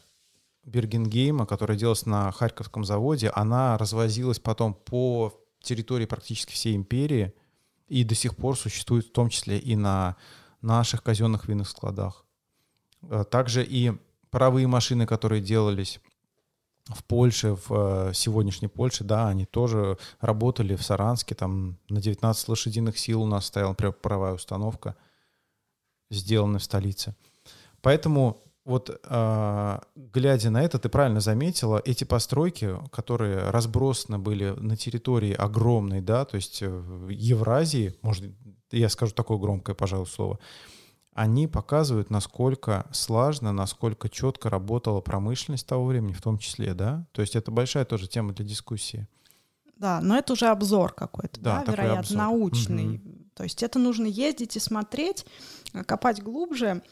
Бергенгейма, 0.64 1.44
которая 1.44 1.76
делалась 1.76 2.06
на 2.06 2.30
Харьковском 2.30 2.84
заводе, 2.84 3.30
она 3.34 3.76
развозилась 3.78 4.38
потом 4.38 4.74
по 4.74 5.34
территории 5.60 6.06
практически 6.06 6.52
всей 6.52 6.76
империи 6.76 7.34
и 7.88 8.04
до 8.04 8.14
сих 8.14 8.36
пор 8.36 8.56
существует 8.56 9.06
в 9.06 9.12
том 9.12 9.28
числе 9.28 9.58
и 9.58 9.74
на 9.74 10.16
наших 10.60 11.02
казенных 11.02 11.48
винных 11.48 11.68
складах. 11.68 12.24
Э, 13.02 13.24
также 13.24 13.64
и 13.64 13.92
паровые 14.30 14.66
машины, 14.66 15.06
которые 15.06 15.40
делались 15.40 16.00
в 16.86 17.02
Польше, 17.04 17.54
в 17.54 18.10
э, 18.10 18.14
сегодняшней 18.14 18.68
Польше, 18.68 19.04
да, 19.04 19.28
они 19.28 19.44
тоже 19.44 19.98
работали 20.20 20.76
в 20.76 20.82
Саранске, 20.82 21.34
там 21.34 21.78
на 21.88 22.00
19 22.00 22.48
лошадиных 22.48 22.98
сил 22.98 23.22
у 23.22 23.26
нас 23.26 23.46
стояла 23.46 23.74
паровая 23.74 24.34
установка, 24.34 24.96
сделанная 26.10 26.60
в 26.60 26.64
столице. 26.64 27.14
Поэтому 27.82 28.42
вот 28.66 28.90
э, 28.90 29.78
глядя 29.94 30.50
на 30.50 30.62
это, 30.62 30.80
ты 30.80 30.88
правильно 30.88 31.20
заметила, 31.20 31.80
эти 31.84 32.02
постройки, 32.02 32.76
которые 32.90 33.50
разбросаны 33.50 34.18
были 34.18 34.50
на 34.58 34.76
территории 34.76 35.32
огромной, 35.32 36.00
да, 36.00 36.24
то 36.24 36.34
есть 36.34 36.62
в 36.62 37.08
Евразии, 37.08 37.94
может, 38.02 38.24
я 38.72 38.88
скажу 38.88 39.14
такое 39.14 39.38
громкое, 39.38 39.74
пожалуй, 39.74 40.08
слово, 40.08 40.40
они 41.14 41.46
показывают, 41.46 42.10
насколько 42.10 42.86
слажно, 42.90 43.52
насколько 43.52 44.08
четко 44.08 44.50
работала 44.50 45.00
промышленность 45.00 45.66
того 45.66 45.86
времени, 45.86 46.12
в 46.12 46.20
том 46.20 46.36
числе, 46.36 46.74
да? 46.74 47.06
То 47.12 47.22
есть 47.22 47.36
это 47.36 47.50
большая 47.50 47.84
тоже 47.84 48.08
тема 48.08 48.34
для 48.34 48.44
дискуссии. 48.44 49.06
Да, 49.76 50.00
но 50.02 50.18
это 50.18 50.32
уже 50.32 50.48
обзор 50.48 50.92
какой-то, 50.92 51.40
да, 51.40 51.62
да 51.64 51.72
вероятно, 51.72 52.00
обзор. 52.00 52.18
научный. 52.18 52.96
Угу. 52.96 53.14
То 53.34 53.44
есть 53.44 53.62
это 53.62 53.78
нужно 53.78 54.06
ездить 54.06 54.56
и 54.56 54.60
смотреть, 54.60 55.24
э, 55.72 55.84
копать 55.84 56.22
глубже. 56.22 56.82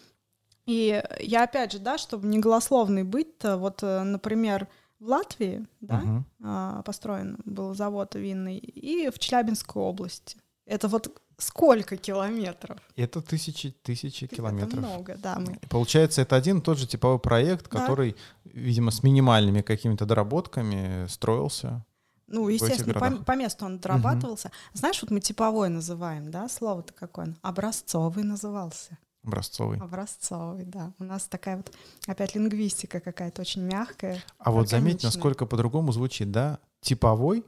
И 0.66 1.02
я 1.20 1.44
опять 1.44 1.72
же, 1.72 1.78
да, 1.78 1.98
чтобы 1.98 2.26
не 2.26 2.38
голословный 2.38 3.02
быть, 3.02 3.38
то 3.38 3.58
вот, 3.58 3.82
э, 3.82 4.02
например, 4.02 4.68
в 4.98 5.08
Латвии, 5.08 5.66
да, 5.80 6.24
угу. 6.40 6.82
построен 6.84 7.38
был 7.44 7.74
завод 7.74 8.14
винный, 8.14 8.56
и 8.56 9.10
в 9.10 9.18
Челябинской 9.18 9.82
области. 9.82 10.38
Это 10.66 10.88
вот 10.88 11.20
сколько 11.36 11.96
километров? 11.96 12.78
Это 12.96 13.20
тысячи, 13.20 13.70
тысячи 13.70 14.26
километров. 14.26 14.72
Это 14.72 14.78
много, 14.78 15.16
да. 15.16 15.38
Мы... 15.38 15.58
Получается, 15.68 16.22
это 16.22 16.36
один 16.36 16.58
и 16.58 16.62
тот 16.62 16.78
же 16.78 16.86
типовой 16.86 17.18
проект, 17.18 17.68
да. 17.70 17.80
который, 17.80 18.16
видимо, 18.44 18.90
с 18.90 19.02
минимальными 19.02 19.60
какими-то 19.60 20.06
доработками 20.06 21.06
строился. 21.08 21.84
Ну, 22.26 22.48
естественно, 22.48 22.94
по, 22.94 23.10
по 23.10 23.36
месту 23.36 23.66
он 23.66 23.78
дорабатывался. 23.78 24.48
Угу. 24.48 24.78
Знаешь, 24.78 25.02
вот 25.02 25.10
мы 25.10 25.20
типовой 25.20 25.68
называем, 25.68 26.30
да, 26.30 26.48
слово-то 26.48 26.94
какое 26.94 27.26
он? 27.26 27.36
Образцовый 27.42 28.24
назывался. 28.24 28.98
Образцовый. 29.24 29.78
Образцовый, 29.78 30.64
да. 30.64 30.92
У 30.98 31.04
нас 31.04 31.24
такая 31.24 31.56
вот 31.56 31.72
опять 32.06 32.34
лингвистика 32.34 33.00
какая-то 33.00 33.40
очень 33.40 33.62
мягкая. 33.62 34.22
А 34.38 34.50
вот 34.50 34.68
заметь, 34.68 35.02
насколько 35.02 35.46
по-другому 35.46 35.92
звучит, 35.92 36.30
да? 36.30 36.58
Типовой 36.80 37.44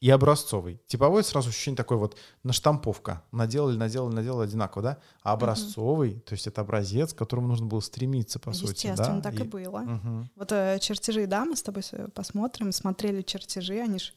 и 0.00 0.10
образцовый. 0.10 0.80
Типовой 0.86 1.22
сразу 1.22 1.50
ощущение 1.50 1.76
такое 1.76 1.98
вот 1.98 2.16
наштамповка. 2.42 3.22
Наделали, 3.30 3.76
наделали, 3.76 4.14
наделали 4.14 4.46
одинаково, 4.46 4.82
да? 4.82 4.98
А 5.22 5.32
образцовый, 5.32 6.14
угу. 6.14 6.20
то 6.20 6.32
есть 6.34 6.46
это 6.48 6.60
образец, 6.60 7.12
к 7.12 7.18
которому 7.18 7.48
нужно 7.48 7.66
было 7.66 7.80
стремиться, 7.80 8.40
по 8.40 8.52
сути, 8.52 8.86
да? 8.86 8.92
Естественно, 8.92 9.22
так 9.22 9.34
и, 9.34 9.44
и 9.44 9.46
было. 9.46 9.80
Угу. 9.80 10.28
Вот 10.36 10.52
э, 10.52 10.78
чертежи, 10.80 11.26
да, 11.26 11.44
мы 11.44 11.56
с 11.56 11.62
тобой 11.62 11.82
посмотрим, 12.14 12.72
смотрели 12.72 13.22
чертежи, 13.22 13.78
они 13.80 13.98
ж 13.98 14.12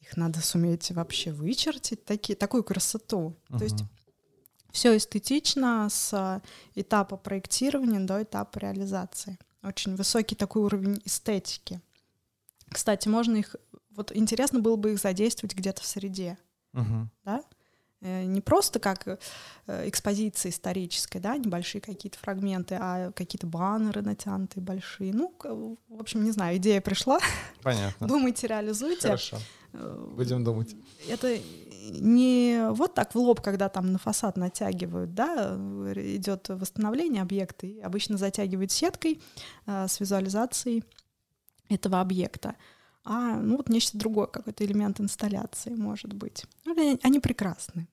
их 0.00 0.16
надо 0.16 0.40
суметь 0.40 0.90
вообще 0.90 1.32
вычертить, 1.32 2.04
такие, 2.04 2.36
такую 2.36 2.64
красоту. 2.64 3.36
Угу. 3.50 3.58
То 3.58 3.64
есть 3.64 3.84
все 4.76 4.94
эстетично 4.94 5.88
с 5.90 6.42
этапа 6.74 7.16
проектирования 7.16 8.00
до 8.00 8.22
этапа 8.22 8.58
реализации. 8.58 9.38
Очень 9.62 9.96
высокий 9.96 10.34
такой 10.34 10.62
уровень 10.64 11.00
эстетики. 11.06 11.80
Кстати, 12.68 13.08
можно 13.08 13.36
их 13.36 13.56
вот 13.92 14.14
интересно 14.14 14.60
было 14.60 14.76
бы 14.76 14.92
их 14.92 14.98
задействовать 14.98 15.54
где-то 15.54 15.80
в 15.80 15.86
среде, 15.86 16.36
угу. 16.74 17.08
да? 17.24 17.42
Э, 18.02 18.24
не 18.24 18.42
просто 18.42 18.78
как 18.78 19.08
э, 19.08 19.88
экспозиция 19.88 20.50
историческая, 20.50 21.20
да, 21.20 21.38
небольшие 21.38 21.80
какие-то 21.80 22.18
фрагменты, 22.18 22.76
а 22.78 23.12
какие-то 23.12 23.46
баннеры 23.46 24.02
натянутые 24.02 24.62
большие. 24.62 25.14
Ну, 25.14 25.34
в 25.88 25.98
общем, 25.98 26.22
не 26.22 26.32
знаю, 26.32 26.58
идея 26.58 26.82
пришла. 26.82 27.18
Понятно. 27.62 28.06
Думайте, 28.08 28.46
реализуйте. 28.46 29.08
Хорошо. 29.08 29.38
Э, 29.78 30.08
Будем 30.16 30.44
думать. 30.44 30.74
Это 31.08 31.38
не 31.90 32.68
вот 32.72 32.94
так 32.94 33.14
в 33.14 33.18
лоб, 33.18 33.40
когда 33.40 33.68
там 33.68 33.92
на 33.92 33.98
фасад 33.98 34.36
натягивают, 34.36 35.14
да, 35.14 35.54
идет 35.94 36.48
восстановление 36.48 37.22
объекта, 37.22 37.66
и 37.66 37.80
обычно 37.80 38.16
затягивают 38.16 38.72
сеткой 38.72 39.20
с 39.66 40.00
визуализацией 40.00 40.82
этого 41.68 42.00
объекта 42.00 42.56
а 43.06 43.36
ну 43.36 43.56
вот 43.56 43.68
нечто 43.68 43.96
другое, 43.96 44.26
какой-то 44.26 44.64
элемент 44.64 45.00
инсталляции, 45.00 45.70
может 45.70 46.12
быть. 46.12 46.44
Ну, 46.64 46.72
они, 46.72 46.98
они 47.02 47.20
прекрасны. 47.20 47.86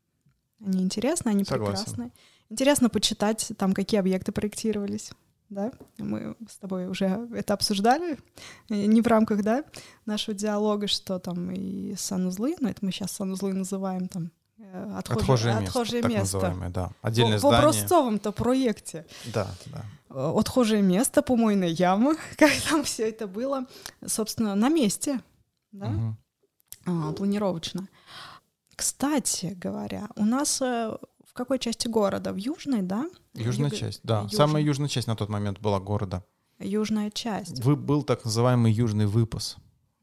Они 0.59 0.81
интересны, 0.81 1.29
они 1.29 1.43
Согласен. 1.43 1.83
прекрасны. 1.83 2.11
Интересно 2.49 2.89
почитать 2.89 3.51
там, 3.57 3.73
какие 3.73 3.99
объекты 3.99 4.31
проектировались. 4.31 5.11
Да? 5.53 5.71
Мы 5.97 6.35
с 6.49 6.57
тобой 6.57 6.87
уже 6.87 7.27
это 7.33 7.53
обсуждали, 7.53 8.17
не 8.69 9.01
в 9.01 9.07
рамках 9.07 9.43
да, 9.43 9.63
нашего 10.05 10.35
диалога, 10.35 10.87
что 10.87 11.19
там 11.19 11.51
и 11.51 11.95
санузлы, 11.95 12.55
но 12.59 12.69
это 12.69 12.83
мы 12.83 12.91
сейчас 12.91 13.11
санузлы 13.11 13.53
называем 13.53 14.07
там 14.07 14.31
э, 14.57 14.95
отхожее, 14.97 15.55
отхожее 15.57 16.01
место, 16.01 16.17
место. 16.19 16.39
так 16.39 16.41
называемое, 16.41 16.69
да. 16.69 16.91
Отдельное 17.01 17.37
в, 17.37 17.39
здание. 17.39 17.59
В 17.59 17.63
образцовом-то 17.63 18.31
проекте. 18.31 19.05
Да, 19.33 19.47
да. 19.67 19.85
Э, 20.09 20.33
отхожее 20.35 20.81
место, 20.81 21.21
помойная 21.21 21.69
яма, 21.69 22.15
как 22.37 22.51
там 22.69 22.83
все 22.83 23.09
это 23.09 23.27
было, 23.27 23.65
собственно, 24.05 24.55
на 24.55 24.69
месте, 24.69 25.21
да, 25.71 25.87
угу. 25.87 26.15
а, 26.85 27.13
планировочно. 27.13 27.87
Кстати 28.75 29.55
говоря, 29.55 30.07
у 30.15 30.25
нас 30.25 30.59
э, 30.61 30.97
в 31.33 31.35
какой 31.35 31.57
части 31.57 31.87
города? 31.87 32.31
В 32.31 32.35
южной, 32.35 32.83
да? 32.83 33.09
Южная 33.33 33.71
Юг... 33.71 33.79
часть, 33.79 34.01
да. 34.03 34.21
Южная. 34.21 34.37
Самая 34.37 34.63
южная 34.63 34.87
часть 34.87 35.07
на 35.07 35.15
тот 35.15 35.29
момент 35.29 35.59
была 35.59 35.79
города. 35.79 36.23
Южная 36.59 37.09
часть. 37.09 37.59
Вы, 37.63 37.75
был 37.75 38.03
так 38.03 38.23
называемый 38.23 38.71
южный 38.71 39.07
выпас 39.07 39.57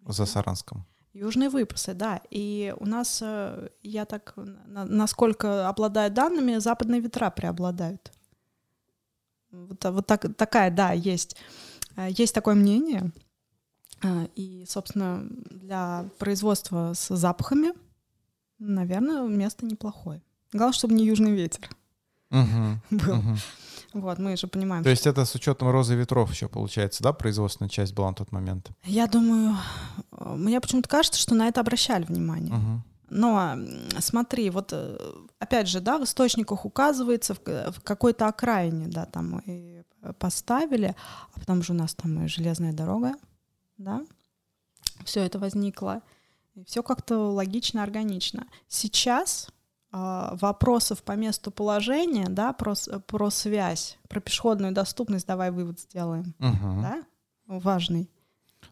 за 0.05 0.27
Саранском. 0.27 0.85
Южные 1.13 1.49
выпасы, 1.49 1.95
да. 1.95 2.21
И 2.31 2.75
у 2.81 2.85
нас, 2.85 3.21
э, 3.23 3.69
я 3.83 4.07
так, 4.07 4.35
насколько 4.67 5.69
обладаю 5.69 6.11
данными, 6.11 6.59
западные 6.59 7.01
ветра 7.01 7.31
преобладают. 7.31 8.11
Вот, 9.53 9.85
вот 9.85 10.07
так, 10.09 10.35
такая, 10.37 10.73
да, 10.73 10.91
есть. 10.91 11.37
Э, 11.95 12.09
есть 12.11 12.35
такое 12.35 12.57
мнение. 12.57 13.13
Э, 14.03 14.27
и, 14.35 14.65
собственно, 14.67 15.25
для 15.31 16.07
производства 16.19 16.93
с 16.93 17.15
запахами, 17.15 17.73
наверное, 18.59 19.29
место 19.29 19.65
неплохое. 19.65 20.23
Главное, 20.53 20.73
чтобы 20.73 20.95
не 20.95 21.07
южный 21.07 21.33
ветер 21.33 21.69
угу, 22.31 22.81
был. 22.91 23.19
Угу. 23.19 23.37
Вот, 23.93 24.19
мы 24.19 24.37
же 24.37 24.47
понимаем. 24.47 24.85
То 24.85 24.91
есть 24.91 25.07
это 25.07 25.25
с 25.25 25.35
учетом 25.35 25.71
розы 25.71 25.97
ветров 25.97 26.31
еще 26.31 26.49
получается, 26.49 27.03
да, 27.03 27.13
производственная 27.13 27.69
часть 27.69 27.93
была 27.93 28.09
на 28.09 28.15
тот 28.15 28.31
момент? 28.31 28.71
Я 28.85 29.07
думаю, 29.09 29.57
э, 30.13 30.35
мне 30.37 30.61
почему-то 30.61 30.89
кажется, 30.89 31.21
что 31.21 31.35
на 31.35 31.49
это 31.49 31.61
обращали 31.61 32.05
внимание. 32.05 32.55
Угу. 32.55 32.83
Но 33.11 33.57
смотри, 33.99 34.49
вот 34.51 34.71
э, 34.73 34.97
опять 35.41 35.69
же, 35.69 35.81
да, 35.81 35.99
в 35.99 36.05
источниках 36.05 36.65
указывается 36.65 37.35
в, 37.35 37.41
в 37.45 37.81
какой-то 37.83 38.29
окраине, 38.29 38.87
да, 38.87 39.07
там 39.07 39.41
и 39.41 39.83
поставили, 40.19 40.95
а 41.35 41.41
потом 41.41 41.63
же 41.63 41.73
у 41.73 41.77
нас 41.77 41.95
там 41.95 42.25
и 42.25 42.29
железная 42.29 42.73
дорога, 42.73 43.15
да, 43.77 44.03
все 45.05 45.21
это 45.25 45.39
возникло, 45.41 46.03
и 46.55 46.65
все 46.65 46.83
как-то 46.83 47.33
логично, 47.33 47.83
органично. 47.83 48.47
Сейчас 48.69 49.49
вопросов 49.93 51.03
по 51.03 51.13
месту 51.13 51.51
положения, 51.51 52.27
да, 52.29 52.53
про, 52.53 52.75
про 53.07 53.31
связь, 53.31 53.99
про 54.09 54.21
пешеходную 54.21 54.73
доступность, 54.73 55.27
давай 55.27 55.51
вывод 55.51 55.81
сделаем, 55.81 56.35
Мгм. 56.39 56.83
да, 56.83 57.05
важный. 57.47 58.09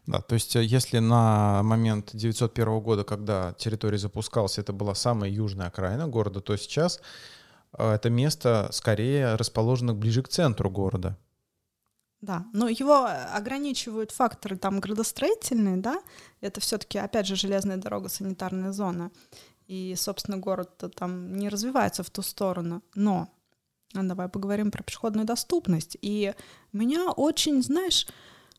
Да, 0.07 0.21
то 0.21 0.35
есть 0.35 0.55
э, 0.55 0.63
если 0.63 0.99
на 0.99 1.61
момент 1.63 2.11
901 2.13 2.79
года, 2.79 3.03
когда 3.03 3.53
территория 3.57 3.97
запускалась, 3.97 4.57
это 4.57 4.71
была 4.73 4.95
самая 4.95 5.29
южная 5.29 5.67
окраина 5.67 6.07
города, 6.07 6.41
то 6.41 6.55
сейчас 6.57 7.01
э, 7.77 7.91
это 7.93 8.09
место 8.09 8.69
скорее 8.71 9.35
расположено 9.35 9.93
ближе 9.93 10.23
к 10.23 10.29
центру 10.29 10.69
города. 10.71 11.17
Да, 12.21 12.45
но 12.53 12.67
его 12.67 13.05
ограничивают 13.33 14.11
факторы 14.11 14.57
там 14.57 14.79
градостроительные, 14.79 15.77
да, 15.77 16.01
это 16.41 16.59
все-таки, 16.59 16.97
опять 16.97 17.27
же, 17.27 17.35
железная 17.35 17.77
дорога, 17.77 18.09
санитарная 18.09 18.71
зона, 18.73 19.11
и, 19.69 19.93
собственно, 19.95 20.37
город 20.37 20.83
там 20.95 21.37
не 21.37 21.47
развивается 21.47 22.03
в 22.03 22.09
ту 22.09 22.23
сторону, 22.23 22.81
но 22.95 23.29
а 23.93 24.03
давай 24.03 24.27
поговорим 24.27 24.71
про 24.71 24.83
пешеходную 24.83 25.25
доступность, 25.25 25.95
и 26.01 26.33
меня 26.73 27.11
очень, 27.11 27.63
знаешь, 27.63 28.07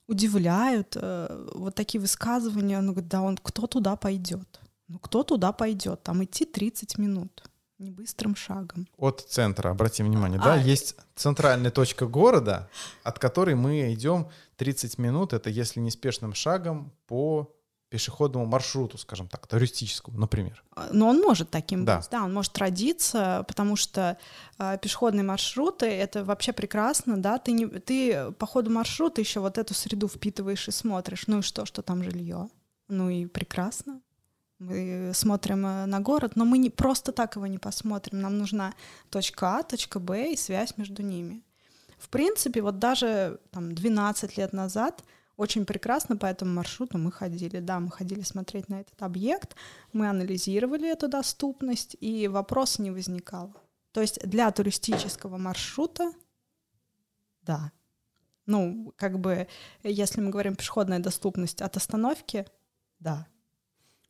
удивляют 0.07 0.97
э, 0.97 1.49
вот 1.55 1.75
такие 1.75 2.01
высказывания, 2.01 2.81
ну, 2.81 2.95
да, 2.95 3.23
он, 3.23 3.37
кто 3.37 3.67
туда 3.67 3.97
пойдет? 3.97 4.61
Ну, 4.89 4.99
кто 4.99 5.23
туда 5.23 5.53
пойдет? 5.53 6.03
Там 6.03 6.23
идти 6.25 6.45
30 6.45 6.99
минут, 6.99 7.43
не 7.79 7.91
быстрым 7.91 8.37
шагом. 8.37 8.89
От 8.97 9.21
центра, 9.21 9.71
обратим 9.71 10.07
внимание, 10.07 10.41
А, 10.41 10.45
да, 10.45 10.57
есть 10.57 10.97
центральная 11.17 11.71
точка 11.73 12.07
города, 12.07 12.69
от 13.03 13.19
которой 13.19 13.57
мы 13.57 13.93
идем 13.95 14.29
30 14.57 14.99
минут, 14.99 15.33
это 15.33 15.51
если 15.51 15.81
неспешным 15.81 16.35
шагом 16.35 16.93
по 17.07 17.53
пешеходному 17.91 18.47
маршруту, 18.47 18.97
скажем 18.99 19.29
так, 19.29 19.47
туристическому, 19.47 20.19
например. 20.19 20.63
А, 20.77 20.89
Но 20.93 21.09
он 21.09 21.21
может 21.21 21.51
таким 21.51 21.85
Да. 21.85 21.99
быть, 21.99 22.09
да, 22.11 22.25
он 22.25 22.33
может 22.33 22.57
родиться, 22.59 23.45
потому 23.49 23.77
что 23.77 24.17
э, 24.59 24.79
пешеходные 24.81 25.25
маршруты 25.25 25.87
это 25.87 26.25
вообще 26.25 26.53
прекрасно, 26.53 27.17
да, 27.21 27.39
ты 27.39 27.53
не, 27.53 27.67
ты 27.67 28.31
по 28.39 28.47
ходу 28.47 28.71
маршрута 28.71 29.21
еще 29.21 29.41
вот 29.41 29.59
эту 29.59 29.75
среду 29.75 30.09
впитываешь 30.09 30.69
и 30.69 30.71
смотришь, 30.71 31.27
ну 31.27 31.41
и 31.41 31.43
что, 31.43 31.67
что 31.67 31.83
там 31.83 32.03
жилье, 32.03 32.49
ну 32.89 33.11
и 33.11 33.27
прекрасно. 33.27 34.01
Мы 34.61 35.11
смотрим 35.15 35.67
э, 35.67 35.87
на 35.87 36.01
город, 36.01 36.37
но 36.37 36.45
мы 36.45 36.59
не 36.59 36.71
просто 36.71 37.13
так 37.13 37.37
его 37.37 37.47
не 37.49 37.59
посмотрим. 37.59 38.21
Нам 38.21 38.39
нужна 38.39 38.73
точка 39.11 39.59
А, 39.59 39.63
точка 39.63 39.99
Б 39.99 40.33
и 40.33 40.37
связь 40.37 40.77
между 40.77 41.03
ними. 41.03 41.43
В 41.99 42.09
принципе, 42.09 42.63
вот 42.63 42.79
даже 42.79 43.41
там 43.51 43.75
12 43.75 44.37
лет 44.39 44.53
назад 44.53 45.03
очень 45.41 45.65
прекрасно 45.65 46.19
по 46.19 46.27
этому 46.27 46.53
маршруту 46.53 46.99
мы 46.99 47.11
ходили. 47.11 47.61
Да, 47.61 47.81
мы 47.81 47.91
ходили 47.91 48.21
смотреть 48.21 48.69
на 48.69 48.83
этот 48.83 49.01
объект, 49.03 49.57
мы 49.95 50.11
анализировали 50.11 50.93
эту 50.93 51.09
доступность, 51.09 51.97
и 51.99 52.29
вопроса 52.29 52.83
не 52.83 52.91
возникало. 52.91 53.55
То 53.93 54.03
есть 54.03 54.21
для 54.29 54.51
туристического 54.51 55.39
маршрута, 55.39 56.13
да. 57.43 57.73
Ну, 58.45 58.93
как 58.97 59.19
бы, 59.19 59.49
если 59.83 60.21
мы 60.21 60.29
говорим 60.29 60.57
пешеходная 60.57 60.99
доступность 60.99 61.63
от 61.63 61.75
остановки, 61.75 62.45
да. 62.99 63.27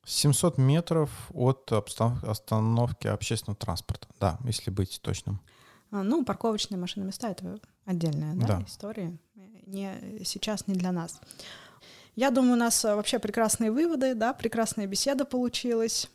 700 0.05 0.59
метров 0.59 1.11
от 1.33 1.70
остановки 1.72 3.07
общественного 3.07 3.57
транспорта, 3.57 4.09
да, 4.18 4.37
если 4.45 4.72
быть 4.72 5.01
точным. 5.01 5.41
А, 5.93 6.03
Ну, 6.03 6.24
парковочные 6.24 6.78
машины 6.78 7.05
места— 7.05 7.28
это 7.31 7.61
отдельная 7.85 8.35
да, 8.35 8.47
Да. 8.47 8.64
история. 8.66 9.16
Не, 9.67 10.25
сейчас 10.25 10.67
не 10.67 10.75
для 10.75 10.93
нас. 10.93 11.21
Я 12.17 12.31
думаю, 12.31 12.55
у 12.55 12.57
нас 12.57 12.85
а, 12.85 12.97
вообще 12.97 13.19
прекрасные 13.19 13.71
выводы, 13.71 14.15
да, 14.15 14.35
прекрасная 14.35 14.87
беседа 14.87 15.25
получилась. 15.25 16.09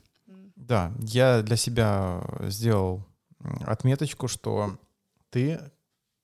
Да, 0.56 0.92
я 1.00 1.42
для 1.42 1.56
себя 1.56 2.24
сделал 2.44 3.06
м, 3.40 3.62
отметочку, 3.66 4.28
что 4.28 4.78
ты 5.30 5.60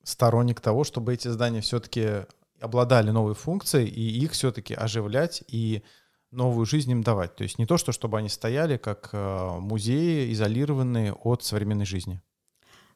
сторонник 0.03 0.61
того, 0.61 0.83
чтобы 0.83 1.13
эти 1.13 1.27
здания 1.27 1.61
все-таки 1.61 2.25
обладали 2.59 3.11
новой 3.11 3.33
функцией, 3.33 3.87
и 3.87 4.23
их 4.23 4.31
все-таки 4.31 4.73
оживлять 4.73 5.43
и 5.47 5.83
новую 6.31 6.65
жизнь 6.65 6.91
им 6.91 7.03
давать. 7.03 7.35
То 7.35 7.43
есть 7.43 7.59
не 7.59 7.65
то, 7.65 7.77
что 7.77 7.91
чтобы 7.91 8.17
они 8.17 8.29
стояли 8.29 8.77
как 8.77 9.09
э, 9.11 9.49
музеи, 9.59 10.31
изолированные 10.31 11.13
от 11.13 11.43
современной 11.43 11.85
жизни. 11.85 12.21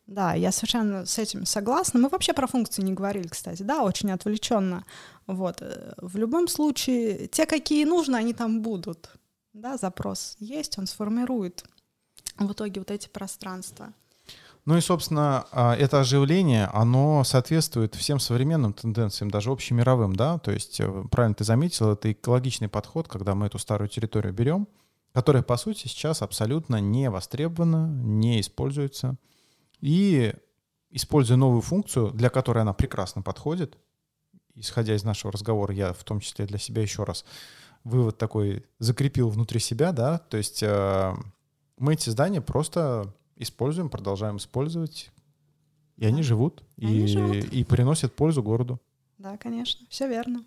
Да, 0.08 0.34
я 0.34 0.52
совершенно 0.52 1.06
с 1.06 1.18
этим 1.18 1.46
согласна. 1.46 2.00
Мы 2.00 2.10
вообще 2.10 2.34
про 2.34 2.46
функции 2.48 2.84
не 2.84 2.94
говорили, 2.94 3.28
кстати, 3.28 3.64
да, 3.64 3.84
очень 3.84 4.12
отвлеченно. 4.12 4.86
Вот. 5.26 5.62
э, 5.62 5.94
В 5.98 6.18
любом 6.18 6.48
случае, 6.48 7.28
те, 7.28 7.46
какие 7.46 7.86
нужно, 7.86 8.18
они 8.18 8.34
там 8.34 8.62
будут. 8.62 9.10
Да, 9.54 9.78
запрос 9.78 10.36
есть, 10.40 10.78
он 10.78 10.86
сформирует 10.86 11.64
в 12.38 12.52
итоге 12.52 12.82
вот 12.82 12.92
эти 12.92 13.08
пространства. 13.08 13.94
Ну 14.66 14.78
и, 14.78 14.82
собственно, 14.82 15.46
а, 15.52 15.76
это 15.76 16.00
оживление, 16.00 16.66
оно 16.74 17.24
соответствует 17.24 17.94
всем 17.94 18.20
современным 18.20 18.74
тенденциям, 18.74 19.30
даже 19.30 19.52
общемировым, 19.52 20.16
да, 20.16 20.40
то 20.40 20.52
есть, 20.52 20.80
э, 20.80 21.04
правильно 21.12 21.36
ты 21.36 21.44
заметил, 21.44 21.92
это 21.92 22.12
экологичный 22.12 22.68
подход, 22.68 23.08
когда 23.08 23.36
мы 23.36 23.46
эту 23.46 23.60
старую 23.60 23.90
территорию 23.90 24.34
берем, 24.34 24.68
которая, 25.14 25.44
по 25.44 25.56
сути, 25.56 25.88
сейчас 25.88 26.24
абсолютно 26.24 26.82
не 26.82 27.12
востребована, 27.12 27.88
не 27.88 28.42
используется, 28.42 29.18
и 29.82 30.34
используя 30.90 31.38
новую 31.38 31.62
функцию, 31.62 32.12
для 32.12 32.30
которой 32.30 32.60
она 32.60 32.74
прекрасно 32.74 33.22
подходит, 33.22 33.78
исходя 34.54 34.96
из 34.96 35.04
нашего 35.04 35.32
разговора, 35.34 35.74
я 35.74 35.94
в 35.94 36.04
том 36.04 36.20
числе 36.20 36.46
для 36.46 36.58
себя 36.58 36.82
еще 36.82 37.04
раз 37.04 37.26
вывод 37.84 38.18
такой 38.18 38.66
закрепил 38.80 39.30
внутри 39.30 39.60
себя, 39.60 39.92
да, 39.92 40.18
то 40.18 40.38
есть 40.38 40.64
э, 40.64 41.14
мы 41.78 41.94
эти 41.94 42.10
здания 42.10 42.42
просто 42.42 43.14
используем, 43.36 43.90
продолжаем 43.90 44.38
использовать, 44.38 45.12
и 45.98 46.06
они 46.06 46.18
Да. 46.18 46.24
живут, 46.24 46.64
Они 46.82 47.04
и, 47.04 47.08
живут. 47.08 47.36
и 47.36 47.64
приносят 47.64 48.16
пользу 48.16 48.42
городу. 48.42 48.80
Да, 49.18 49.38
конечно, 49.38 49.86
все 49.90 50.08
верно. 50.08 50.46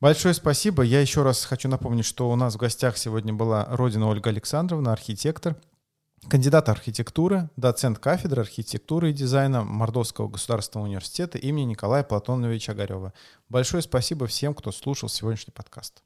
Большое 0.00 0.34
спасибо. 0.34 0.82
Я 0.82 1.00
еще 1.00 1.22
раз 1.22 1.44
хочу 1.44 1.68
напомнить, 1.68 2.04
что 2.04 2.30
у 2.30 2.36
нас 2.36 2.54
в 2.54 2.58
гостях 2.58 2.96
сегодня 2.96 3.32
была 3.34 3.66
Родина 3.70 4.08
Ольга 4.08 4.30
Александровна, 4.30 4.92
архитектор, 4.92 5.56
кандидат 6.28 6.68
архитектуры, 6.68 7.50
доцент 7.56 7.98
кафедры 7.98 8.42
архитектуры 8.42 9.10
и 9.10 9.12
дизайна 9.12 9.62
Мордовского 9.62 10.28
государственного 10.28 10.86
университета 10.88 11.38
имени 11.38 11.70
Николая 11.70 12.02
Платоновича 12.02 12.72
Огарева. 12.72 13.12
Большое 13.48 13.82
спасибо 13.82 14.26
всем, 14.26 14.54
кто 14.54 14.72
слушал 14.72 15.08
сегодняшний 15.08 15.52
подкаст. 15.52 16.02